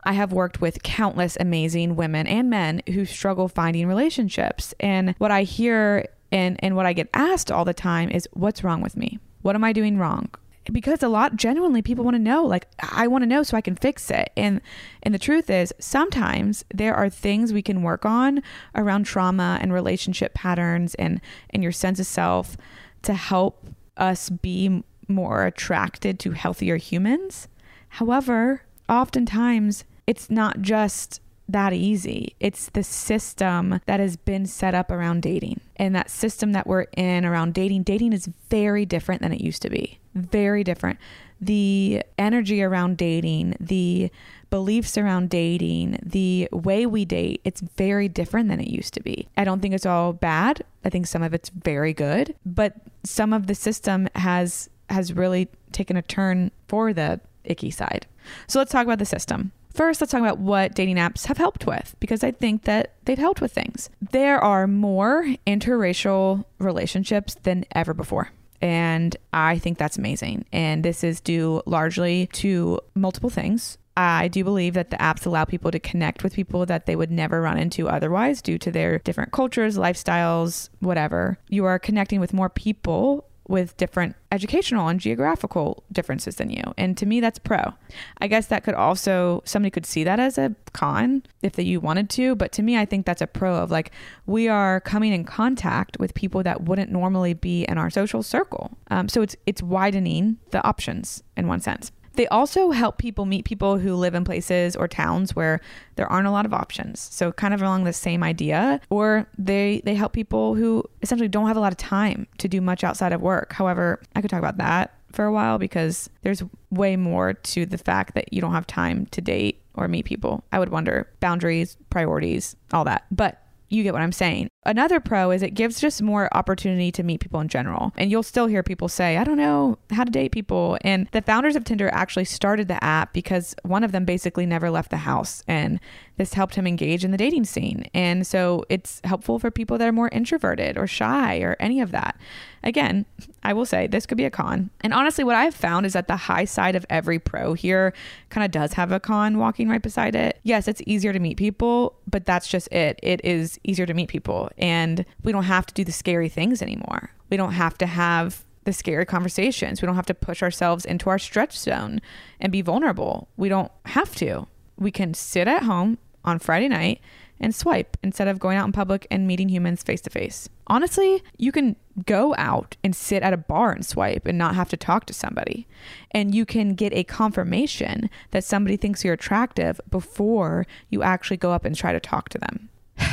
I 0.04 0.12
have 0.12 0.33
worked 0.33 0.61
with 0.61 0.83
countless 0.83 1.38
amazing 1.40 1.96
women 1.96 2.26
and 2.26 2.50
men 2.50 2.83
who 2.88 3.04
struggle 3.04 3.48
finding 3.48 3.87
relationships. 3.87 4.74
And 4.78 5.14
what 5.18 5.31
I 5.31 5.44
hear 5.44 6.07
and, 6.30 6.56
and 6.62 6.76
what 6.76 6.86
I 6.86 6.92
get 6.92 7.08
asked 7.14 7.50
all 7.50 7.64
the 7.64 7.74
time 7.74 8.10
is, 8.10 8.28
What's 8.32 8.64
wrong 8.64 8.80
with 8.80 8.96
me? 8.96 9.18
What 9.42 9.54
am 9.54 9.64
I 9.64 9.72
doing 9.72 9.98
wrong? 9.98 10.30
because 10.72 11.02
a 11.02 11.08
lot 11.08 11.36
genuinely 11.36 11.82
people 11.82 12.04
want 12.04 12.14
to 12.14 12.22
know 12.22 12.44
like 12.44 12.66
i 12.80 13.06
want 13.06 13.22
to 13.22 13.26
know 13.26 13.42
so 13.42 13.56
i 13.56 13.60
can 13.60 13.76
fix 13.76 14.10
it 14.10 14.30
and 14.36 14.60
and 15.02 15.14
the 15.14 15.18
truth 15.18 15.48
is 15.50 15.72
sometimes 15.78 16.64
there 16.72 16.94
are 16.94 17.08
things 17.08 17.52
we 17.52 17.62
can 17.62 17.82
work 17.82 18.04
on 18.04 18.42
around 18.74 19.04
trauma 19.04 19.58
and 19.60 19.72
relationship 19.72 20.34
patterns 20.34 20.94
and 20.96 21.20
and 21.50 21.62
your 21.62 21.72
sense 21.72 21.98
of 21.98 22.06
self 22.06 22.56
to 23.02 23.14
help 23.14 23.66
us 23.96 24.30
be 24.30 24.82
more 25.06 25.46
attracted 25.46 26.18
to 26.18 26.32
healthier 26.32 26.76
humans 26.76 27.48
however 27.90 28.62
oftentimes 28.88 29.84
it's 30.06 30.30
not 30.30 30.60
just 30.60 31.20
that 31.48 31.72
easy. 31.72 32.34
It's 32.40 32.68
the 32.68 32.82
system 32.82 33.80
that 33.87 34.00
has 34.00 34.16
been 34.16 34.46
set 34.46 34.74
up 34.74 34.90
around 34.90 35.22
dating. 35.22 35.61
And 35.76 35.94
that 35.94 36.11
system 36.11 36.52
that 36.52 36.66
we're 36.66 36.87
in 36.96 37.24
around 37.24 37.54
dating, 37.54 37.84
dating 37.84 38.12
is 38.12 38.28
very 38.50 38.84
different 38.84 39.22
than 39.22 39.32
it 39.32 39.40
used 39.40 39.62
to 39.62 39.70
be. 39.70 39.98
Very 40.14 40.62
different. 40.62 40.98
The 41.40 42.02
energy 42.18 42.62
around 42.62 42.98
dating, 42.98 43.56
the 43.61 44.11
beliefs 44.50 44.98
around 44.98 45.30
dating, 45.30 45.98
the 46.02 46.48
way 46.52 46.84
we 46.84 47.04
date, 47.04 47.40
it's 47.44 47.61
very 47.61 48.08
different 48.08 48.48
than 48.48 48.61
it 48.61 48.68
used 48.68 48.92
to 48.94 49.02
be. 49.02 49.28
I 49.37 49.44
don't 49.44 49.61
think 49.61 49.74
it's 49.74 49.87
all 49.87 50.12
bad. 50.12 50.62
I 50.84 50.90
think 50.90 51.06
some 51.06 51.22
of 51.22 51.32
it's 51.32 51.48
very 51.50 51.92
good, 51.92 52.34
but 52.44 52.74
some 53.04 53.32
of 53.32 53.46
the 53.46 53.54
system 53.54 54.08
has 54.14 54.68
has 54.90 55.12
really 55.12 55.48
taken 55.70 55.98
a 55.98 56.02
turn 56.02 56.50
for 56.66 56.94
the 56.94 57.20
icky 57.44 57.70
side. 57.70 58.06
So 58.46 58.58
let's 58.58 58.72
talk 58.72 58.84
about 58.84 58.98
the 58.98 59.04
system. 59.04 59.52
First, 59.72 60.00
let's 60.00 60.11
talk 60.11 60.20
about 60.20 60.38
what 60.38 60.74
dating 60.74 60.96
apps 60.96 61.26
have 61.26 61.38
helped 61.38 61.66
with 61.66 61.94
because 62.00 62.24
I 62.24 62.31
think 62.31 62.64
that 62.64 62.94
they've 63.04 63.18
helped 63.18 63.40
with 63.40 63.52
things. 63.52 63.90
There 64.11 64.38
are 64.38 64.66
more 64.66 65.24
interracial 65.46 66.44
relationships 66.59 67.37
than 67.42 67.64
ever 67.72 67.94
before. 67.94 68.31
And 68.61 69.16
I 69.33 69.59
think 69.59 69.78
that's 69.78 69.98
amazing. 69.98 70.44
And 70.52 70.85
this 70.85 71.04
is 71.04 71.20
due 71.20 71.62
largely 71.64 72.26
to 72.33 72.81
multiple 72.94 73.31
things. 73.31 73.78
I 73.96 74.28
do 74.28 74.44
believe 74.44 74.74
that 74.74 74.90
the 74.90 74.96
apps 74.98 75.26
allow 75.26 75.44
people 75.44 75.72
to 75.72 75.81
connect 75.81 76.22
with 76.22 76.33
people 76.33 76.64
that 76.66 76.87
they 76.87 76.94
would 76.94 77.11
never 77.11 77.40
run 77.40 77.59
into 77.59 77.88
otherwise 77.88 78.40
due 78.40 78.57
to 78.59 78.70
their 78.70 79.00
different 79.00 79.33
cultures, 79.33 79.76
lifestyles, 79.76 80.68
whatever. 80.78 81.37
You 81.48 81.64
are 81.64 81.81
connecting 81.81 82.20
with 82.20 82.33
more 82.33 82.48
people 82.48 83.27
with 83.48 83.76
different 83.78 84.14
educational 84.30 84.88
and 84.88 85.00
geographical 85.00 85.82
differences 85.90 86.37
than 86.37 86.50
you. 86.50 86.62
And 86.76 86.96
to 86.98 87.06
me, 87.06 87.18
that's 87.18 87.38
pro. 87.38 87.72
I 88.20 88.28
guess 88.28 88.46
that 88.46 88.62
could 88.62 88.74
also, 88.74 89.42
somebody 89.44 89.70
could 89.70 89.87
see 89.87 90.04
that 90.04 90.20
as 90.20 90.37
a 90.37 90.54
con 90.74 91.22
if 91.42 91.54
that 91.54 91.64
you 91.64 91.80
wanted 91.80 92.11
to. 92.11 92.37
But 92.37 92.52
to 92.52 92.62
me, 92.62 92.76
I 92.76 92.84
think 92.84 93.06
that's 93.06 93.22
a 93.22 93.26
pro 93.26 93.56
of 93.56 93.70
like, 93.70 93.90
we 94.26 94.48
are 94.48 94.80
coming 94.80 95.12
in 95.12 95.24
contact 95.24 95.98
with 95.98 96.14
people 96.14 96.42
that 96.42 96.62
wouldn't 96.62 96.92
normally 96.92 97.32
be 97.32 97.64
in 97.64 97.78
our 97.78 97.90
social 97.90 98.22
circle. 98.22 98.76
Um, 98.90 99.08
so 99.08 99.22
it's, 99.22 99.34
it's 99.46 99.62
widening 99.62 100.37
the 100.50 100.64
options 100.66 101.22
in 101.37 101.48
one 101.48 101.61
sense. 101.61 101.90
They 102.18 102.26
also 102.26 102.72
help 102.72 102.98
people 102.98 103.26
meet 103.26 103.44
people 103.44 103.78
who 103.78 103.94
live 103.94 104.12
in 104.12 104.24
places 104.24 104.74
or 104.74 104.88
towns 104.88 105.37
where 105.37 105.61
there 105.94 106.11
aren't 106.11 106.26
a 106.26 106.33
lot 106.33 106.46
of 106.46 106.52
options. 106.52 106.98
So 106.98 107.31
kind 107.31 107.54
of 107.54 107.62
along 107.62 107.85
the 107.85 107.92
same 107.92 108.24
idea. 108.24 108.81
Or 108.90 109.28
they 109.38 109.83
they 109.85 109.94
help 109.94 110.14
people 110.14 110.57
who 110.57 110.83
essentially 111.00 111.28
don't 111.28 111.46
have 111.46 111.57
a 111.57 111.61
lot 111.61 111.70
of 111.70 111.78
time 111.78 112.26
to 112.38 112.48
do 112.48 112.61
much 112.61 112.83
outside 112.83 113.12
of 113.12 113.20
work. 113.20 113.52
However, 113.52 114.02
I 114.16 114.20
could 114.20 114.31
talk 114.31 114.40
about 114.40 114.57
that 114.57 114.94
for 115.12 115.26
a 115.26 115.33
while 115.33 115.59
because 115.59 116.11
there's 116.22 116.42
way 116.70 116.96
more 116.96 117.35
to 117.35 117.64
the 117.64 117.78
fact 117.78 118.16
that 118.16 118.33
you 118.33 118.40
don't 118.40 118.52
have 118.52 118.66
time 118.66 119.07
to 119.12 119.20
date 119.20 119.62
or 119.74 119.87
meet 119.87 120.04
people. 120.04 120.42
I 120.50 120.59
would 120.59 120.70
wonder 120.70 121.09
boundaries, 121.20 121.76
priorities, 121.88 122.57
all 122.72 122.83
that. 122.87 123.07
But 123.12 123.40
you 123.68 123.83
get 123.83 123.92
what 123.92 124.02
I'm 124.02 124.12
saying. 124.12 124.48
Another 124.64 125.00
pro 125.00 125.31
is 125.31 125.42
it 125.42 125.50
gives 125.50 125.81
just 125.81 126.02
more 126.02 126.28
opportunity 126.37 126.90
to 126.92 127.02
meet 127.02 127.20
people 127.20 127.40
in 127.40 127.48
general. 127.48 127.92
And 127.96 128.11
you'll 128.11 128.22
still 128.22 128.46
hear 128.46 128.62
people 128.62 128.88
say, 128.88 129.16
I 129.16 129.24
don't 129.24 129.37
know 129.37 129.78
how 129.90 130.04
to 130.04 130.11
date 130.11 130.33
people. 130.33 130.78
And 130.83 131.09
the 131.12 131.22
founders 131.22 131.57
of 131.57 131.64
Tinder 131.64 131.88
actually 131.92 132.24
started 132.24 132.68
the 132.68 132.83
app 132.83 133.12
because 133.12 133.54
one 133.62 133.85
of 133.85 133.92
them 133.92 134.04
basically 134.04 134.46
never 134.46 134.70
left 134.70 134.90
the 134.90 134.98
house. 134.98 135.42
And 135.46 135.81
this 136.18 136.35
helped 136.35 136.57
him 136.57 136.66
engage 136.66 137.04
in 137.04 137.12
the 137.12 137.16
dating 137.16 137.44
scene. 137.44 137.85
And 137.94 138.26
so 138.26 138.64
it's 138.68 139.00
helpful 139.04 139.38
for 139.38 139.50
people 139.50 139.78
that 139.78 139.88
are 139.88 139.92
more 139.92 140.09
introverted 140.09 140.76
or 140.76 140.87
shy 140.87 141.38
or 141.38 141.57
any 141.59 141.81
of 141.81 141.92
that. 141.92 142.18
Again, 142.64 143.07
I 143.44 143.52
will 143.52 143.64
say 143.64 143.87
this 143.87 144.04
could 144.04 144.18
be 144.18 144.24
a 144.24 144.31
con. 144.31 144.70
And 144.81 144.92
honestly, 144.92 145.22
what 145.22 145.37
I've 145.37 145.54
found 145.54 145.87
is 145.87 145.92
that 145.92 146.09
the 146.09 146.16
high 146.16 146.44
side 146.44 146.74
of 146.74 146.85
every 146.90 147.20
pro 147.20 147.54
here 147.54 147.94
kind 148.31 148.44
of 148.44 148.50
does 148.50 148.72
have 148.74 148.90
a 148.90 149.00
con 149.00 149.38
walking 149.38 149.68
right 149.68 149.81
beside 149.81 150.16
it. 150.16 150.40
Yes, 150.42 150.66
it's 150.66 150.83
easier 150.87 151.12
to 151.12 151.20
meet 151.20 151.37
people, 151.37 151.94
but 152.09 152.26
that's 152.26 152.48
just 152.48 152.70
it. 152.72 152.98
It 153.02 153.24
is 153.24 153.59
easier 153.62 153.87
to 153.87 153.94
meet 153.94 154.09
people. 154.09 154.50
And 154.59 155.04
we 155.22 155.31
don't 155.31 155.44
have 155.44 155.66
to 155.66 155.74
do 155.74 155.85
the 155.85 155.92
scary 155.92 156.28
things 156.28 156.61
anymore. 156.61 157.11
We 157.31 157.37
don't 157.37 157.52
have 157.52 157.78
to 157.78 157.87
have 157.87 158.44
the 158.64 158.72
scary 158.72 159.07
conversations. 159.07 159.81
We 159.81 159.87
don't 159.87 159.94
have 159.94 160.07
to 160.07 160.14
push 160.14 160.42
ourselves 160.42 160.85
into 160.85 161.09
our 161.09 161.18
stretch 161.18 161.57
zone 161.57 162.00
and 162.40 162.50
be 162.50 162.61
vulnerable. 162.61 163.28
We 163.37 163.48
don't 163.48 163.70
have 163.87 164.16
to. 164.16 164.48
We 164.76 164.90
can 164.90 165.14
sit 165.14 165.48
at 165.48 165.62
home 165.62 165.98
on 166.24 166.38
Friday 166.38 166.68
night 166.68 167.00
and 167.40 167.54
swipe 167.54 167.96
instead 168.02 168.28
of 168.28 168.38
going 168.38 168.57
out 168.57 168.66
in 168.66 168.72
public 168.72 169.07
and 169.11 169.26
meeting 169.26 169.48
humans 169.48 169.83
face 169.83 170.00
to 170.02 170.11
face. 170.11 170.48
Honestly, 170.66 171.22
you 171.37 171.52
can 171.52 171.76
go 172.07 172.35
out 172.37 172.76
and 172.83 172.94
sit 172.94 173.22
at 173.22 173.33
a 173.33 173.38
bar 173.38 173.72
and 173.72 173.85
swipe 173.85 174.26
and 174.26 174.37
not 174.37 174.54
have 174.54 174.68
to 174.68 174.76
talk 174.76 175.07
to 175.07 175.12
somebody. 175.12 175.66
And 176.11 176.35
you 176.35 176.44
can 176.44 176.74
get 176.74 176.92
a 176.92 177.04
confirmation 177.04 178.11
that 178.31 178.44
somebody 178.44 178.76
thinks 178.76 179.04
you're 179.04 179.14
attractive 179.14 179.81
before 179.90 180.66
you 180.90 181.02
actually 181.02 181.37
go 181.37 181.52
up 181.52 181.64
and 181.64 181.76
try 181.76 181.92
to 181.92 182.00
talk 182.00 182.28
to 182.31 182.38
them. 182.38 182.68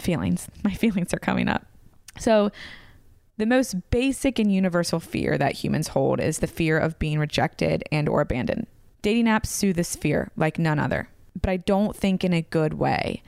feelings. 0.00 0.48
My 0.64 0.74
feelings 0.74 1.12
are 1.14 1.18
coming 1.18 1.48
up. 1.48 1.66
So, 2.18 2.50
the 3.36 3.46
most 3.46 3.90
basic 3.90 4.38
and 4.38 4.52
universal 4.52 5.00
fear 5.00 5.36
that 5.38 5.54
humans 5.54 5.88
hold 5.88 6.20
is 6.20 6.38
the 6.38 6.46
fear 6.46 6.78
of 6.78 7.00
being 7.00 7.18
rejected 7.18 7.82
and 7.90 8.08
or 8.08 8.20
abandoned. 8.20 8.68
Dating 9.02 9.24
apps 9.24 9.46
soothe 9.46 9.74
this 9.74 9.96
fear 9.96 10.30
like 10.36 10.56
none 10.56 10.78
other 10.78 11.08
but 11.40 11.50
I 11.50 11.56
don't 11.58 11.96
think 11.96 12.24
in 12.24 12.32
a 12.32 12.42
good 12.42 12.74
way. 12.74 13.22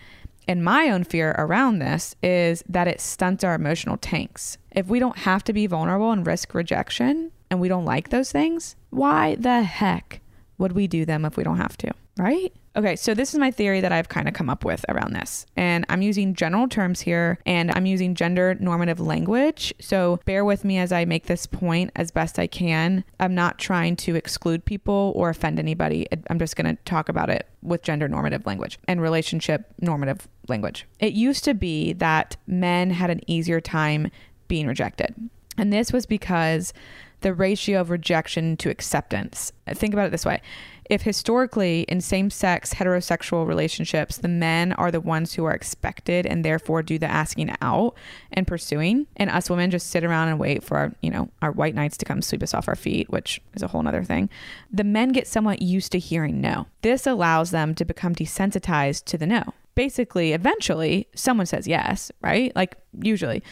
And 0.49 0.65
my 0.65 0.91
own 0.91 1.05
fear 1.05 1.35
around 1.39 1.81
this 1.81 2.15
is 2.23 2.63
that 2.69 2.87
it 2.87 3.01
stunts 3.01 3.43
our 3.43 3.55
emotional 3.55 3.97
tanks. 3.97 4.59
If 4.71 4.87
we 4.87 4.99
don't 5.01 5.19
have 5.19 5.43
to 5.45 5.53
be 5.53 5.67
vulnerable 5.67 6.13
and 6.13 6.27
risk 6.27 6.55
rejection 6.55 7.33
and 7.51 7.61
we 7.61 7.69
don't 7.69 7.85
like 7.85 8.11
those 8.11 8.31
things, 8.31 8.77
why 8.91 9.35
the 9.37 9.63
heck 9.63 10.21
would 10.59 10.73
we 10.73 10.87
do 10.87 11.05
them 11.05 11.25
if 11.25 11.37
we 11.37 11.45
don't 11.45 11.59
have 11.59 11.77
to? 11.79 11.91
Right? 12.17 12.53
Okay, 12.77 12.95
so 12.95 13.15
this 13.15 13.33
is 13.33 13.41
my 13.41 13.51
theory 13.51 13.81
that 13.81 13.91
I've 13.91 14.11
kind 14.11 14.29
of 14.29 14.35
come 14.35 14.51
up 14.51 14.63
with 14.63 14.85
around 14.91 15.15
this. 15.15 15.47
And 15.57 15.87
I'm 15.89 16.03
using 16.03 16.35
general 16.35 16.69
terms 16.69 17.01
here 17.01 17.39
and 17.47 17.71
I'm 17.71 17.87
using 17.87 18.15
gender 18.15 18.55
normative 18.61 19.01
language. 19.01 19.73
So 19.81 20.21
bear 20.27 20.45
with 20.45 20.63
me 20.63 20.77
as 20.77 20.93
I 20.93 21.07
make 21.07 21.25
this 21.25 21.47
point 21.47 21.91
as 21.97 22.11
best 22.11 22.39
I 22.39 22.47
can. 22.47 23.03
I'm 23.19 23.35
not 23.35 23.59
trying 23.59 23.97
to 23.97 24.15
exclude 24.15 24.67
people 24.67 25.15
or 25.17 25.31
offend 25.31 25.59
anybody. 25.59 26.07
I'm 26.29 26.39
just 26.39 26.55
going 26.55 26.77
to 26.77 26.83
talk 26.83 27.09
about 27.09 27.31
it 27.31 27.49
with 27.63 27.83
gender 27.83 28.09
normative 28.09 28.45
language 28.45 28.79
and 28.87 29.01
relationship 29.01 29.73
normative 29.81 30.29
language. 30.47 30.87
It 31.01 31.15
used 31.15 31.45
to 31.45 31.55
be 31.55 31.95
that 31.95 32.37
men 32.47 32.91
had 32.91 33.09
an 33.09 33.23
easier 33.27 33.61
time 33.61 34.11
being 34.49 34.67
rejected. 34.67 35.15
And 35.57 35.73
this 35.73 35.95
was 35.95 36.05
because 36.05 36.75
the 37.23 37.33
ratio 37.33 37.81
of 37.81 37.89
rejection 37.89 38.59
to 38.59 38.69
acceptance. 38.69 39.51
Think 39.67 39.95
about 39.95 40.09
it 40.09 40.11
this 40.11 40.27
way 40.27 40.43
if 40.89 41.03
historically 41.03 41.83
in 41.83 42.01
same 42.01 42.31
sex 42.31 42.75
heterosexual 42.75 43.47
relationships, 43.47 44.19
the 44.19 44.29
men 44.29 44.73
are 44.73 44.91
the 44.91 45.01
ones 45.01 45.35
who 45.35 45.45
are 45.45 45.55
expected 45.55 46.27
and 46.27 46.45
therefore 46.45 46.83
do 46.83 46.99
the 46.99 47.07
asking 47.07 47.55
out 47.61 47.95
and 48.33 48.47
pursuing, 48.47 49.07
and 49.17 49.31
us 49.31 49.51
women 49.51 49.71
just 49.71 49.89
sit 49.91 50.05
around 50.05 50.29
and 50.29 50.39
wait 50.39 50.63
for 50.63 50.77
our, 50.77 50.93
you 51.03 51.11
know, 51.11 51.29
our 51.43 51.53
white 51.53 51.75
knights 51.75 51.97
to 51.97 52.05
come 52.05 52.23
sweep 52.23 52.43
us 52.43 52.55
off 52.55 52.69
our 52.69 52.77
feet, 52.77 53.11
which 53.11 53.41
is 53.55 53.63
a 53.63 53.69
whole 53.69 53.87
other 53.87 54.05
thing, 54.05 54.29
the 54.71 54.85
men 54.85 55.11
get 55.11 55.27
somewhat 55.27 55.61
used 55.63 55.93
to 55.93 55.99
hearing 55.99 56.41
no. 56.41 56.67
This 56.83 57.07
allows 57.07 57.51
them 57.51 57.75
to 57.75 57.85
become 57.85 58.15
desensitized 58.15 59.05
to 59.07 59.19
the 59.19 59.27
no. 59.27 59.55
basically, 59.77 60.33
eventually, 60.33 61.07
someone 61.15 61.47
says 61.47 61.69
yes, 61.69 62.11
right? 62.21 62.51
Like, 62.57 62.77
usually. 63.01 63.45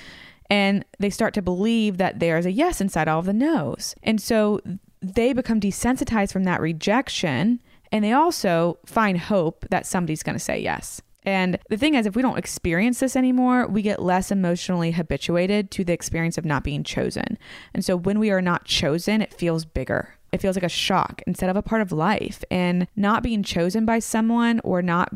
And 0.51 0.85
they 0.99 1.11
start 1.11 1.35
to 1.35 1.43
believe 1.43 1.99
that 1.99 2.19
there's 2.19 2.47
a 2.47 2.53
yes 2.53 2.81
inside 2.81 3.07
all 3.07 3.21
of 3.21 3.27
the 3.27 3.33
no's. 3.33 3.95
And 4.03 4.21
so 4.21 4.61
they 5.05 5.33
become 5.33 5.61
desensitized 5.61 6.33
from 6.33 6.45
that 6.45 6.61
rejection. 6.61 7.61
And 7.93 8.05
they 8.05 8.13
also 8.13 8.79
find 8.87 9.19
hope 9.19 9.67
that 9.71 9.87
somebody's 9.87 10.23
going 10.23 10.35
to 10.35 10.41
say 10.41 10.59
yes. 10.59 11.01
And 11.25 11.59
the 11.71 11.77
thing 11.77 11.95
is, 11.95 12.07
if 12.07 12.17
we 12.17 12.23
don't 12.23 12.39
experience 12.39 13.01
this 13.01 13.17
anymore, 13.17 13.67
we 13.67 13.83
get 13.83 14.03
less 14.03 14.31
emotionally 14.31 14.91
habituated 14.91 15.71
to 15.71 15.85
the 15.85 15.93
experience 15.93 16.37
of 16.37 16.45
not 16.45 16.65
being 16.65 16.85
chosen. 16.85 17.39
And 17.73 17.85
so 17.85 17.97
when 17.97 18.19
we 18.19 18.31
are 18.31 18.43
not 18.43 18.65
chosen, 18.67 19.23
it 19.23 19.33
feels 19.33 19.65
bigger. 19.65 20.17
It 20.33 20.41
feels 20.41 20.57
like 20.57 20.65
a 20.65 20.69
shock 20.69 21.23
instead 21.27 21.49
of 21.49 21.57
a 21.57 21.63
part 21.63 21.81
of 21.81 21.93
life. 21.93 22.45
And 22.51 22.89
not 22.97 23.23
being 23.23 23.43
chosen 23.43 23.87
by 23.87 24.01
someone 24.01 24.61
or 24.65 24.83
not, 24.83 25.13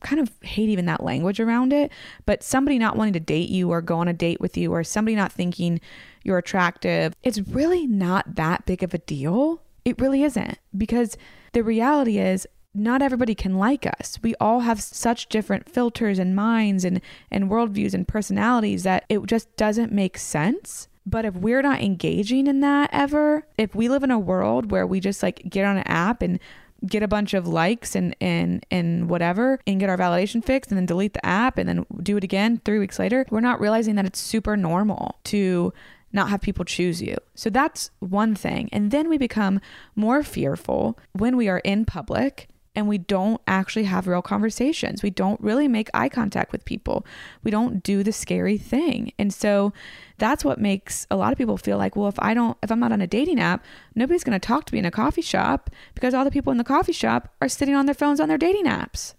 kind 0.00 0.20
of 0.20 0.30
hate 0.42 0.68
even 0.68 0.86
that 0.86 1.02
language 1.02 1.40
around 1.40 1.72
it, 1.72 1.90
but 2.26 2.42
somebody 2.42 2.78
not 2.78 2.96
wanting 2.96 3.14
to 3.14 3.20
date 3.20 3.48
you 3.48 3.70
or 3.70 3.80
go 3.80 3.98
on 3.98 4.08
a 4.08 4.12
date 4.12 4.40
with 4.40 4.56
you 4.56 4.72
or 4.72 4.84
somebody 4.84 5.14
not 5.14 5.32
thinking 5.32 5.80
you're 6.24 6.38
attractive, 6.38 7.14
it's 7.22 7.40
really 7.40 7.86
not 7.86 8.36
that 8.36 8.66
big 8.66 8.82
of 8.82 8.94
a 8.94 8.98
deal. 8.98 9.62
It 9.84 10.00
really 10.00 10.22
isn't 10.22 10.58
because 10.76 11.16
the 11.52 11.62
reality 11.62 12.18
is 12.18 12.46
not 12.74 13.02
everybody 13.02 13.34
can 13.34 13.54
like 13.56 13.86
us. 13.86 14.18
We 14.22 14.34
all 14.40 14.60
have 14.60 14.80
such 14.80 15.28
different 15.28 15.68
filters 15.68 16.18
and 16.18 16.36
minds 16.36 16.84
and, 16.84 17.00
and 17.30 17.50
worldviews 17.50 17.94
and 17.94 18.06
personalities 18.06 18.82
that 18.84 19.04
it 19.08 19.24
just 19.26 19.54
doesn't 19.56 19.92
make 19.92 20.18
sense. 20.18 20.88
But 21.06 21.24
if 21.24 21.34
we're 21.34 21.62
not 21.62 21.80
engaging 21.80 22.46
in 22.46 22.60
that 22.60 22.90
ever, 22.92 23.46
if 23.56 23.74
we 23.74 23.88
live 23.88 24.02
in 24.02 24.10
a 24.10 24.18
world 24.18 24.70
where 24.70 24.86
we 24.86 25.00
just 25.00 25.22
like 25.22 25.42
get 25.48 25.64
on 25.64 25.78
an 25.78 25.86
app 25.86 26.20
and 26.20 26.38
get 26.86 27.02
a 27.02 27.08
bunch 27.08 27.34
of 27.34 27.46
likes 27.46 27.94
and 27.94 28.14
and 28.20 28.64
and 28.70 29.08
whatever 29.08 29.60
and 29.66 29.80
get 29.80 29.88
our 29.88 29.96
validation 29.96 30.44
fixed 30.44 30.70
and 30.70 30.78
then 30.78 30.86
delete 30.86 31.14
the 31.14 31.26
app 31.26 31.58
and 31.58 31.68
then 31.68 31.86
do 32.02 32.16
it 32.16 32.24
again 32.24 32.60
3 32.64 32.78
weeks 32.78 32.98
later, 32.98 33.26
we're 33.30 33.40
not 33.40 33.60
realizing 33.60 33.96
that 33.96 34.06
it's 34.06 34.20
super 34.20 34.56
normal 34.56 35.18
to 35.24 35.72
not 36.12 36.30
have 36.30 36.40
people 36.40 36.64
choose 36.64 37.02
you. 37.02 37.16
So 37.34 37.50
that's 37.50 37.90
one 37.98 38.34
thing. 38.34 38.68
And 38.72 38.90
then 38.90 39.08
we 39.08 39.18
become 39.18 39.60
more 39.94 40.22
fearful 40.22 40.98
when 41.12 41.36
we 41.36 41.48
are 41.48 41.58
in 41.58 41.84
public 41.84 42.48
and 42.78 42.86
we 42.86 42.96
don't 42.96 43.40
actually 43.48 43.82
have 43.82 44.06
real 44.06 44.22
conversations. 44.22 45.02
We 45.02 45.10
don't 45.10 45.40
really 45.40 45.66
make 45.66 45.90
eye 45.92 46.08
contact 46.08 46.52
with 46.52 46.64
people. 46.64 47.04
We 47.42 47.50
don't 47.50 47.82
do 47.82 48.04
the 48.04 48.12
scary 48.12 48.56
thing. 48.56 49.12
And 49.18 49.34
so 49.34 49.72
that's 50.16 50.44
what 50.44 50.60
makes 50.60 51.04
a 51.10 51.16
lot 51.16 51.32
of 51.32 51.38
people 51.38 51.56
feel 51.56 51.76
like, 51.76 51.96
well, 51.96 52.06
if 52.06 52.20
I 52.20 52.34
don't, 52.34 52.56
if 52.62 52.70
I'm 52.70 52.78
not 52.78 52.92
on 52.92 53.00
a 53.00 53.08
dating 53.08 53.40
app, 53.40 53.64
nobody's 53.96 54.22
going 54.22 54.38
to 54.38 54.46
talk 54.46 54.64
to 54.66 54.72
me 54.72 54.78
in 54.78 54.84
a 54.84 54.92
coffee 54.92 55.22
shop 55.22 55.70
because 55.96 56.14
all 56.14 56.24
the 56.24 56.30
people 56.30 56.52
in 56.52 56.58
the 56.58 56.62
coffee 56.62 56.92
shop 56.92 57.34
are 57.42 57.48
sitting 57.48 57.74
on 57.74 57.86
their 57.86 57.96
phones 57.96 58.20
on 58.20 58.28
their 58.28 58.38
dating 58.38 58.66
apps. 58.66 59.14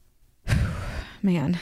Man, 1.21 1.59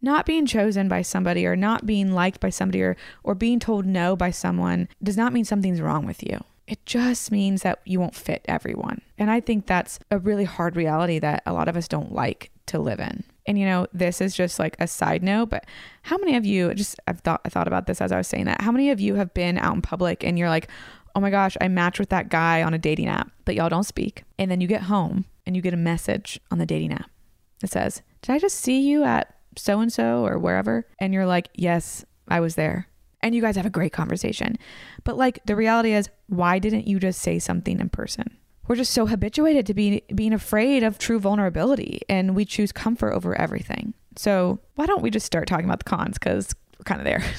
not 0.00 0.24
being 0.24 0.46
chosen 0.46 0.88
by 0.88 1.02
somebody 1.02 1.44
or 1.44 1.54
not 1.54 1.84
being 1.84 2.14
liked 2.14 2.40
by 2.40 2.48
somebody 2.48 2.80
or, 2.80 2.96
or 3.22 3.34
being 3.34 3.60
told 3.60 3.84
no 3.84 4.16
by 4.16 4.30
someone 4.30 4.88
does 5.02 5.18
not 5.18 5.34
mean 5.34 5.44
something's 5.44 5.82
wrong 5.82 6.06
with 6.06 6.22
you. 6.22 6.42
It 6.66 6.84
just 6.86 7.30
means 7.30 7.62
that 7.62 7.80
you 7.84 8.00
won't 8.00 8.14
fit 8.14 8.44
everyone. 8.46 9.02
And 9.18 9.30
I 9.30 9.40
think 9.40 9.66
that's 9.66 9.98
a 10.10 10.18
really 10.18 10.44
hard 10.44 10.76
reality 10.76 11.18
that 11.18 11.42
a 11.44 11.52
lot 11.52 11.68
of 11.68 11.76
us 11.76 11.88
don't 11.88 12.12
like 12.12 12.50
to 12.66 12.78
live 12.78 13.00
in. 13.00 13.24
And 13.46 13.58
you 13.58 13.66
know, 13.66 13.86
this 13.92 14.20
is 14.20 14.34
just 14.34 14.58
like 14.58 14.76
a 14.78 14.86
side 14.86 15.22
note, 15.22 15.50
but 15.50 15.66
how 16.02 16.16
many 16.16 16.36
of 16.36 16.46
you 16.46 16.72
just 16.74 16.98
I've 17.06 17.20
thought 17.20 17.42
I 17.44 17.50
thought 17.50 17.68
about 17.68 17.86
this 17.86 18.00
as 18.00 18.10
I 18.10 18.16
was 18.16 18.28
saying 18.28 18.46
that. 18.46 18.62
How 18.62 18.72
many 18.72 18.90
of 18.90 19.00
you 19.00 19.16
have 19.16 19.34
been 19.34 19.58
out 19.58 19.74
in 19.74 19.82
public 19.82 20.24
and 20.24 20.38
you're 20.38 20.48
like, 20.48 20.68
"Oh 21.14 21.20
my 21.20 21.28
gosh, 21.30 21.56
I 21.60 21.68
matched 21.68 21.98
with 21.98 22.08
that 22.08 22.30
guy 22.30 22.62
on 22.62 22.72
a 22.72 22.78
dating 22.78 23.08
app." 23.08 23.30
But 23.44 23.54
y'all 23.54 23.68
don't 23.68 23.84
speak. 23.84 24.24
And 24.38 24.50
then 24.50 24.62
you 24.62 24.66
get 24.66 24.82
home 24.82 25.26
and 25.44 25.54
you 25.54 25.60
get 25.60 25.74
a 25.74 25.78
message 25.78 26.40
on 26.50 26.58
the 26.58 26.66
dating 26.66 26.92
app. 26.92 27.10
It 27.62 27.70
says, 27.70 28.00
"Did 28.22 28.32
I 28.32 28.38
just 28.38 28.58
see 28.58 28.80
you 28.80 29.04
at 29.04 29.34
so 29.56 29.80
and 29.80 29.92
so 29.92 30.26
or 30.26 30.38
wherever?" 30.38 30.86
And 30.98 31.12
you're 31.12 31.26
like, 31.26 31.50
"Yes, 31.54 32.06
I 32.28 32.40
was 32.40 32.54
there." 32.54 32.88
And 33.24 33.34
you 33.34 33.40
guys 33.40 33.56
have 33.56 33.66
a 33.66 33.70
great 33.70 33.92
conversation. 33.92 34.56
But 35.02 35.16
like 35.16 35.40
the 35.46 35.56
reality 35.56 35.92
is, 35.94 36.08
why 36.28 36.58
didn't 36.60 36.86
you 36.86 37.00
just 37.00 37.20
say 37.20 37.38
something 37.38 37.80
in 37.80 37.88
person? 37.88 38.36
We're 38.68 38.76
just 38.76 38.92
so 38.92 39.06
habituated 39.06 39.66
to 39.66 39.74
be 39.74 40.02
being 40.14 40.32
afraid 40.32 40.82
of 40.82 40.98
true 40.98 41.18
vulnerability 41.18 42.02
and 42.08 42.36
we 42.36 42.44
choose 42.44 42.70
comfort 42.70 43.12
over 43.12 43.36
everything. 43.38 43.94
So, 44.16 44.60
why 44.76 44.86
don't 44.86 45.02
we 45.02 45.10
just 45.10 45.26
start 45.26 45.48
talking 45.48 45.64
about 45.64 45.80
the 45.80 45.90
cons 45.90 46.18
cuz 46.18 46.54
we're 46.78 46.84
kind 46.84 47.00
of 47.00 47.04
there. 47.04 47.24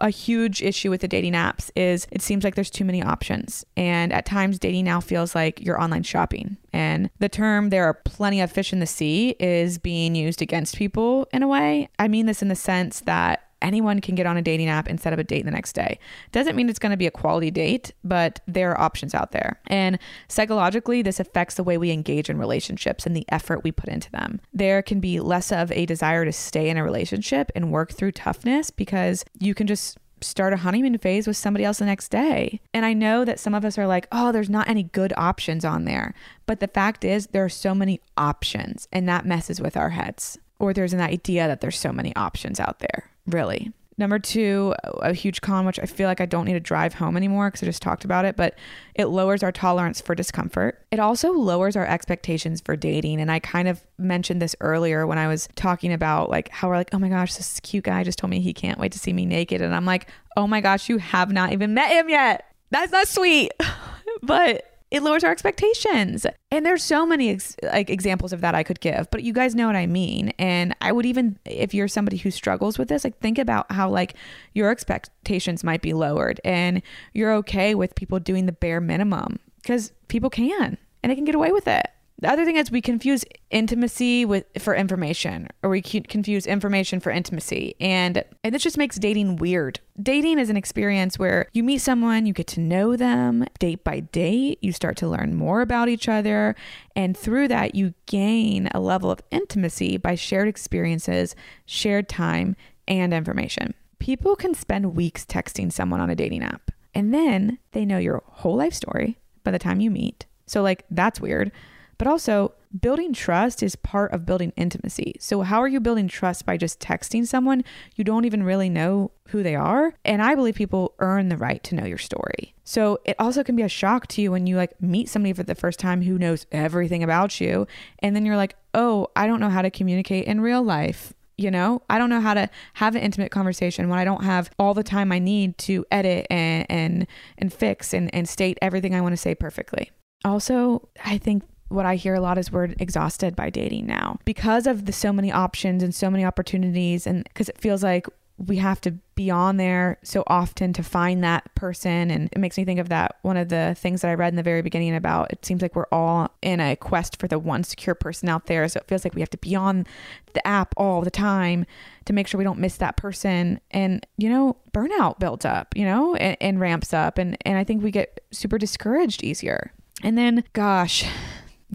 a 0.00 0.10
huge 0.10 0.62
issue 0.62 0.90
with 0.90 1.00
the 1.00 1.08
dating 1.08 1.32
apps 1.32 1.70
is 1.74 2.06
it 2.12 2.22
seems 2.22 2.44
like 2.44 2.54
there's 2.54 2.70
too 2.70 2.84
many 2.84 3.02
options. 3.02 3.64
And 3.76 4.12
at 4.12 4.24
times, 4.24 4.58
dating 4.58 4.84
now 4.84 5.00
feels 5.00 5.34
like 5.34 5.60
you're 5.60 5.80
online 5.80 6.04
shopping. 6.04 6.56
And 6.72 7.10
the 7.18 7.28
term, 7.28 7.70
there 7.70 7.84
are 7.84 7.94
plenty 7.94 8.40
of 8.40 8.52
fish 8.52 8.72
in 8.72 8.78
the 8.78 8.86
sea, 8.86 9.34
is 9.40 9.78
being 9.78 10.14
used 10.14 10.40
against 10.40 10.76
people 10.76 11.26
in 11.32 11.42
a 11.42 11.48
way. 11.48 11.88
I 11.98 12.08
mean 12.08 12.26
this 12.26 12.42
in 12.42 12.48
the 12.48 12.54
sense 12.54 13.00
that 13.00 13.47
anyone 13.62 14.00
can 14.00 14.14
get 14.14 14.26
on 14.26 14.36
a 14.36 14.42
dating 14.42 14.68
app 14.68 14.88
and 14.88 15.00
set 15.00 15.12
up 15.12 15.18
a 15.18 15.24
date 15.24 15.44
the 15.44 15.50
next 15.50 15.74
day. 15.74 15.98
Doesn't 16.32 16.56
mean 16.56 16.68
it's 16.68 16.78
going 16.78 16.90
to 16.90 16.96
be 16.96 17.06
a 17.06 17.10
quality 17.10 17.50
date, 17.50 17.92
but 18.04 18.40
there 18.46 18.70
are 18.70 18.80
options 18.80 19.14
out 19.14 19.32
there. 19.32 19.60
And 19.66 19.98
psychologically, 20.28 21.02
this 21.02 21.20
affects 21.20 21.54
the 21.54 21.64
way 21.64 21.78
we 21.78 21.90
engage 21.90 22.30
in 22.30 22.38
relationships 22.38 23.06
and 23.06 23.16
the 23.16 23.26
effort 23.28 23.64
we 23.64 23.72
put 23.72 23.88
into 23.88 24.10
them. 24.10 24.40
There 24.52 24.82
can 24.82 25.00
be 25.00 25.20
less 25.20 25.52
of 25.52 25.72
a 25.72 25.86
desire 25.86 26.24
to 26.24 26.32
stay 26.32 26.68
in 26.68 26.76
a 26.76 26.84
relationship 26.84 27.50
and 27.54 27.72
work 27.72 27.92
through 27.92 28.12
toughness 28.12 28.70
because 28.70 29.24
you 29.38 29.54
can 29.54 29.66
just 29.66 29.98
start 30.20 30.52
a 30.52 30.58
honeymoon 30.58 30.98
phase 30.98 31.26
with 31.26 31.36
somebody 31.36 31.64
else 31.64 31.78
the 31.78 31.84
next 31.84 32.08
day. 32.08 32.60
And 32.74 32.84
I 32.84 32.92
know 32.92 33.24
that 33.24 33.38
some 33.38 33.54
of 33.54 33.64
us 33.64 33.78
are 33.78 33.86
like, 33.86 34.08
oh, 34.10 34.32
there's 34.32 34.50
not 34.50 34.68
any 34.68 34.84
good 34.84 35.12
options 35.16 35.64
on 35.64 35.84
there. 35.84 36.14
But 36.46 36.60
the 36.60 36.68
fact 36.68 37.04
is, 37.04 37.28
there 37.28 37.44
are 37.44 37.48
so 37.48 37.74
many 37.74 38.00
options, 38.16 38.88
and 38.92 39.08
that 39.08 39.26
messes 39.26 39.60
with 39.60 39.76
our 39.76 39.90
heads. 39.90 40.38
Or 40.58 40.72
there's 40.72 40.92
an 40.92 41.00
idea 41.00 41.46
that 41.46 41.60
there's 41.60 41.78
so 41.78 41.92
many 41.92 42.14
options 42.16 42.58
out 42.58 42.80
there 42.80 43.10
really. 43.28 43.72
Number 43.98 44.20
two, 44.20 44.74
a 44.84 45.12
huge 45.12 45.40
con, 45.40 45.66
which 45.66 45.80
I 45.80 45.86
feel 45.86 46.06
like 46.06 46.20
I 46.20 46.26
don't 46.26 46.44
need 46.44 46.52
to 46.52 46.60
drive 46.60 46.94
home 46.94 47.16
anymore 47.16 47.48
because 47.48 47.64
I 47.64 47.66
just 47.66 47.82
talked 47.82 48.04
about 48.04 48.24
it, 48.24 48.36
but 48.36 48.54
it 48.94 49.06
lowers 49.06 49.42
our 49.42 49.50
tolerance 49.50 50.00
for 50.00 50.14
discomfort. 50.14 50.86
It 50.92 51.00
also 51.00 51.32
lowers 51.32 51.74
our 51.74 51.84
expectations 51.84 52.60
for 52.60 52.76
dating. 52.76 53.20
And 53.20 53.28
I 53.28 53.40
kind 53.40 53.66
of 53.66 53.84
mentioned 53.98 54.40
this 54.40 54.54
earlier 54.60 55.04
when 55.04 55.18
I 55.18 55.26
was 55.26 55.48
talking 55.56 55.92
about 55.92 56.30
like 56.30 56.48
how 56.50 56.68
we're 56.68 56.76
like, 56.76 56.90
oh 56.94 57.00
my 57.00 57.08
gosh, 57.08 57.34
this 57.34 57.58
cute 57.60 57.84
guy 57.84 58.04
just 58.04 58.20
told 58.20 58.30
me 58.30 58.40
he 58.40 58.54
can't 58.54 58.78
wait 58.78 58.92
to 58.92 59.00
see 59.00 59.12
me 59.12 59.26
naked. 59.26 59.60
And 59.60 59.74
I'm 59.74 59.84
like, 59.84 60.08
oh 60.36 60.46
my 60.46 60.60
gosh, 60.60 60.88
you 60.88 60.98
have 60.98 61.32
not 61.32 61.52
even 61.52 61.74
met 61.74 61.90
him 61.90 62.08
yet. 62.08 62.44
That's 62.70 62.92
not 62.92 63.08
sweet. 63.08 63.50
but 64.22 64.67
it 64.90 65.02
lowers 65.02 65.22
our 65.22 65.30
expectations. 65.30 66.26
And 66.50 66.64
there's 66.64 66.82
so 66.82 67.04
many 67.04 67.30
ex- 67.30 67.56
like 67.62 67.90
examples 67.90 68.32
of 68.32 68.40
that 68.40 68.54
I 68.54 68.62
could 68.62 68.80
give, 68.80 69.10
but 69.10 69.22
you 69.22 69.32
guys 69.32 69.54
know 69.54 69.66
what 69.66 69.76
I 69.76 69.86
mean. 69.86 70.32
And 70.38 70.74
I 70.80 70.92
would 70.92 71.06
even 71.06 71.38
if 71.44 71.74
you're 71.74 71.88
somebody 71.88 72.16
who 72.16 72.30
struggles 72.30 72.78
with 72.78 72.88
this, 72.88 73.04
like 73.04 73.18
think 73.18 73.38
about 73.38 73.70
how 73.70 73.90
like 73.90 74.14
your 74.54 74.70
expectations 74.70 75.62
might 75.62 75.82
be 75.82 75.92
lowered 75.92 76.40
and 76.44 76.82
you're 77.12 77.34
okay 77.34 77.74
with 77.74 77.94
people 77.94 78.18
doing 78.18 78.46
the 78.46 78.52
bare 78.52 78.80
minimum 78.80 79.38
because 79.62 79.92
people 80.08 80.30
can 80.30 80.78
and 81.02 81.10
they 81.10 81.14
can 81.14 81.24
get 81.24 81.34
away 81.34 81.52
with 81.52 81.68
it. 81.68 81.87
The 82.20 82.28
other 82.28 82.44
thing 82.44 82.56
is 82.56 82.70
we 82.70 82.80
confuse 82.80 83.24
intimacy 83.50 84.24
with 84.24 84.44
for 84.58 84.74
information, 84.74 85.46
or 85.62 85.70
we 85.70 85.80
confuse 85.80 86.48
information 86.48 86.98
for 86.98 87.10
intimacy, 87.10 87.76
and 87.78 88.24
and 88.42 88.52
this 88.52 88.64
just 88.64 88.76
makes 88.76 88.98
dating 88.98 89.36
weird. 89.36 89.78
Dating 90.02 90.40
is 90.40 90.50
an 90.50 90.56
experience 90.56 91.16
where 91.16 91.46
you 91.52 91.62
meet 91.62 91.78
someone, 91.78 92.26
you 92.26 92.32
get 92.32 92.48
to 92.48 92.60
know 92.60 92.96
them 92.96 93.44
date 93.60 93.84
by 93.84 94.00
date, 94.00 94.58
you 94.62 94.72
start 94.72 94.96
to 94.96 95.08
learn 95.08 95.36
more 95.36 95.60
about 95.60 95.88
each 95.88 96.08
other, 96.08 96.56
and 96.96 97.16
through 97.16 97.46
that 97.48 97.76
you 97.76 97.94
gain 98.06 98.68
a 98.74 98.80
level 98.80 99.12
of 99.12 99.20
intimacy 99.30 99.96
by 99.96 100.16
shared 100.16 100.48
experiences, 100.48 101.36
shared 101.66 102.08
time, 102.08 102.56
and 102.88 103.14
information. 103.14 103.74
People 104.00 104.34
can 104.34 104.54
spend 104.54 104.96
weeks 104.96 105.24
texting 105.24 105.70
someone 105.70 106.00
on 106.00 106.10
a 106.10 106.16
dating 106.16 106.42
app, 106.42 106.72
and 106.94 107.14
then 107.14 107.58
they 107.70 107.84
know 107.84 107.98
your 107.98 108.24
whole 108.26 108.56
life 108.56 108.74
story 108.74 109.18
by 109.44 109.52
the 109.52 109.58
time 109.58 109.78
you 109.78 109.90
meet. 109.92 110.26
So 110.46 110.62
like 110.62 110.84
that's 110.90 111.20
weird. 111.20 111.52
But 111.98 112.06
also, 112.06 112.54
building 112.80 113.12
trust 113.12 113.60
is 113.62 113.74
part 113.74 114.12
of 114.12 114.24
building 114.24 114.52
intimacy. 114.56 115.16
So, 115.18 115.42
how 115.42 115.60
are 115.60 115.68
you 115.68 115.80
building 115.80 116.06
trust 116.06 116.46
by 116.46 116.56
just 116.56 116.78
texting 116.78 117.26
someone 117.26 117.64
you 117.96 118.04
don't 118.04 118.24
even 118.24 118.44
really 118.44 118.70
know 118.70 119.10
who 119.28 119.42
they 119.42 119.56
are? 119.56 119.94
And 120.04 120.22
I 120.22 120.36
believe 120.36 120.54
people 120.54 120.94
earn 121.00 121.28
the 121.28 121.36
right 121.36 121.62
to 121.64 121.74
know 121.74 121.84
your 121.84 121.98
story. 121.98 122.54
So, 122.62 123.00
it 123.04 123.16
also 123.18 123.42
can 123.42 123.56
be 123.56 123.62
a 123.62 123.68
shock 123.68 124.06
to 124.08 124.22
you 124.22 124.30
when 124.30 124.46
you 124.46 124.56
like 124.56 124.80
meet 124.80 125.08
somebody 125.08 125.32
for 125.32 125.42
the 125.42 125.56
first 125.56 125.80
time 125.80 126.02
who 126.02 126.18
knows 126.18 126.46
everything 126.52 127.02
about 127.02 127.40
you. 127.40 127.66
And 127.98 128.14
then 128.14 128.24
you're 128.24 128.36
like, 128.36 128.54
oh, 128.74 129.08
I 129.16 129.26
don't 129.26 129.40
know 129.40 129.50
how 129.50 129.62
to 129.62 129.70
communicate 129.70 130.26
in 130.26 130.40
real 130.40 130.62
life 130.62 131.12
you 131.40 131.52
know 131.52 131.80
i 131.88 131.98
don't 131.98 132.10
know 132.10 132.20
how 132.20 132.34
to 132.34 132.50
have 132.74 132.96
an 132.96 133.00
intimate 133.00 133.30
conversation 133.30 133.88
when 133.88 133.98
i 133.98 134.04
don't 134.04 134.24
have 134.24 134.50
all 134.58 134.74
the 134.74 134.82
time 134.82 135.12
i 135.12 135.20
need 135.20 135.56
to 135.56 135.86
edit 135.90 136.26
and 136.30 136.66
and, 136.68 137.06
and 137.38 137.52
fix 137.52 137.94
and, 137.94 138.12
and 138.12 138.28
state 138.28 138.58
everything 138.60 138.92
i 138.92 139.00
want 139.00 139.12
to 139.12 139.16
say 139.16 139.34
perfectly 139.36 139.92
also 140.24 140.88
i 141.04 141.16
think 141.16 141.44
what 141.68 141.86
I 141.86 141.96
hear 141.96 142.14
a 142.14 142.20
lot 142.20 142.38
is 142.38 142.50
we're 142.50 142.74
exhausted 142.78 143.36
by 143.36 143.50
dating 143.50 143.86
now 143.86 144.18
because 144.24 144.66
of 144.66 144.86
the 144.86 144.92
so 144.92 145.12
many 145.12 145.30
options 145.30 145.82
and 145.82 145.94
so 145.94 146.10
many 146.10 146.24
opportunities 146.24 147.06
and 147.06 147.24
because 147.24 147.48
it 147.48 147.58
feels 147.58 147.82
like 147.82 148.06
we 148.38 148.56
have 148.56 148.80
to 148.80 148.92
be 149.16 149.30
on 149.30 149.56
there 149.56 149.98
so 150.04 150.22
often 150.28 150.72
to 150.72 150.82
find 150.82 151.24
that 151.24 151.52
person. 151.56 152.10
And 152.10 152.28
it 152.30 152.38
makes 152.38 152.56
me 152.56 152.64
think 152.64 152.78
of 152.78 152.88
that 152.88 153.16
one 153.22 153.36
of 153.36 153.48
the 153.48 153.74
things 153.76 154.02
that 154.02 154.08
I 154.08 154.14
read 154.14 154.28
in 154.32 154.36
the 154.36 154.44
very 154.44 154.62
beginning 154.62 154.94
about 154.94 155.32
it 155.32 155.44
seems 155.44 155.60
like 155.60 155.74
we're 155.74 155.88
all 155.90 156.30
in 156.40 156.60
a 156.60 156.76
quest 156.76 157.18
for 157.18 157.26
the 157.26 157.38
one 157.38 157.64
secure 157.64 157.96
person 157.96 158.28
out 158.28 158.46
there. 158.46 158.68
So 158.68 158.78
it 158.78 158.86
feels 158.86 159.04
like 159.04 159.14
we 159.14 159.22
have 159.22 159.30
to 159.30 159.38
be 159.38 159.56
on 159.56 159.86
the 160.34 160.46
app 160.46 160.72
all 160.76 161.02
the 161.02 161.10
time 161.10 161.66
to 162.04 162.12
make 162.12 162.28
sure 162.28 162.38
we 162.38 162.44
don't 162.44 162.60
miss 162.60 162.76
that 162.76 162.96
person. 162.96 163.60
And, 163.72 164.06
you 164.16 164.28
know, 164.28 164.56
burnout 164.72 165.18
builds 165.18 165.44
up, 165.44 165.76
you 165.76 165.84
know, 165.84 166.14
and, 166.14 166.36
and 166.40 166.60
ramps 166.60 166.94
up. 166.94 167.18
And, 167.18 167.36
and 167.44 167.58
I 167.58 167.64
think 167.64 167.82
we 167.82 167.90
get 167.90 168.20
super 168.30 168.56
discouraged 168.56 169.24
easier. 169.24 169.72
And 170.04 170.16
then, 170.16 170.44
gosh, 170.52 171.04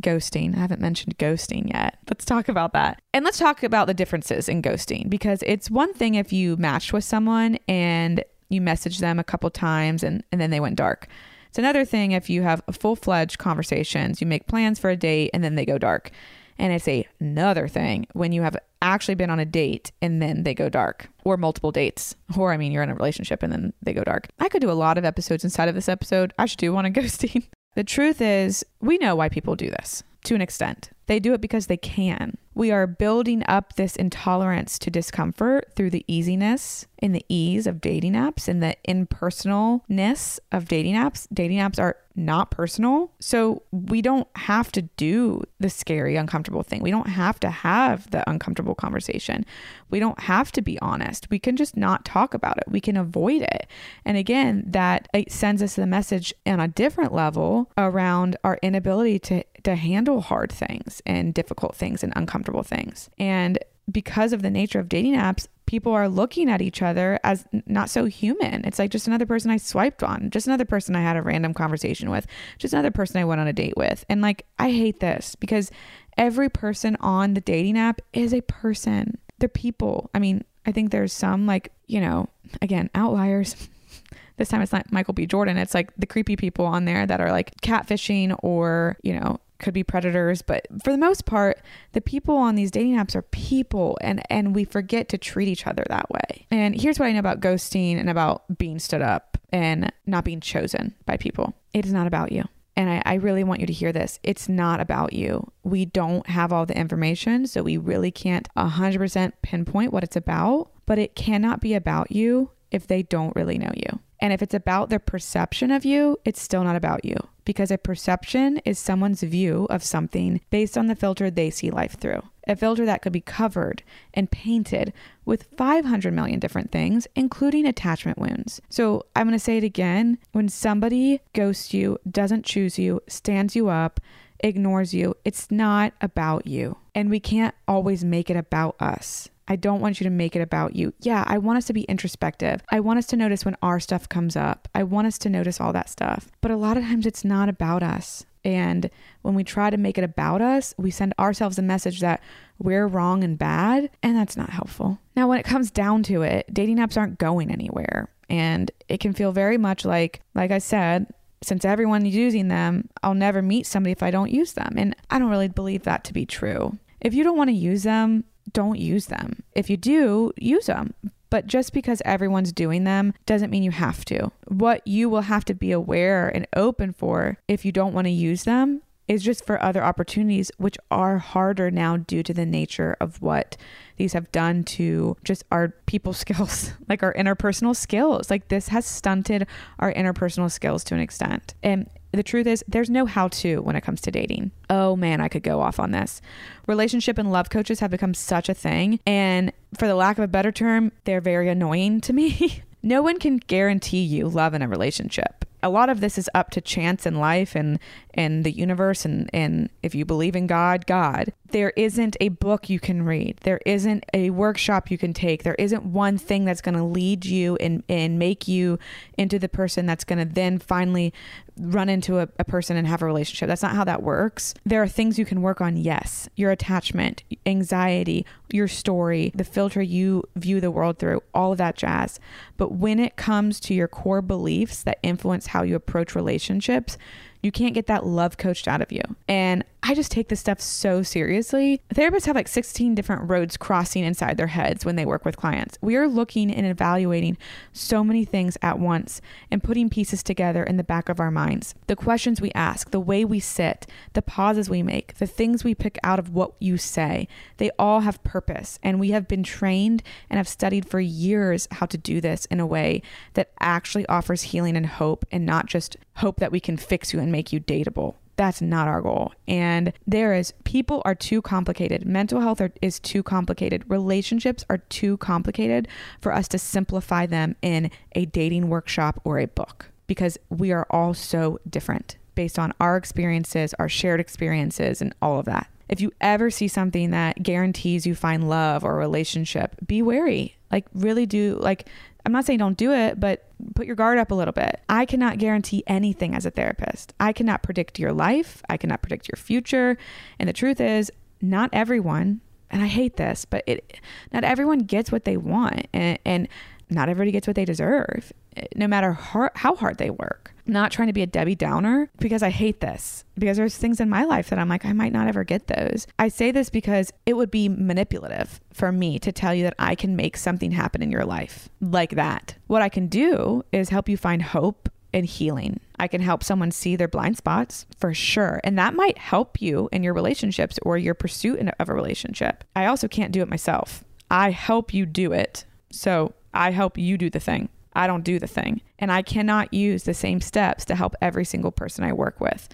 ghosting. 0.02 0.56
I 0.56 0.60
haven't 0.60 0.82
mentioned 0.82 1.18
ghosting 1.18 1.72
yet. 1.72 1.98
Let's 2.10 2.26
talk 2.26 2.50
about 2.50 2.74
that. 2.74 3.02
And 3.14 3.24
let's 3.24 3.38
talk 3.38 3.64
about 3.64 3.88
the 3.88 3.94
differences 3.94 4.50
in 4.50 4.62
ghosting 4.62 5.10
because 5.10 5.44
it's 5.46 5.70
one 5.70 5.94
thing 5.94 6.16
if 6.16 6.34
you 6.34 6.58
matched 6.58 6.94
with 6.94 7.04
someone 7.04 7.58
and 7.68 8.24
you 8.50 8.62
message 8.62 9.00
them 9.00 9.20
a 9.20 9.24
couple 9.24 9.50
times 9.50 10.04
and, 10.04 10.24
and 10.32 10.40
then 10.40 10.50
they 10.50 10.60
went 10.60 10.76
dark. 10.76 11.08
It's 11.50 11.60
another 11.60 11.86
thing 11.86 12.12
if 12.14 12.30
you 12.30 12.42
have 12.42 12.64
full 12.72 12.96
fledged 12.96 13.38
conversations, 13.38 14.20
you 14.20 14.28
make 14.28 14.48
plans 14.48 14.80
for 14.80 14.90
a 14.90 14.96
date 14.96 15.30
and 15.34 15.44
then 15.44 15.56
they 15.56 15.66
go 15.66 15.78
dark. 15.78 16.12
And 16.58 16.72
it's 16.74 16.88
a, 16.88 17.08
another 17.20 17.68
thing 17.68 18.08
when 18.14 18.32
you 18.32 18.42
have 18.42 18.58
actually 18.82 19.16
been 19.16 19.30
on 19.30 19.40
a 19.40 19.46
date 19.46 19.92
and 20.02 20.22
then 20.22 20.44
they 20.44 20.54
go 20.54 20.70
dark, 20.70 21.10
or 21.24 21.38
multiple 21.38 21.72
dates, 21.72 22.16
or 22.38 22.54
I 22.54 22.58
mean, 22.58 22.72
you're 22.72 22.84
in 22.84 22.90
a 22.90 22.96
relationship 22.96 23.42
and 23.42 23.52
then 23.52 23.74
they 23.82 23.94
go 23.94 24.04
dark. 24.04 24.28
I 24.40 24.50
could 24.50 24.62
do 24.62 24.70
a 24.70 24.74
lot 24.74 24.98
of 24.98 25.06
episodes 25.06 25.44
inside 25.44 25.70
of 25.70 25.76
this 25.76 25.90
episode. 25.90 26.34
I 26.38 26.46
should 26.46 26.60
do 26.60 26.74
one 26.74 26.86
on 26.86 26.94
ghosting. 26.96 27.46
The 27.76 27.84
truth 27.84 28.22
is, 28.22 28.66
we 28.80 28.98
know 28.98 29.16
why 29.16 29.30
people 29.30 29.56
do 29.56 29.70
this 29.70 30.04
to 30.26 30.36
an 30.36 30.42
extent. 30.42 30.92
They 31.08 31.20
do 31.20 31.34
it 31.34 31.42
because 31.42 31.68
they 31.68 31.78
can. 31.78 32.38
We 32.54 32.72
are 32.72 32.88
building 32.88 33.44
up 33.48 33.76
this 33.76 33.96
intolerance 33.96 34.80
to 34.80 34.92
discomfort 34.92 35.74
through 35.76 35.90
the 35.90 36.06
easiness 36.08 36.86
and 37.04 37.14
the 37.14 37.26
ease 37.28 37.68
of 37.68 37.82
dating 37.82 38.14
apps 38.14 38.48
and 38.48 38.64
the 38.64 38.78
impersonalness 38.88 40.40
of 40.54 40.70
dating 40.70 40.96
apps. 40.96 41.28
Dating 41.34 41.58
apps 41.58 41.78
are 41.78 41.98
not 42.16 42.50
personal. 42.50 43.12
So 43.20 43.64
we 43.72 44.02
don't 44.02 44.28
have 44.38 44.72
to 44.72 44.84
do 44.84 45.44
the 45.60 45.70
scary, 45.70 46.16
uncomfortable 46.16 46.64
thing. 46.64 46.82
We 46.82 46.92
don't 46.92 47.10
have 47.10 47.42
to 47.42 47.50
have 47.50 48.10
the 48.12 48.28
uncomfortable 48.30 48.74
conversation. 48.74 49.46
We 49.90 50.00
don't 50.00 50.20
have 50.22 50.52
to 50.54 50.62
be 50.62 50.80
honest. 50.80 51.30
We 51.30 51.40
can 51.40 51.58
just 51.58 51.76
not 51.76 52.06
talk 52.06 52.34
about 52.34 52.58
it. 52.58 52.64
We 52.68 52.80
can 52.80 52.96
avoid 52.96 53.42
it. 53.42 53.68
And 54.06 54.16
again, 54.16 54.64
that 54.68 55.10
it 55.14 55.30
sends 55.30 55.62
us 55.62 55.76
the 55.76 55.86
message 55.86 56.34
on 56.46 56.62
a 56.62 56.70
different 56.70 57.14
level 57.14 57.70
around 57.78 58.38
our 58.46 58.60
inability 58.62 59.20
to, 59.20 59.44
to 59.64 59.76
handle 59.76 60.22
hard 60.22 60.54
things 60.54 61.02
and 61.06 61.34
difficult 61.34 61.76
things 61.76 62.02
and 62.02 62.14
uncomfortable 62.16 62.64
things. 62.64 63.10
And 63.18 63.60
because 63.92 64.32
of 64.32 64.42
the 64.42 64.50
nature 64.50 64.80
of 64.80 64.88
dating 64.88 65.16
apps, 65.16 65.48
people 65.66 65.92
are 65.94 66.10
looking 66.10 66.50
at 66.50 66.62
each 66.62 66.82
other 66.82 67.20
as 67.24 67.46
not 67.66 67.90
so 67.90 68.06
human. 68.06 68.66
It's 68.66 68.80
like 68.80 68.92
just 68.92 69.08
another 69.08 69.26
person 69.26 69.52
I 69.52 69.58
swiped 69.58 70.04
on, 70.04 70.30
just 70.30 70.48
another 70.48 70.66
person 70.66 70.96
I 70.96 71.02
had 71.02 71.18
a 71.18 71.22
random 71.22 71.54
conversation 71.54 72.10
with, 72.10 72.28
just 72.58 72.74
another 72.74 72.92
person 72.92 73.18
I 73.18 73.26
went 73.26 73.42
on 73.42 73.48
a 73.48 73.54
date 73.54 73.76
with. 73.78 74.06
And 74.10 74.22
like, 74.22 74.46
I 74.60 74.72
hate 74.72 75.00
this 75.00 75.36
because 75.36 75.72
every 76.18 76.50
person 76.50 76.98
on 77.00 77.34
the 77.34 77.42
dating 77.42 77.78
app 77.78 78.02
is 78.12 78.34
a 78.34 78.42
person. 78.42 79.18
They're 79.40 79.50
people. 79.50 80.10
I 80.14 80.20
mean, 80.20 80.44
I 80.66 80.72
think 80.72 80.92
there's 80.92 81.14
some 81.14 81.46
like, 81.46 81.72
you 81.88 82.02
know, 82.02 82.30
again, 82.62 82.90
outliers. 82.96 83.56
this 84.38 84.50
time 84.50 84.62
it's 84.62 84.72
not 84.72 84.92
Michael 84.92 85.14
B. 85.14 85.26
Jordan. 85.26 85.58
It's 85.58 85.74
like 85.74 85.92
the 85.98 86.06
creepy 86.06 86.36
people 86.36 86.66
on 86.66 86.86
there 86.86 87.06
that 87.06 87.22
are 87.22 87.32
like 87.32 87.60
catfishing 87.62 88.38
or, 88.42 88.98
you 89.04 89.20
know, 89.20 89.40
could 89.60 89.74
be 89.74 89.84
predators, 89.84 90.42
but 90.42 90.68
for 90.84 90.92
the 90.92 90.98
most 90.98 91.26
part, 91.26 91.62
the 91.94 92.02
people 92.02 92.36
on 92.36 92.56
these 92.56 92.72
dating 92.72 92.96
apps 92.96 93.16
are 93.16 93.22
people 93.22 93.98
and 94.02 94.22
and 94.30 94.56
we 94.56 94.66
forget 94.66 95.10
to 95.10 95.18
treat 95.18 95.48
each 95.48 95.68
other 95.68 95.84
that 95.90 96.10
way. 96.10 96.48
And 96.52 96.80
here's 96.80 97.00
what 97.00 97.08
I 97.08 97.12
know 97.12 97.20
about 97.20 97.40
ghosting 97.40 98.00
and 98.00 98.10
about 98.10 98.58
being 98.58 98.80
stood 98.80 99.02
up 99.02 99.38
and 99.52 99.92
not 100.06 100.26
being 100.26 100.42
chosen 100.42 100.96
by 101.06 101.18
people. 101.18 101.54
It 101.74 101.86
is 101.86 101.94
not 101.94 102.08
about 102.08 102.32
you. 102.32 102.44
And 102.76 102.90
I, 102.90 103.02
I 103.06 103.14
really 103.16 103.44
want 103.44 103.62
you 103.62 103.68
to 103.68 103.74
hear 103.74 103.92
this. 103.92 104.20
It's 104.24 104.50
not 104.50 104.80
about 104.80 105.14
you. 105.14 105.52
We 105.64 105.86
don't 105.86 106.26
have 106.28 106.52
all 106.52 106.66
the 106.66 106.78
information, 106.78 107.46
so 107.46 107.62
we 107.62 107.78
really 107.78 108.10
can't 108.10 108.50
100% 108.58 109.34
pinpoint 109.44 109.94
what 109.94 110.04
it's 110.04 110.16
about, 110.16 110.72
but 110.88 110.98
it 110.98 111.16
cannot 111.16 111.62
be 111.62 111.76
about 111.76 112.12
you 112.12 112.50
if 112.74 112.88
they 112.88 113.04
don't 113.04 113.36
really 113.36 113.58
know 113.58 113.72
you. 113.76 114.00
And 114.20 114.34
if 114.34 114.42
it's 114.42 114.54
about 114.54 114.90
their 114.90 115.00
perception 115.00 115.72
of 115.72 115.86
you, 115.86 116.20
it's 116.26 116.42
still 116.42 116.64
not 116.64 116.76
about 116.76 117.06
you 117.06 117.16
because 117.46 117.72
a 117.72 117.78
perception 117.78 118.60
is 118.66 118.80
someone's 118.80 119.22
view 119.22 119.68
of 119.70 119.84
something 119.84 120.42
based 120.50 120.78
on 120.78 120.88
the 120.88 120.96
filter 120.96 121.30
they 121.30 121.50
see 121.50 121.70
life 121.70 121.98
through. 122.00 122.22
A 122.48 122.56
filter 122.56 122.86
that 122.86 123.02
could 123.02 123.14
be 123.14 123.22
covered 123.22 123.84
and 124.14 124.32
painted 124.32 124.92
with 125.26 125.48
500 125.58 126.14
million 126.14 126.40
different 126.40 126.72
things, 126.72 127.08
including 127.16 127.66
attachment 127.66 128.18
wounds. 128.18 128.62
So 128.70 129.06
I'm 129.16 129.28
going 129.28 129.38
to 129.38 129.44
say 129.44 129.58
it 129.58 129.64
again 129.64 130.18
when 130.32 130.50
somebody 130.50 131.22
ghosts 131.34 131.74
you, 131.74 132.00
doesn't 132.10 132.46
choose 132.46 132.78
you, 132.78 133.02
stands 133.08 133.56
you 133.56 133.70
up, 133.70 134.00
ignores 134.40 134.94
you, 134.94 135.16
it's 135.24 135.50
not 135.50 135.94
about 136.02 136.46
you. 136.46 136.78
And 136.94 137.10
we 137.10 137.20
can't 137.20 137.56
always 137.68 138.04
make 138.04 138.30
it 138.30 138.38
about 138.38 138.76
us. 138.82 139.30
I 139.48 139.56
don't 139.56 139.82
want 139.82 140.00
you 140.00 140.06
to 140.06 140.10
make 140.10 140.36
it 140.36 140.42
about 140.42 140.76
you. 140.76 140.94
Yeah, 141.02 141.24
I 141.28 141.38
want 141.38 141.58
us 141.58 141.66
to 141.66 141.74
be 141.74 141.84
introspective. 141.84 142.64
I 142.72 142.80
want 142.80 143.00
us 143.00 143.08
to 143.08 143.18
notice 143.18 143.46
when 143.46 143.58
our 143.62 143.80
stuff 143.80 144.08
comes 144.08 144.36
up. 144.36 144.68
I 144.74 144.84
want 144.84 145.08
us 145.08 145.18
to 145.20 145.30
notice 145.30 145.60
all 145.60 145.74
that 145.74 145.90
stuff. 145.90 146.30
But 146.42 146.52
a 146.52 146.58
lot 146.58 146.78
of 146.78 146.84
times 146.84 147.06
it's 147.06 147.26
not 147.26 147.50
about 147.50 147.84
us. 147.84 148.26
And 148.46 148.90
when 149.22 149.36
we 149.36 149.44
try 149.44 149.70
to 149.70 149.78
make 149.78 149.98
it 149.98 150.04
about 150.04 150.42
us, 150.42 150.74
we 150.78 150.92
send 150.92 151.14
ourselves 151.18 151.58
a 151.58 151.62
message 151.62 152.02
that 152.02 152.22
we're 152.60 152.88
wrong 152.88 153.24
and 153.24 153.38
bad, 153.38 153.90
and 154.02 154.18
that's 154.18 154.36
not 154.36 154.50
helpful. 154.50 155.00
Now, 155.16 155.28
when 155.28 155.40
it 155.40 155.46
comes 155.46 155.72
down 155.72 156.04
to 156.04 156.24
it, 156.24 156.54
dating 156.54 156.78
apps 156.78 156.98
aren't 156.98 157.20
going 157.20 157.52
anywhere. 157.52 158.10
And 158.30 158.72
it 158.90 159.00
can 159.00 159.14
feel 159.14 159.32
very 159.32 159.58
much 159.58 159.86
like, 159.86 160.22
like 160.36 160.52
I 160.52 160.58
said, 160.58 161.08
since 161.42 161.66
everyone's 161.66 162.16
using 162.16 162.48
them, 162.48 162.90
I'll 163.02 163.14
never 163.14 163.42
meet 163.42 163.66
somebody 163.66 163.92
if 163.92 164.04
I 164.04 164.12
don't 164.12 164.32
use 164.32 164.54
them. 164.54 164.74
And 164.78 164.96
I 165.10 165.20
don't 165.20 165.30
really 165.30 165.50
believe 165.50 165.84
that 165.84 166.04
to 166.06 166.14
be 166.14 166.26
true. 166.26 166.78
If 167.02 167.14
you 167.14 167.24
don't 167.24 167.38
want 167.38 167.50
to 167.50 167.56
use 167.56 167.84
them, 167.84 168.24
don't 168.52 168.80
use 168.80 169.08
them. 169.08 169.44
If 169.54 169.70
you 169.70 169.78
do, 169.78 170.34
use 170.38 170.66
them. 170.66 170.94
But 171.30 171.48
just 171.48 171.74
because 171.74 172.02
everyone's 172.06 172.52
doing 172.52 172.84
them 172.84 173.14
doesn't 173.26 173.50
mean 173.50 173.64
you 173.64 173.72
have 173.72 174.06
to. 174.06 174.32
What 174.48 174.86
you 174.86 175.10
will 175.10 175.22
have 175.22 175.46
to 175.46 175.56
be 175.56 175.72
aware 175.72 176.30
and 176.30 176.48
open 176.56 176.94
for 176.94 177.40
if 177.48 177.66
you 177.66 177.72
don't 177.72 177.94
want 177.94 178.06
to 178.06 178.12
use 178.12 178.44
them 178.44 178.82
is 179.08 179.24
just 179.24 179.46
for 179.46 179.62
other 179.62 179.84
opportunities, 179.84 180.52
which 180.58 180.78
are 180.90 181.18
harder 181.18 181.70
now 181.70 181.98
due 181.98 182.24
to 182.24 182.34
the 182.34 182.46
nature 182.46 182.96
of 183.00 183.22
what 183.22 183.58
these 183.98 184.14
have 184.14 184.32
done 184.32 184.64
to 184.64 185.18
just 185.24 185.44
our 185.52 185.70
people 185.86 186.14
skills, 186.14 186.72
like 186.88 187.04
our 187.04 187.14
interpersonal 187.14 187.76
skills. 187.76 188.30
Like 188.30 188.48
this 188.48 188.70
has 188.70 188.86
stunted 188.86 189.48
our 189.80 189.94
interpersonal 189.94 190.52
skills 190.52 190.84
to 190.86 190.96
an 190.96 191.02
extent. 191.02 191.54
And 191.62 191.90
the 192.12 192.24
truth 192.24 192.46
is, 192.46 192.64
there's 192.68 192.92
no 192.92 193.06
how 193.06 193.28
to 193.30 193.62
when 193.62 193.76
it 193.76 193.82
comes 193.82 194.00
to 194.02 194.12
dating. 194.12 194.52
Oh 194.70 194.96
man, 194.96 195.20
I 195.20 195.28
could 195.28 195.44
go 195.44 195.62
off 195.62 195.80
on 195.80 195.92
this. 195.92 196.22
Relationship 196.68 197.18
and 197.18 197.32
love 197.32 197.50
coaches 197.50 197.80
have 197.80 197.92
become 197.92 198.14
such 198.14 198.50
a 198.50 198.54
thing. 198.54 199.00
And 199.06 199.52
for 199.78 199.88
the 199.88 199.96
lack 199.96 200.18
of 200.18 200.24
a 200.24 200.28
better 200.28 200.52
term, 200.52 200.92
they're 201.06 201.22
very 201.22 201.50
annoying 201.50 202.02
to 202.02 202.14
me. 202.14 202.62
no 202.84 203.02
one 203.02 203.18
can 203.18 203.38
guarantee 203.38 204.04
you 204.04 204.28
love 204.28 204.54
in 204.54 204.62
a 204.62 204.68
relationship 204.68 205.46
a 205.64 205.70
lot 205.70 205.90
of 205.90 206.02
this 206.02 206.18
is 206.18 206.30
up 206.36 206.52
to 206.52 206.62
chance 206.62 207.06
in 207.06 207.16
life 207.16 207.56
and 207.56 207.80
and 208.14 208.44
the 208.44 208.52
universe 208.52 209.06
and 209.06 209.30
and 209.34 209.70
if 209.82 209.96
you 209.96 210.06
believe 210.06 210.36
in 210.36 210.46
God, 210.46 210.86
God. 210.86 211.34
There 211.54 211.72
isn't 211.76 212.18
a 212.20 212.30
book 212.30 212.68
you 212.68 212.80
can 212.80 213.04
read. 213.04 213.38
There 213.44 213.62
isn't 213.64 214.06
a 214.12 214.32
workshop 214.32 214.90
you 214.90 214.98
can 214.98 215.14
take. 215.14 215.44
There 215.44 215.54
isn't 215.54 215.86
one 215.86 216.18
thing 216.18 216.46
that's 216.46 216.62
going 216.62 216.76
to 216.76 216.84
lead 216.84 217.26
you 217.26 217.58
and 217.58 217.84
and 217.88 218.18
make 218.18 218.48
you 218.48 218.80
into 219.20 219.38
the 219.38 219.48
person 219.48 219.86
that's 219.86 220.04
going 220.04 220.18
to 220.18 220.26
then 220.26 220.58
finally 220.58 221.14
run 221.60 221.90
into 221.90 222.18
a, 222.18 222.28
a 222.40 222.44
person 222.44 222.76
and 222.76 222.88
have 222.88 223.04
a 223.04 223.06
relationship. 223.06 223.48
That's 223.48 223.62
not 223.62 223.76
how 223.76 223.84
that 223.84 224.02
works. 224.02 224.56
There 224.66 224.82
are 224.82 224.88
things 224.88 225.20
you 225.20 225.26
can 225.26 225.44
work 225.44 225.62
on, 225.62 225.78
yes. 225.78 226.28
Your 226.36 226.50
attachment, 226.50 227.22
anxiety, 227.46 228.26
your 228.50 228.68
story, 228.68 229.32
the 229.36 229.44
filter 229.44 229.84
you 229.84 230.24
view 230.36 230.60
the 230.60 230.72
world 230.72 230.98
through, 230.98 231.22
all 231.36 231.52
of 231.52 231.60
that 231.60 231.76
jazz. 231.76 232.20
But 232.58 232.72
when 232.72 233.00
it 233.00 233.16
comes 233.16 233.60
to 233.60 233.76
your 233.76 233.88
core 233.88 234.24
beliefs 234.24 234.82
that 234.82 234.98
influence 235.04 235.48
how 235.48 235.62
you 235.62 235.76
approach 235.76 236.16
relationships, 236.16 236.98
you 237.44 237.52
can't 237.52 237.76
get 237.76 237.86
that 237.86 238.08
love 238.08 238.38
coached 238.38 238.68
out 238.68 238.82
of 238.82 238.92
you. 238.92 239.04
And 239.28 239.64
I 239.86 239.94
just 239.96 240.14
take 240.14 240.30
this 240.30 240.40
stuff 240.40 240.62
so 240.62 241.04
seriously. 241.04 241.82
Therapists 241.94 242.26
have 242.28 242.38
like 242.38 242.48
16 242.48 242.96
different 242.96 243.30
roads 243.30 243.58
crossing 243.58 244.06
inside 244.06 244.38
their 244.38 244.48
heads 244.48 244.86
when 244.86 244.96
they 244.96 245.06
work 245.06 245.26
with 245.26 245.36
clients. 245.36 245.78
We 245.82 245.98
are 245.98 246.08
looking 246.08 246.50
and 246.50 246.66
evaluating 246.66 247.38
so 247.74 248.02
many 248.02 248.24
things 248.24 248.58
at 248.62 248.80
once 248.80 249.20
and 249.52 249.62
putting 249.62 249.90
pieces 249.90 250.24
together 250.24 250.64
in 250.64 250.78
the 250.78 250.86
back 250.86 251.10
of 251.10 251.20
our 251.20 251.32
minds. 251.32 251.76
The 251.88 251.98
questions 251.98 252.40
we 252.40 252.50
ask, 252.54 252.92
the 252.92 253.00
way 253.02 253.26
we 253.26 253.42
sit, 253.42 253.86
the 254.14 254.22
pauses 254.22 254.70
we 254.70 254.84
make, 254.84 255.18
the 255.18 255.28
things 255.28 255.66
we 255.66 255.76
pick 255.76 256.00
out 256.02 256.18
of 256.18 256.30
what 256.30 256.54
you 256.60 256.78
say, 256.78 257.28
they 257.58 257.70
all 257.78 258.00
have 258.00 258.24
purpose. 258.24 258.80
And 258.84 259.02
we 259.02 259.12
have 259.12 259.28
been 259.28 259.44
trained 259.44 260.02
and 260.30 260.38
have 260.38 260.48
studied 260.48 260.88
for 260.88 261.02
years 261.02 261.68
how 261.72 261.88
to 261.88 261.98
do 261.98 262.22
this 262.22 262.46
in 262.46 262.62
a 262.62 262.66
way 262.66 263.02
that 263.34 263.52
actually 263.60 264.06
offers 264.06 264.44
healing 264.44 264.78
and 264.78 264.86
hope 264.86 265.26
and 265.30 265.46
not 265.46 265.66
just 265.66 265.98
hope 266.18 266.38
that 266.38 266.54
we 266.54 266.62
can 266.62 266.78
fix 266.78 267.12
you 267.12 267.20
and 267.20 267.34
make 267.34 267.52
you 267.52 267.60
dateable 267.60 268.16
That's 268.36 268.62
not 268.62 268.88
our 268.88 269.02
goal. 269.02 269.34
And 269.48 269.94
there 270.08 270.34
is, 270.34 270.54
people 270.64 271.02
are 271.06 271.16
too 271.16 271.42
complicated. 271.42 272.06
Mental 272.06 272.42
health 272.42 272.62
are, 272.62 272.72
is 272.82 273.00
too 273.00 273.22
complicated. 273.22 273.84
Relationships 273.88 274.66
are 274.70 274.80
too 274.80 275.18
complicated 275.18 275.88
for 276.20 276.34
us 276.34 276.48
to 276.50 276.58
simplify 276.58 277.26
them 277.26 277.56
in 277.62 277.92
a 278.14 278.26
dating 278.26 278.70
workshop 278.70 279.22
or 279.24 279.40
a 279.40 279.48
book 279.48 279.92
because 280.08 280.38
we 280.50 280.72
are 280.72 280.88
all 280.90 281.14
so 281.14 281.60
different 281.70 282.18
based 282.36 282.58
on 282.58 282.74
our 282.80 282.98
experiences, 282.98 283.76
our 283.78 283.90
shared 283.90 284.20
experiences, 284.20 285.02
and 285.02 285.14
all 285.22 285.40
of 285.40 285.46
that. 285.46 285.70
If 285.88 286.02
you 286.02 286.12
ever 286.20 286.50
see 286.50 286.68
something 286.68 287.12
that 287.12 287.44
guarantees 287.44 288.08
you 288.08 288.16
find 288.16 288.50
love 288.50 288.84
or 288.84 288.94
a 288.94 288.98
relationship, 288.98 289.76
be 289.86 290.02
wary. 290.02 290.56
Like, 290.72 290.88
really 290.96 291.28
do, 291.28 291.58
like, 291.62 291.88
I'm 292.26 292.32
not 292.32 292.46
saying 292.46 292.60
don't 292.60 292.78
do 292.78 292.94
it, 292.94 293.20
but 293.20 293.46
put 293.76 293.86
your 293.86 293.96
guard 293.96 294.18
up 294.18 294.32
a 294.32 294.36
little 294.36 294.54
bit. 294.54 294.82
I 294.88 295.06
cannot 295.06 295.38
guarantee 295.38 295.84
anything 295.88 296.36
as 296.36 296.46
a 296.46 296.52
therapist. 296.52 297.14
I 297.20 297.34
cannot 297.34 297.64
predict 297.64 298.00
your 298.00 298.14
life, 298.14 298.62
I 298.70 298.78
cannot 298.78 299.02
predict 299.02 299.28
your 299.28 299.38
future. 299.38 299.98
And 300.40 300.48
the 300.48 300.54
truth 300.54 300.80
is, 300.80 301.12
not 301.42 301.70
everyone, 301.74 302.42
and 302.70 302.82
I 302.82 302.88
hate 302.88 303.18
this, 303.18 303.46
but 303.46 303.64
it 303.68 304.00
not 304.32 304.44
everyone 304.44 304.80
gets 304.80 305.12
what 305.12 305.26
they 305.26 305.38
want 305.38 305.88
and, 305.94 306.18
and 306.26 306.48
not 306.90 307.10
everybody 307.10 307.32
gets 307.32 307.48
what 307.48 307.56
they 307.56 307.66
deserve, 307.66 308.32
eh, 308.56 308.66
no 308.76 308.88
matter 308.88 309.14
how, 309.14 309.50
how 309.56 309.76
hard 309.76 309.98
they 309.98 310.10
work 310.10 310.53
not 310.66 310.92
trying 310.92 311.08
to 311.08 311.14
be 311.14 311.22
a 311.22 311.28
Debbie 311.28 311.56
Downer 311.56 312.10
because 312.20 312.44
I 312.44 312.50
hate 312.50 312.80
this. 312.80 313.26
Because 313.38 313.58
there's 313.58 313.78
things 313.78 314.00
in 314.00 314.10
my 314.10 314.24
life 314.24 314.50
that 314.50 314.60
I'm 314.60 314.70
like, 314.70 314.86
I 314.86 314.94
might 314.94 315.14
not 315.14 315.28
ever 315.28 315.44
get 315.44 315.68
those. 315.68 316.08
I 316.20 316.28
say 316.28 316.52
this 316.52 316.70
because 316.70 317.12
it 317.26 317.34
would 317.34 317.52
be 317.52 317.70
manipulative 317.70 318.62
for 318.72 318.92
me 318.92 319.20
to 319.20 319.32
tell 319.32 319.54
you 319.54 319.64
that 319.64 319.76
I 319.80 319.96
can 319.96 320.16
make 320.16 320.38
something 320.38 320.72
happen 320.72 321.02
in 321.02 321.12
your 321.12 321.26
life 321.26 321.70
like 321.82 322.12
that. 322.12 322.56
What 322.68 322.82
I 322.82 322.90
can 322.90 323.08
do 323.08 323.64
is 323.72 323.90
help 323.90 324.08
you 324.08 324.18
find 324.18 324.42
hope 324.42 324.90
and 325.14 325.26
healing. 325.26 325.80
I 326.00 326.08
can 326.08 326.22
help 326.22 326.44
someone 326.44 326.72
see 326.72 326.96
their 326.96 327.08
blind 327.08 327.38
spots 327.38 327.86
for 327.98 328.14
sure. 328.14 328.60
And 328.64 328.78
that 328.80 328.96
might 328.96 329.18
help 329.18 329.62
you 329.62 329.88
in 329.92 330.04
your 330.04 330.14
relationships 330.14 330.80
or 330.82 330.98
your 330.98 331.14
pursuit 331.14 331.60
of 331.80 331.90
a 331.90 331.94
relationship. 331.94 332.64
I 332.76 332.88
also 332.88 333.08
can't 333.08 333.32
do 333.32 333.42
it 333.42 333.50
myself. 333.50 334.04
I 334.32 334.50
help 334.50 334.94
you 334.94 335.06
do 335.06 335.32
it. 335.32 335.66
So 335.92 336.34
I 336.54 336.72
help 336.72 336.98
you 336.98 337.18
do 337.18 337.30
the 337.30 337.40
thing. 337.40 337.70
I 337.96 338.08
don't 338.08 338.24
do 338.24 338.40
the 338.40 338.48
thing. 338.48 338.82
And 339.00 339.12
I 339.12 339.22
cannot 339.22 339.74
use 339.74 340.04
the 340.04 340.14
same 340.14 340.42
steps 340.42 340.86
to 340.86 340.96
help 340.96 341.16
every 341.22 341.46
single 341.46 341.72
person 341.72 342.04
I 342.04 342.14
work 342.14 342.40
with. 342.42 342.70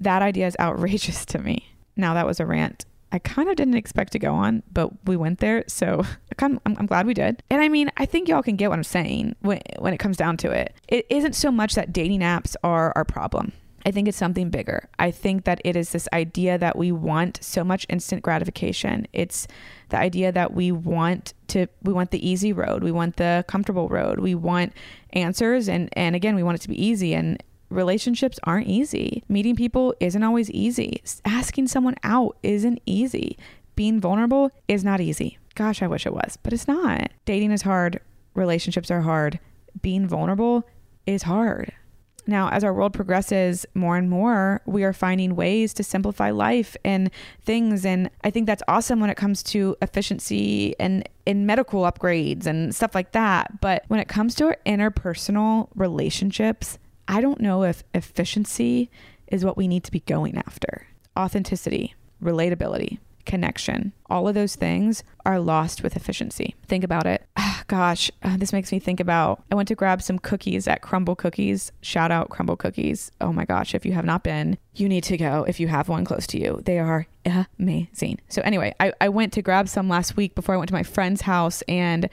That 0.00 0.22
idea 0.22 0.46
is 0.46 0.56
outrageous 0.60 1.24
to 1.26 1.38
me. 1.38 1.74
Now, 1.96 2.14
that 2.14 2.26
was 2.26 2.40
a 2.40 2.46
rant 2.46 2.84
I 3.10 3.18
kind 3.18 3.48
of 3.48 3.56
didn't 3.56 3.76
expect 3.76 4.12
to 4.12 4.18
go 4.18 4.34
on, 4.34 4.62
but 4.72 4.90
we 5.06 5.16
went 5.16 5.38
there. 5.38 5.64
So 5.66 6.04
I'm, 6.38 6.60
I'm, 6.66 6.86
glad 6.86 7.06
we 7.06 7.14
did. 7.14 7.42
And 7.50 7.62
I 7.62 7.68
mean, 7.68 7.90
I 7.96 8.06
think 8.06 8.28
y'all 8.28 8.42
can 8.42 8.56
get 8.56 8.70
what 8.70 8.78
I'm 8.78 8.84
saying 8.84 9.36
when, 9.40 9.60
when 9.78 9.94
it 9.94 9.98
comes 9.98 10.16
down 10.16 10.36
to 10.38 10.50
it. 10.50 10.74
It 10.88 11.06
isn't 11.08 11.34
so 11.34 11.50
much 11.50 11.74
that 11.74 11.92
dating 11.92 12.20
apps 12.20 12.54
are 12.62 12.92
our 12.94 13.04
problem. 13.04 13.52
I 13.88 13.90
think 13.90 14.06
it's 14.06 14.18
something 14.18 14.50
bigger. 14.50 14.86
I 14.98 15.10
think 15.10 15.44
that 15.44 15.62
it 15.64 15.74
is 15.74 15.92
this 15.92 16.06
idea 16.12 16.58
that 16.58 16.76
we 16.76 16.92
want 16.92 17.42
so 17.42 17.64
much 17.64 17.86
instant 17.88 18.22
gratification. 18.22 19.06
It's 19.14 19.48
the 19.88 19.96
idea 19.96 20.30
that 20.30 20.52
we 20.52 20.70
want 20.70 21.32
to 21.48 21.68
we 21.82 21.94
want 21.94 22.10
the 22.10 22.28
easy 22.28 22.52
road. 22.52 22.84
We 22.84 22.92
want 22.92 23.16
the 23.16 23.46
comfortable 23.48 23.88
road. 23.88 24.20
We 24.20 24.34
want 24.34 24.74
answers 25.14 25.70
and 25.70 25.88
and 25.94 26.14
again, 26.14 26.36
we 26.36 26.42
want 26.42 26.56
it 26.56 26.60
to 26.62 26.68
be 26.68 26.84
easy 26.84 27.14
and 27.14 27.42
relationships 27.70 28.38
aren't 28.44 28.66
easy. 28.66 29.24
Meeting 29.26 29.56
people 29.56 29.94
isn't 30.00 30.22
always 30.22 30.50
easy. 30.50 31.02
Asking 31.24 31.66
someone 31.66 31.94
out 32.02 32.36
isn't 32.42 32.82
easy. 32.84 33.38
Being 33.74 34.02
vulnerable 34.02 34.50
is 34.68 34.84
not 34.84 35.00
easy. 35.00 35.38
Gosh, 35.54 35.80
I 35.80 35.86
wish 35.86 36.04
it 36.04 36.12
was, 36.12 36.36
but 36.42 36.52
it's 36.52 36.68
not. 36.68 37.10
Dating 37.24 37.52
is 37.52 37.62
hard. 37.62 38.00
Relationships 38.34 38.90
are 38.90 39.00
hard. 39.00 39.40
Being 39.80 40.06
vulnerable 40.06 40.68
is 41.06 41.22
hard. 41.22 41.72
Now, 42.28 42.50
as 42.50 42.62
our 42.62 42.74
world 42.74 42.92
progresses 42.92 43.64
more 43.74 43.96
and 43.96 44.10
more, 44.10 44.60
we 44.66 44.84
are 44.84 44.92
finding 44.92 45.34
ways 45.34 45.72
to 45.72 45.82
simplify 45.82 46.30
life 46.30 46.76
and 46.84 47.10
things. 47.42 47.86
And 47.86 48.10
I 48.22 48.28
think 48.28 48.46
that's 48.46 48.62
awesome 48.68 49.00
when 49.00 49.08
it 49.08 49.16
comes 49.16 49.42
to 49.44 49.76
efficiency 49.80 50.74
and 50.78 51.08
in 51.24 51.46
medical 51.46 51.82
upgrades 51.82 52.44
and 52.44 52.74
stuff 52.74 52.94
like 52.94 53.12
that. 53.12 53.62
But 53.62 53.84
when 53.88 53.98
it 53.98 54.08
comes 54.08 54.34
to 54.36 54.44
our 54.44 54.56
interpersonal 54.66 55.68
relationships, 55.74 56.78
I 57.08 57.22
don't 57.22 57.40
know 57.40 57.64
if 57.64 57.82
efficiency 57.94 58.90
is 59.28 59.42
what 59.42 59.56
we 59.56 59.66
need 59.66 59.84
to 59.84 59.90
be 59.90 60.00
going 60.00 60.36
after. 60.36 60.86
Authenticity, 61.18 61.94
relatability, 62.22 62.98
connection. 63.28 63.92
All 64.06 64.26
of 64.26 64.34
those 64.34 64.56
things 64.56 65.04
are 65.24 65.38
lost 65.38 65.82
with 65.82 65.94
efficiency. 65.94 66.56
Think 66.66 66.82
about 66.82 67.06
it. 67.06 67.24
Oh, 67.36 67.62
gosh, 67.68 68.10
uh, 68.22 68.36
this 68.38 68.52
makes 68.52 68.72
me 68.72 68.80
think 68.80 68.98
about 68.98 69.44
I 69.52 69.54
went 69.54 69.68
to 69.68 69.76
grab 69.76 70.02
some 70.02 70.18
cookies 70.18 70.66
at 70.66 70.82
Crumbl 70.82 71.16
Cookies. 71.16 71.70
Shout 71.82 72.10
out 72.10 72.30
Crumbl 72.30 72.58
Cookies. 72.58 73.12
Oh 73.20 73.32
my 73.32 73.44
gosh, 73.44 73.74
if 73.74 73.86
you 73.86 73.92
have 73.92 74.06
not 74.06 74.24
been, 74.24 74.58
you 74.74 74.88
need 74.88 75.04
to 75.04 75.16
go 75.16 75.44
if 75.46 75.60
you 75.60 75.68
have 75.68 75.88
one 75.88 76.04
close 76.04 76.26
to 76.28 76.40
you. 76.40 76.62
They 76.64 76.78
are 76.78 77.06
amazing. 77.58 78.20
So, 78.28 78.42
anyway, 78.42 78.74
I, 78.80 78.92
I 79.00 79.10
went 79.10 79.32
to 79.34 79.42
grab 79.42 79.68
some 79.68 79.88
last 79.88 80.16
week 80.16 80.34
before 80.34 80.54
I 80.54 80.58
went 80.58 80.68
to 80.68 80.74
my 80.74 80.82
friend's 80.82 81.22
house 81.22 81.62
and 81.68 82.08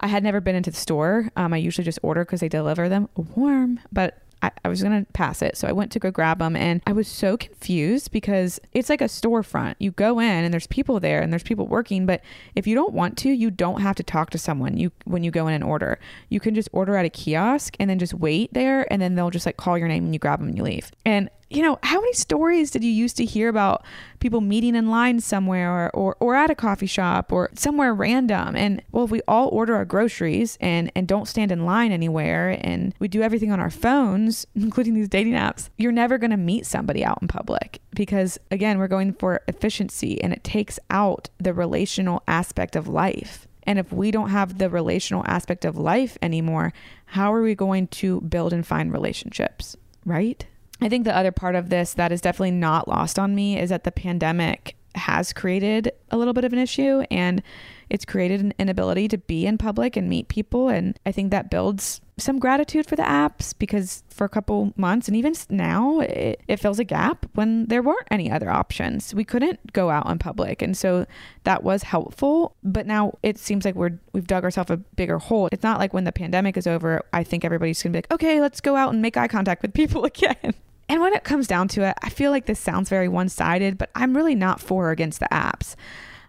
I 0.00 0.08
had 0.08 0.22
never 0.22 0.40
been 0.40 0.56
into 0.56 0.70
the 0.70 0.76
store. 0.76 1.30
Um, 1.36 1.52
I 1.52 1.58
usually 1.58 1.84
just 1.84 1.98
order 2.02 2.24
because 2.24 2.40
they 2.40 2.48
deliver 2.48 2.88
them 2.88 3.08
warm, 3.14 3.80
but 3.92 4.22
I, 4.42 4.50
I 4.64 4.68
was 4.68 4.82
going 4.82 5.04
to 5.04 5.12
pass 5.12 5.42
it. 5.42 5.56
So 5.56 5.66
I 5.66 5.72
went 5.72 5.90
to 5.92 5.98
go 5.98 6.10
grab 6.10 6.38
them 6.38 6.56
and 6.56 6.82
I 6.86 6.92
was 6.92 7.08
so 7.08 7.36
confused 7.36 8.10
because 8.10 8.60
it's 8.72 8.88
like 8.88 9.00
a 9.00 9.04
storefront. 9.04 9.76
You 9.78 9.92
go 9.92 10.18
in 10.18 10.44
and 10.44 10.52
there's 10.52 10.66
people 10.66 11.00
there 11.00 11.22
and 11.22 11.32
there's 11.32 11.42
people 11.42 11.66
working, 11.66 12.06
but 12.06 12.20
if 12.54 12.66
you 12.66 12.74
don't 12.74 12.92
want 12.92 13.16
to, 13.18 13.30
you 13.30 13.50
don't 13.50 13.80
have 13.80 13.96
to 13.96 14.02
talk 14.02 14.30
to 14.30 14.38
someone 14.38 14.76
you 14.76 14.92
when 15.04 15.24
you 15.24 15.30
go 15.30 15.46
in 15.46 15.54
and 15.54 15.64
order. 15.64 15.98
You 16.28 16.40
can 16.40 16.54
just 16.54 16.68
order 16.72 16.96
at 16.96 17.06
a 17.06 17.10
kiosk 17.10 17.76
and 17.80 17.88
then 17.88 17.98
just 17.98 18.14
wait 18.14 18.52
there 18.52 18.90
and 18.92 19.00
then 19.00 19.14
they'll 19.14 19.30
just 19.30 19.46
like 19.46 19.56
call 19.56 19.78
your 19.78 19.88
name 19.88 20.04
and 20.04 20.14
you 20.14 20.18
grab 20.18 20.38
them 20.38 20.48
and 20.48 20.56
you 20.56 20.64
leave. 20.64 20.90
And 21.04 21.30
you 21.48 21.62
know, 21.62 21.78
how 21.82 22.00
many 22.00 22.12
stories 22.12 22.72
did 22.72 22.82
you 22.82 22.90
used 22.90 23.16
to 23.18 23.24
hear 23.24 23.48
about 23.48 23.84
people 24.18 24.40
meeting 24.40 24.74
in 24.74 24.90
line 24.90 25.20
somewhere 25.20 25.70
or, 25.70 25.90
or, 25.90 26.16
or 26.18 26.34
at 26.34 26.50
a 26.50 26.56
coffee 26.56 26.86
shop 26.86 27.30
or 27.32 27.50
somewhere 27.54 27.94
random? 27.94 28.56
And 28.56 28.82
well, 28.90 29.04
if 29.04 29.10
we 29.10 29.22
all 29.28 29.48
order 29.48 29.76
our 29.76 29.84
groceries 29.84 30.58
and, 30.60 30.90
and 30.96 31.06
don't 31.06 31.28
stand 31.28 31.52
in 31.52 31.64
line 31.64 31.92
anywhere 31.92 32.58
and 32.60 32.94
we 32.98 33.06
do 33.06 33.22
everything 33.22 33.52
on 33.52 33.60
our 33.60 33.70
phones, 33.70 34.46
including 34.56 34.94
these 34.94 35.08
dating 35.08 35.34
apps, 35.34 35.68
you're 35.76 35.92
never 35.92 36.18
going 36.18 36.32
to 36.32 36.36
meet 36.36 36.66
somebody 36.66 37.04
out 37.04 37.22
in 37.22 37.28
public 37.28 37.80
because, 37.94 38.38
again, 38.50 38.78
we're 38.78 38.88
going 38.88 39.12
for 39.12 39.42
efficiency 39.46 40.20
and 40.20 40.32
it 40.32 40.42
takes 40.42 40.80
out 40.90 41.28
the 41.38 41.54
relational 41.54 42.24
aspect 42.26 42.74
of 42.74 42.88
life. 42.88 43.46
And 43.62 43.78
if 43.78 43.92
we 43.92 44.10
don't 44.10 44.30
have 44.30 44.58
the 44.58 44.70
relational 44.70 45.24
aspect 45.26 45.64
of 45.64 45.76
life 45.76 46.18
anymore, 46.22 46.72
how 47.06 47.32
are 47.32 47.42
we 47.42 47.54
going 47.54 47.86
to 47.88 48.20
build 48.22 48.52
and 48.52 48.66
find 48.66 48.92
relationships? 48.92 49.76
Right? 50.04 50.46
I 50.80 50.88
think 50.88 51.04
the 51.04 51.16
other 51.16 51.32
part 51.32 51.54
of 51.54 51.70
this 51.70 51.94
that 51.94 52.12
is 52.12 52.20
definitely 52.20 52.52
not 52.52 52.88
lost 52.88 53.18
on 53.18 53.34
me 53.34 53.58
is 53.58 53.70
that 53.70 53.84
the 53.84 53.92
pandemic 53.92 54.76
has 54.96 55.32
created 55.32 55.92
a 56.10 56.16
little 56.16 56.32
bit 56.32 56.44
of 56.44 56.52
an 56.52 56.58
issue 56.58 57.04
and 57.10 57.42
it's 57.88 58.04
created 58.04 58.40
an 58.40 58.52
inability 58.58 59.06
to 59.06 59.18
be 59.18 59.46
in 59.46 59.58
public 59.58 59.96
and 59.96 60.08
meet 60.08 60.26
people. 60.26 60.68
And 60.68 60.98
I 61.06 61.12
think 61.12 61.30
that 61.30 61.50
builds 61.50 62.00
some 62.18 62.38
gratitude 62.38 62.86
for 62.86 62.96
the 62.96 63.02
apps 63.02 63.54
because 63.56 64.02
for 64.08 64.24
a 64.24 64.28
couple 64.28 64.72
months 64.76 65.06
and 65.06 65.16
even 65.16 65.34
now 65.50 66.00
it, 66.00 66.40
it 66.48 66.58
fills 66.58 66.78
a 66.78 66.84
gap 66.84 67.26
when 67.34 67.66
there 67.66 67.82
weren't 67.82 68.08
any 68.10 68.30
other 68.30 68.50
options. 68.50 69.14
We 69.14 69.22
couldn't 69.22 69.72
go 69.72 69.90
out 69.90 70.10
in 70.10 70.18
public. 70.18 70.62
And 70.62 70.76
so 70.76 71.06
that 71.44 71.62
was 71.62 71.84
helpful. 71.84 72.56
But 72.64 72.86
now 72.86 73.18
it 73.22 73.38
seems 73.38 73.64
like 73.64 73.74
we're 73.74 73.98
we've 74.12 74.26
dug 74.26 74.44
ourselves 74.44 74.70
a 74.70 74.78
bigger 74.78 75.18
hole. 75.18 75.48
It's 75.52 75.62
not 75.62 75.78
like 75.78 75.92
when 75.92 76.04
the 76.04 76.12
pandemic 76.12 76.56
is 76.56 76.66
over 76.66 77.02
i 77.12 77.22
think 77.22 77.44
everybody's 77.44 77.82
gonna 77.82 77.92
be 77.92 77.98
like 77.98 78.12
okay 78.12 78.40
let's 78.40 78.60
go 78.60 78.76
out 78.76 78.92
and 78.92 79.02
make 79.02 79.16
eye 79.16 79.28
contact 79.28 79.62
with 79.62 79.74
people 79.74 80.04
again 80.12 80.54
and 80.88 81.00
when 81.00 81.14
it 81.14 81.24
comes 81.24 81.46
down 81.46 81.68
to 81.68 81.82
it, 81.88 81.94
I 82.02 82.08
feel 82.08 82.30
like 82.30 82.46
this 82.46 82.60
sounds 82.60 82.88
very 82.88 83.08
one 83.08 83.28
sided, 83.28 83.78
but 83.78 83.90
I'm 83.94 84.16
really 84.16 84.34
not 84.34 84.60
for 84.60 84.88
or 84.88 84.90
against 84.90 85.20
the 85.20 85.28
apps. 85.32 85.74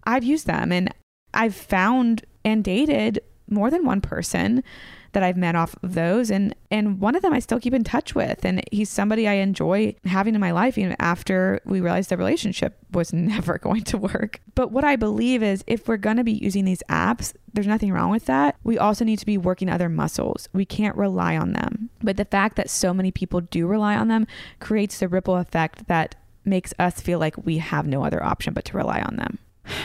I've 0.03 0.23
used 0.23 0.47
them 0.47 0.71
and 0.71 0.93
I've 1.33 1.55
found 1.55 2.25
and 2.43 2.63
dated 2.63 3.19
more 3.49 3.69
than 3.69 3.85
one 3.85 4.01
person 4.01 4.63
that 5.13 5.23
I've 5.23 5.37
met 5.37 5.55
off 5.55 5.75
of 5.83 5.93
those 5.93 6.29
and 6.31 6.55
and 6.69 6.99
one 6.99 7.15
of 7.15 7.21
them 7.21 7.33
I 7.33 7.39
still 7.39 7.59
keep 7.59 7.73
in 7.73 7.83
touch 7.83 8.13
with 8.15 8.43
and 8.45 8.63
he's 8.71 8.89
somebody 8.89 9.27
I 9.27 9.33
enjoy 9.33 9.95
having 10.05 10.35
in 10.35 10.41
my 10.41 10.51
life 10.51 10.77
even 10.77 10.95
after 10.99 11.61
we 11.65 11.81
realized 11.81 12.09
the 12.09 12.17
relationship 12.17 12.77
was 12.91 13.13
never 13.27 13.57
going 13.57 13.83
to 13.85 13.97
work. 13.97 14.41
But 14.55 14.71
what 14.71 14.83
I 14.83 14.95
believe 14.95 15.43
is 15.43 15.63
if 15.67 15.87
we're 15.87 15.97
going 15.97 16.17
to 16.17 16.23
be 16.23 16.33
using 16.33 16.65
these 16.65 16.83
apps, 16.89 17.33
there's 17.53 17.67
nothing 17.67 17.91
wrong 17.91 18.09
with 18.09 18.25
that. 18.25 18.55
We 18.63 18.77
also 18.77 19.05
need 19.05 19.19
to 19.19 19.25
be 19.25 19.37
working 19.37 19.69
other 19.69 19.89
muscles. 19.89 20.49
We 20.53 20.65
can't 20.65 20.95
rely 20.95 21.37
on 21.37 21.53
them. 21.53 21.89
But 22.01 22.17
the 22.17 22.25
fact 22.25 22.55
that 22.57 22.69
so 22.69 22.93
many 22.93 23.11
people 23.11 23.41
do 23.41 23.67
rely 23.67 23.95
on 23.95 24.07
them 24.07 24.27
creates 24.59 24.99
the 24.99 25.07
ripple 25.07 25.37
effect 25.37 25.87
that 25.87 26.15
makes 26.45 26.73
us 26.79 27.01
feel 27.01 27.19
like 27.19 27.45
we 27.45 27.57
have 27.57 27.85
no 27.85 28.03
other 28.03 28.23
option 28.23 28.53
but 28.53 28.65
to 28.65 28.77
rely 28.77 29.01
on 29.01 29.17
them. 29.17 29.39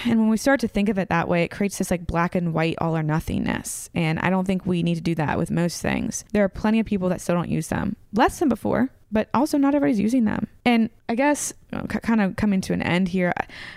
And 0.05 0.21
when 0.21 0.29
we 0.29 0.37
start 0.37 0.61
to 0.61 0.69
think 0.69 0.89
of 0.89 0.99
it 0.99 1.09
that 1.09 1.29
way, 1.29 1.43
it 1.43 1.51
creates 1.51 1.79
this 1.79 1.91
like 1.91 2.07
black 2.07 2.35
and 2.35 2.55
white 2.55 2.77
all 2.79 2.97
or 2.97 3.03
nothingness. 3.03 3.91
And 3.95 4.19
I 4.21 4.31
don't 4.31 4.47
think 4.47 4.67
we 4.67 4.83
need 4.83 4.97
to 4.97 5.01
do 5.01 5.15
that 5.17 5.39
with 5.39 5.51
most 5.51 5.83
things. 5.83 6.25
There 6.33 6.45
are 6.45 6.49
plenty 6.49 6.81
of 6.81 6.87
people 6.87 7.09
that 7.09 7.21
still 7.21 7.35
don't 7.35 7.49
use 7.49 7.69
them, 7.69 7.97
less 8.13 8.39
than 8.39 8.49
before, 8.49 8.91
but 9.11 9.29
also 9.35 9.59
not 9.59 9.75
everybody's 9.75 10.01
using 10.01 10.25
them. 10.25 10.47
And 10.65 10.89
I 11.09 11.15
guess 11.15 11.53
kind 11.89 12.21
of 12.21 12.37
coming 12.37 12.61
to 12.63 12.73
an 12.73 12.83
end 12.83 13.09
here, 13.09 13.33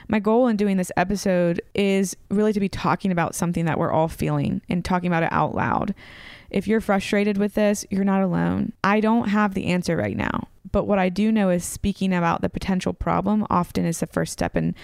my 0.08 0.20
goal 0.20 0.48
in 0.48 0.56
doing 0.56 0.78
this 0.78 0.92
episode 0.96 1.62
is 1.74 2.16
really 2.30 2.54
to 2.54 2.60
be 2.60 2.70
talking 2.70 3.12
about 3.12 3.36
something 3.36 3.66
that 3.66 3.78
we're 3.78 3.92
all 3.92 4.08
feeling 4.08 4.62
and 4.70 4.86
talking 4.86 5.08
about 5.08 5.24
it 5.24 5.34
out 5.34 5.54
loud. 5.54 5.94
If 6.52 6.68
you're 6.68 6.80
frustrated 6.80 7.38
with 7.38 7.56
this, 7.56 7.86
you're 7.90 8.06
not 8.06 8.22
alone. 8.22 8.72
I 8.84 9.02
don't 9.02 9.30
have 9.30 9.56
the 9.56 9.66
answer 9.66 9.98
right 9.98 10.16
now 10.16 10.48
But 10.76 10.88
what 10.88 11.00
I 11.00 11.08
do 11.08 11.32
know 11.32 11.50
is 11.52 11.64
speaking 11.64 12.14
about 12.14 12.42
the 12.42 12.50
potential 12.50 12.92
problem 12.92 13.48
often 13.50 13.86
is 13.86 14.02
the 14.02 14.08
first 14.08 14.34
step 14.34 14.58
in 14.58 14.76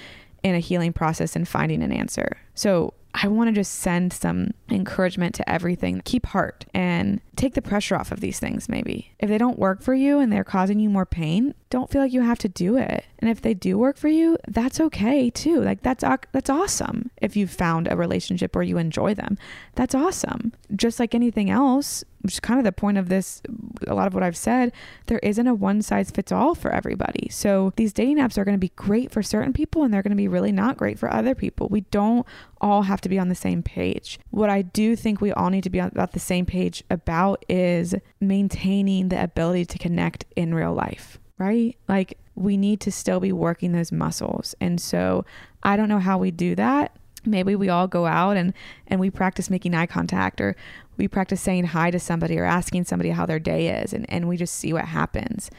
in 0.44 0.56
a 0.56 0.60
healing 0.60 0.94
process 0.94 1.36
and 1.36 1.48
finding 1.48 1.84
an 1.84 1.92
answer. 1.92 2.38
So 2.56 2.94
I 3.14 3.28
want 3.28 3.50
to 3.50 3.52
just 3.52 3.76
send 3.76 4.14
some 4.14 4.52
encouragement 4.70 5.36
to 5.36 5.50
everything. 5.50 6.02
Keep 6.06 6.28
heart 6.28 6.66
and 6.74 7.20
take 7.42 7.56
the 7.56 7.62
pressure 7.62 7.96
off 7.96 8.12
of 8.12 8.20
these 8.20 8.40
things, 8.40 8.70
maybe. 8.70 9.14
If 9.20 9.28
they 9.28 9.40
don't 9.40 9.58
work 9.58 9.82
for 9.82 9.96
you 9.96 10.20
and 10.20 10.32
they're 10.32 10.44
causing 10.44 10.80
you 10.80 10.90
more 10.90 11.08
pain, 11.08 11.56
don't 11.72 11.90
feel 11.90 12.02
like 12.02 12.14
you 12.14 12.22
have 12.22 12.38
to 12.40 12.50
do 12.50 12.78
it. 12.78 13.06
And 13.20 13.30
if 13.30 13.42
they 13.42 13.54
do 13.54 13.78
work 13.78 13.98
for 13.98 14.10
you, 14.10 14.38
that's 14.48 14.80
okay 14.80 15.30
too. 15.30 15.62
Like 15.62 15.82
that's 15.82 16.04
that's 16.32 16.50
awesome. 16.50 17.10
If 17.22 17.36
you've 17.36 17.50
found 17.52 17.88
a 17.88 17.96
relationship 17.96 18.56
where 18.56 18.64
you 18.64 18.78
enjoy 18.78 19.14
them, 19.16 19.38
that's 19.76 19.96
awesome. 19.96 20.54
Just 20.76 21.00
like 21.00 21.16
anything 21.16 21.50
else, 21.50 22.04
which 22.22 22.34
is 22.34 22.40
kind 22.40 22.60
of 22.60 22.66
the 22.66 22.72
point 22.72 22.98
of 22.98 23.10
this 23.10 23.42
a 23.88 23.94
lot 23.96 24.08
of 24.08 24.14
what 24.14 24.24
I've 24.24 24.38
said, 24.38 24.72
there 25.08 25.20
isn't 25.20 25.48
a 25.48 25.54
one 25.54 25.82
size 25.82 26.12
fits 26.12 26.32
all 26.32 26.56
for 26.56 26.72
everybody. 26.72 27.30
So 27.32 27.74
these 27.78 27.94
dating 27.94 28.18
apps 28.18 28.38
are 28.38 28.46
going 28.46 28.58
to 28.58 28.60
be 28.60 28.74
great 28.76 29.12
for 29.12 29.24
certain 29.24 29.54
people 29.54 29.84
and 29.84 29.94
they're 29.94 30.04
going 30.04 30.12
to 30.12 30.16
be 30.16 30.28
really 30.28 30.52
not 30.52 30.78
great 30.78 31.00
for 31.00 31.12
other 31.12 31.36
people. 31.36 31.68
We 31.70 31.82
don't 31.82 32.28
all 32.60 32.84
have 32.84 33.02
to 33.02 33.10
be 33.10 33.18
on 33.18 33.30
the 33.30 33.36
same 33.36 33.64
page. 33.64 34.20
What 34.30 34.50
I 34.50 34.62
do 34.62 34.96
think 34.96 35.22
we 35.22 35.32
all 35.32 35.50
need 35.50 35.64
to 35.64 35.70
be 35.70 35.80
on 35.80 35.90
about 35.90 36.12
the 36.12 36.20
same 36.20 36.46
page 36.46 36.84
about 36.90 37.31
is 37.48 37.96
maintaining 38.20 39.10
the 39.10 39.22
ability 39.22 39.66
to 39.66 39.78
connect 39.78 40.26
in 40.36 40.54
real 40.54 40.74
life, 40.74 41.20
right? 41.38 41.76
Like 41.88 42.18
we 42.36 42.58
need 42.58 42.80
to 42.82 42.92
still 42.92 43.20
be 43.20 43.32
working 43.32 43.72
those 43.72 43.92
muscles. 43.92 44.56
And 44.60 44.80
so 44.80 45.26
I 45.64 45.76
don't 45.76 45.90
know 45.90 46.00
how 46.00 46.18
we 46.18 46.32
do 46.32 46.56
that. 46.56 46.98
Maybe 47.24 47.56
we 47.56 47.70
all 47.70 47.88
go 47.88 48.08
out 48.08 48.36
and 48.36 48.54
and 48.88 49.00
we 49.00 49.12
practice 49.12 49.50
making 49.50 49.76
eye 49.76 49.86
contact 49.86 50.42
or 50.42 50.56
we 50.98 51.08
practice 51.08 51.42
saying 51.42 51.66
hi 51.66 51.92
to 51.92 52.00
somebody 52.00 52.38
or 52.40 52.46
asking 52.46 52.86
somebody 52.86 53.10
how 53.12 53.26
their 53.26 53.40
day 53.40 53.68
is 53.82 53.94
and, 53.94 54.10
and 54.10 54.28
we 54.28 54.38
just 54.38 54.56
see 54.56 54.74
what 54.74 54.86
happens 54.86 55.52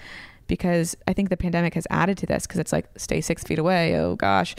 because 0.48 0.96
I 1.06 1.12
think 1.12 1.30
the 1.30 1.36
pandemic 1.36 1.74
has 1.74 1.86
added 1.88 2.18
to 2.18 2.26
this 2.26 2.46
because 2.46 2.58
it's 2.58 2.72
like 2.72 2.86
stay 2.96 3.20
six 3.20 3.42
feet 3.42 3.58
away. 3.58 3.96
Oh 3.96 4.16
gosh, 4.16 4.54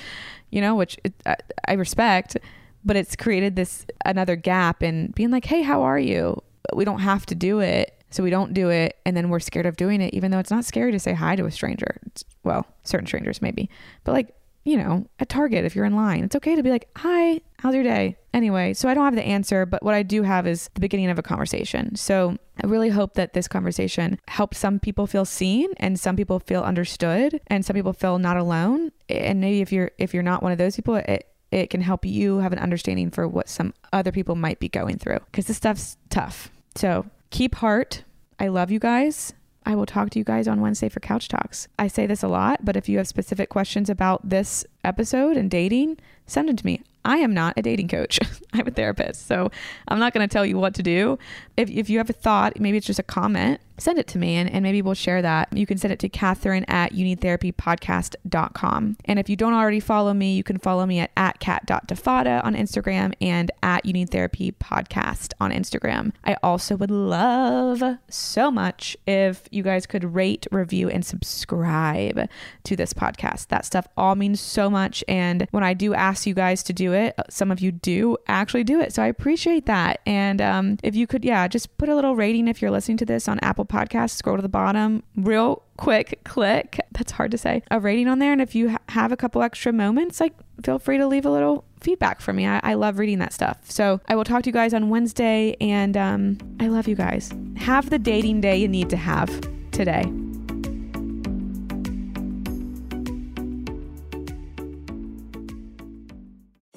you 0.49 0.61
know, 0.61 0.75
which 0.75 0.97
it, 1.03 1.13
I, 1.25 1.35
I 1.67 1.73
respect, 1.73 2.37
but 2.83 2.95
it's 2.95 3.15
created 3.15 3.55
this 3.55 3.85
another 4.05 4.35
gap 4.35 4.81
in 4.81 5.11
being 5.11 5.31
like, 5.31 5.45
hey, 5.45 5.61
how 5.61 5.81
are 5.83 5.99
you? 5.99 6.41
We 6.75 6.85
don't 6.85 6.99
have 6.99 7.25
to 7.27 7.35
do 7.35 7.59
it. 7.59 7.97
So 8.11 8.23
we 8.23 8.29
don't 8.29 8.53
do 8.53 8.69
it. 8.69 8.97
And 9.05 9.17
then 9.17 9.29
we're 9.29 9.39
scared 9.39 9.65
of 9.65 9.75
doing 9.75 9.99
it, 9.99 10.13
even 10.13 10.29
though 10.29 10.39
it's 10.39 10.51
not 10.51 10.65
scary 10.65 10.91
to 10.91 10.99
say 10.99 11.13
hi 11.13 11.35
to 11.35 11.45
a 11.45 11.51
stranger. 11.51 11.97
It's, 12.05 12.23
well, 12.43 12.67
certain 12.83 13.07
strangers 13.07 13.41
maybe, 13.41 13.69
but 14.03 14.11
like, 14.11 14.35
you 14.65 14.77
know, 14.77 15.05
at 15.19 15.27
Target, 15.27 15.65
if 15.65 15.75
you're 15.75 15.83
in 15.83 15.95
line, 15.95 16.23
it's 16.23 16.35
okay 16.37 16.55
to 16.55 16.63
be 16.63 16.69
like, 16.69 16.87
hi, 16.95 17.41
how's 17.59 17.75
your 17.75 17.83
day? 17.83 18.15
Anyway, 18.33 18.73
so 18.73 18.87
I 18.87 18.93
don't 18.93 19.03
have 19.03 19.15
the 19.15 19.23
answer, 19.23 19.65
but 19.65 19.83
what 19.83 19.93
I 19.93 20.03
do 20.03 20.23
have 20.23 20.47
is 20.47 20.69
the 20.73 20.79
beginning 20.79 21.09
of 21.09 21.19
a 21.19 21.23
conversation. 21.23 21.95
So 21.95 22.37
I 22.63 22.67
really 22.67 22.89
hope 22.89 23.15
that 23.15 23.33
this 23.33 23.47
conversation 23.47 24.19
helps 24.27 24.57
some 24.57 24.79
people 24.79 25.05
feel 25.05 25.25
seen 25.25 25.69
and 25.77 25.99
some 25.99 26.15
people 26.15 26.39
feel 26.39 26.61
understood 26.63 27.41
and 27.47 27.65
some 27.65 27.73
people 27.73 27.93
feel 27.93 28.19
not 28.19 28.37
alone. 28.37 28.91
And 29.09 29.41
maybe 29.41 29.61
if 29.61 29.71
you're 29.71 29.91
if 29.97 30.13
you're 30.13 30.23
not 30.23 30.41
one 30.41 30.53
of 30.53 30.57
those 30.57 30.75
people, 30.75 30.95
it 30.95 31.27
it 31.51 31.69
can 31.69 31.81
help 31.81 32.05
you 32.05 32.39
have 32.39 32.53
an 32.53 32.59
understanding 32.59 33.11
for 33.11 33.27
what 33.27 33.49
some 33.49 33.73
other 33.91 34.11
people 34.11 34.35
might 34.35 34.59
be 34.59 34.69
going 34.69 34.97
through 34.97 35.19
because 35.25 35.45
this 35.45 35.57
stuff's 35.57 35.97
tough. 36.09 36.49
So 36.75 37.05
keep 37.29 37.55
heart. 37.55 38.03
I 38.39 38.47
love 38.47 38.71
you 38.71 38.79
guys. 38.79 39.33
I 39.65 39.75
will 39.75 39.85
talk 39.85 40.09
to 40.11 40.19
you 40.19 40.25
guys 40.25 40.47
on 40.47 40.59
Wednesday 40.59 40.89
for 40.89 40.99
Couch 40.99 41.29
Talks. 41.29 41.67
I 41.79 41.87
say 41.87 42.05
this 42.05 42.23
a 42.23 42.27
lot, 42.27 42.65
but 42.65 42.75
if 42.75 42.89
you 42.89 42.97
have 42.97 43.07
specific 43.07 43.49
questions 43.49 43.89
about 43.89 44.27
this 44.27 44.65
episode 44.83 45.37
and 45.37 45.49
dating, 45.49 45.97
send 46.25 46.49
it 46.49 46.57
to 46.57 46.65
me. 46.65 46.81
I 47.05 47.17
am 47.17 47.33
not 47.33 47.53
a 47.57 47.61
dating 47.61 47.89
coach. 47.89 48.19
I'm 48.53 48.67
a 48.67 48.71
therapist. 48.71 49.27
So 49.27 49.51
I'm 49.87 49.99
not 49.99 50.13
going 50.13 50.27
to 50.27 50.31
tell 50.31 50.45
you 50.45 50.57
what 50.57 50.73
to 50.75 50.83
do. 50.83 51.17
If, 51.57 51.69
if 51.69 51.89
you 51.89 51.97
have 51.97 52.09
a 52.09 52.13
thought, 52.13 52.59
maybe 52.59 52.77
it's 52.77 52.87
just 52.87 52.99
a 52.99 53.03
comment, 53.03 53.59
send 53.77 53.99
it 53.99 54.07
to 54.07 54.17
me 54.17 54.35
and, 54.35 54.49
and 54.49 54.63
maybe 54.63 54.81
we'll 54.81 54.93
share 54.93 55.21
that. 55.21 55.55
You 55.55 55.65
can 55.65 55.77
send 55.77 55.91
it 55.91 55.99
to 55.99 56.09
Catherine 56.09 56.63
at 56.67 56.93
youneedtherapypodcast.com. 56.93 58.97
And 59.05 59.19
if 59.19 59.29
you 59.29 59.35
don't 59.35 59.53
already 59.53 59.79
follow 59.79 60.13
me, 60.13 60.35
you 60.35 60.43
can 60.43 60.59
follow 60.59 60.85
me 60.85 60.99
at, 60.99 61.11
at 61.17 61.39
cat.defada 61.39 62.43
on 62.45 62.55
Instagram 62.55 63.13
and 63.19 63.51
at 63.61 63.85
You 63.85 63.93
Need 63.93 64.11
Therapy 64.11 64.51
Podcast 64.51 65.33
on 65.39 65.51
Instagram. 65.51 66.13
I 66.23 66.37
also 66.43 66.75
would 66.77 66.91
love 66.91 67.83
so 68.09 68.51
much 68.51 68.95
if 69.07 69.43
you 69.51 69.63
guys 69.63 69.85
could 69.85 70.15
rate, 70.15 70.47
review, 70.51 70.89
and 70.89 71.05
subscribe 71.05 72.29
to 72.63 72.75
this 72.75 72.93
podcast. 72.93 73.47
That 73.47 73.65
stuff 73.65 73.87
all 73.97 74.15
means 74.15 74.39
so 74.39 74.69
much. 74.73 75.03
And 75.07 75.47
when 75.51 75.63
I 75.63 75.73
do 75.73 75.93
ask 75.93 76.27
you 76.27 76.33
guys 76.33 76.61
to 76.63 76.73
do 76.73 76.91
it, 76.91 77.15
some 77.29 77.51
of 77.51 77.61
you 77.61 77.71
do 77.71 78.17
actually 78.27 78.65
do 78.65 78.81
it. 78.81 78.93
So 78.93 79.01
I 79.01 79.07
appreciate 79.07 79.65
that. 79.67 80.01
And 80.05 80.41
um, 80.41 80.77
if 80.83 80.95
you 80.95 81.07
could, 81.07 81.23
yeah, 81.23 81.47
just 81.47 81.77
put 81.77 81.87
a 81.87 81.95
little 81.95 82.15
rating 82.15 82.49
if 82.49 82.61
you're 82.61 82.71
listening 82.71 82.97
to 82.97 83.05
this 83.05 83.29
on 83.29 83.39
Apple 83.39 83.65
Podcasts, 83.65 84.11
scroll 84.11 84.35
to 84.35 84.41
the 84.41 84.49
bottom, 84.49 85.03
real 85.15 85.63
quick 85.77 86.19
click. 86.25 86.79
That's 86.91 87.13
hard 87.13 87.31
to 87.31 87.37
say. 87.37 87.63
A 87.71 87.79
rating 87.79 88.07
on 88.07 88.19
there. 88.19 88.33
And 88.33 88.41
if 88.41 88.53
you 88.53 88.71
ha- 88.71 88.79
have 88.89 89.11
a 89.11 89.17
couple 89.17 89.41
extra 89.41 89.71
moments, 89.71 90.19
like 90.19 90.33
feel 90.63 90.79
free 90.79 90.97
to 90.97 91.07
leave 91.07 91.25
a 91.25 91.31
little 91.31 91.63
feedback 91.79 92.21
for 92.21 92.33
me. 92.33 92.45
I, 92.45 92.59
I, 92.63 92.73
love 92.75 92.97
reading 92.97 93.19
that 93.19 93.33
stuff. 93.33 93.57
So 93.69 93.99
I 94.07 94.15
will 94.15 94.23
talk 94.23 94.43
to 94.43 94.49
you 94.49 94.53
guys 94.53 94.73
on 94.73 94.89
Wednesday. 94.89 95.55
And 95.59 95.97
um, 95.97 96.37
I 96.59 96.67
love 96.67 96.87
you 96.87 96.95
guys. 96.95 97.31
Have 97.57 97.89
the 97.89 97.99
dating 97.99 98.41
day 98.41 98.57
you 98.57 98.67
need 98.67 98.89
to 98.89 98.97
have 98.97 99.29
today. 99.71 100.05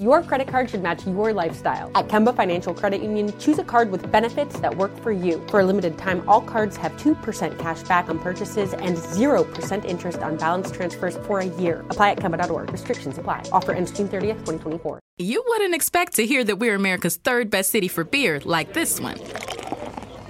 Your 0.07 0.23
credit 0.23 0.47
card 0.47 0.71
should 0.71 0.85
match 0.85 1.05
your 1.05 1.33
lifestyle. 1.33 1.91
At 1.97 2.07
Kemba 2.07 2.37
Financial 2.37 2.73
Credit 2.73 3.03
Union, 3.03 3.37
choose 3.41 3.59
a 3.59 3.65
card 3.65 3.91
with 3.91 4.09
benefits 4.13 4.57
that 4.61 4.77
work 4.77 4.97
for 5.01 5.11
you. 5.11 5.45
For 5.49 5.59
a 5.59 5.65
limited 5.65 5.99
time, 5.99 6.23
all 6.29 6.41
cards 6.41 6.77
have 6.77 6.93
2% 6.93 7.59
cash 7.59 7.83
back 7.83 8.09
on 8.09 8.21
purchases 8.21 8.73
and 8.73 8.97
0% 8.97 9.85
interest 9.85 10.19
on 10.21 10.37
balance 10.37 10.71
transfers 10.71 11.17
for 11.27 11.41
a 11.41 11.47
year. 11.47 11.81
Apply 11.91 12.13
at 12.13 12.19
Kemba.org. 12.19 12.71
Restrictions 12.71 13.19
apply. 13.19 13.49
Offer 13.51 13.73
ends 13.73 13.91
June 13.91 14.07
30th, 14.07 14.47
2024. 14.47 15.01
You 15.19 15.43
wouldn't 15.45 15.75
expect 15.75 16.15
to 16.15 16.25
hear 16.25 16.45
that 16.45 16.61
we're 16.61 16.77
America's 16.77 17.17
third 17.17 17.51
best 17.51 17.71
city 17.71 17.89
for 17.89 18.05
beer 18.05 18.41
like 18.45 18.75
this 18.75 19.01
one. 19.01 19.19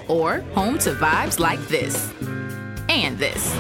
Or 0.09 0.41
home 0.55 0.79
to 0.79 0.93
vibes 0.93 1.39
like 1.39 1.61
this. 1.69 2.11
And 2.89 3.19
this. 3.19 3.55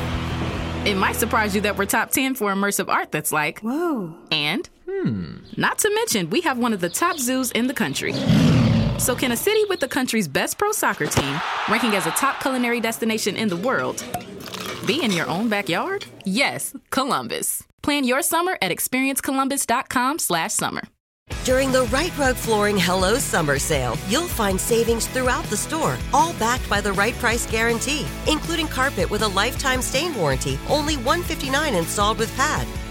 It 0.86 0.96
might 0.96 1.16
surprise 1.16 1.54
you 1.54 1.60
that 1.60 1.76
we're 1.76 1.84
top 1.84 2.10
10 2.10 2.36
for 2.36 2.54
immersive 2.54 2.88
art 2.88 3.12
that's 3.12 3.32
like, 3.32 3.60
whoa. 3.60 4.14
And 4.30 4.66
Hmm. 5.02 5.36
Not 5.56 5.78
to 5.78 5.90
mention, 5.94 6.30
we 6.30 6.40
have 6.42 6.58
one 6.58 6.72
of 6.72 6.80
the 6.80 6.88
top 6.88 7.18
zoos 7.18 7.50
in 7.52 7.66
the 7.66 7.74
country. 7.74 8.12
So, 8.98 9.14
can 9.14 9.32
a 9.32 9.36
city 9.36 9.62
with 9.68 9.80
the 9.80 9.88
country's 9.88 10.26
best 10.26 10.56
pro 10.56 10.72
soccer 10.72 11.06
team, 11.06 11.38
ranking 11.68 11.94
as 11.94 12.06
a 12.06 12.10
top 12.12 12.40
culinary 12.40 12.80
destination 12.80 13.36
in 13.36 13.48
the 13.48 13.56
world, 13.56 14.02
be 14.86 15.02
in 15.02 15.12
your 15.12 15.28
own 15.28 15.48
backyard? 15.48 16.06
Yes, 16.24 16.74
Columbus. 16.90 17.62
Plan 17.82 18.04
your 18.04 18.22
summer 18.22 18.56
at 18.62 18.70
experiencecolumbus.com/summer. 18.70 20.82
During 21.44 21.72
the 21.72 21.82
Rite 21.84 22.16
Rug 22.16 22.36
Flooring 22.36 22.78
Hello 22.78 23.18
Summer 23.18 23.58
Sale, 23.58 23.98
you'll 24.08 24.28
find 24.28 24.60
savings 24.60 25.08
throughout 25.08 25.44
the 25.44 25.56
store, 25.56 25.98
all 26.14 26.32
backed 26.34 26.68
by 26.70 26.80
the 26.80 26.92
right 26.92 27.14
price 27.14 27.46
guarantee, 27.46 28.06
including 28.28 28.68
carpet 28.68 29.10
with 29.10 29.22
a 29.22 29.28
lifetime 29.28 29.82
stain 29.82 30.14
warranty, 30.14 30.58
only 30.68 30.96
159 30.96 31.74
installed 31.74 32.18
with 32.18 32.34
pad. 32.36 32.66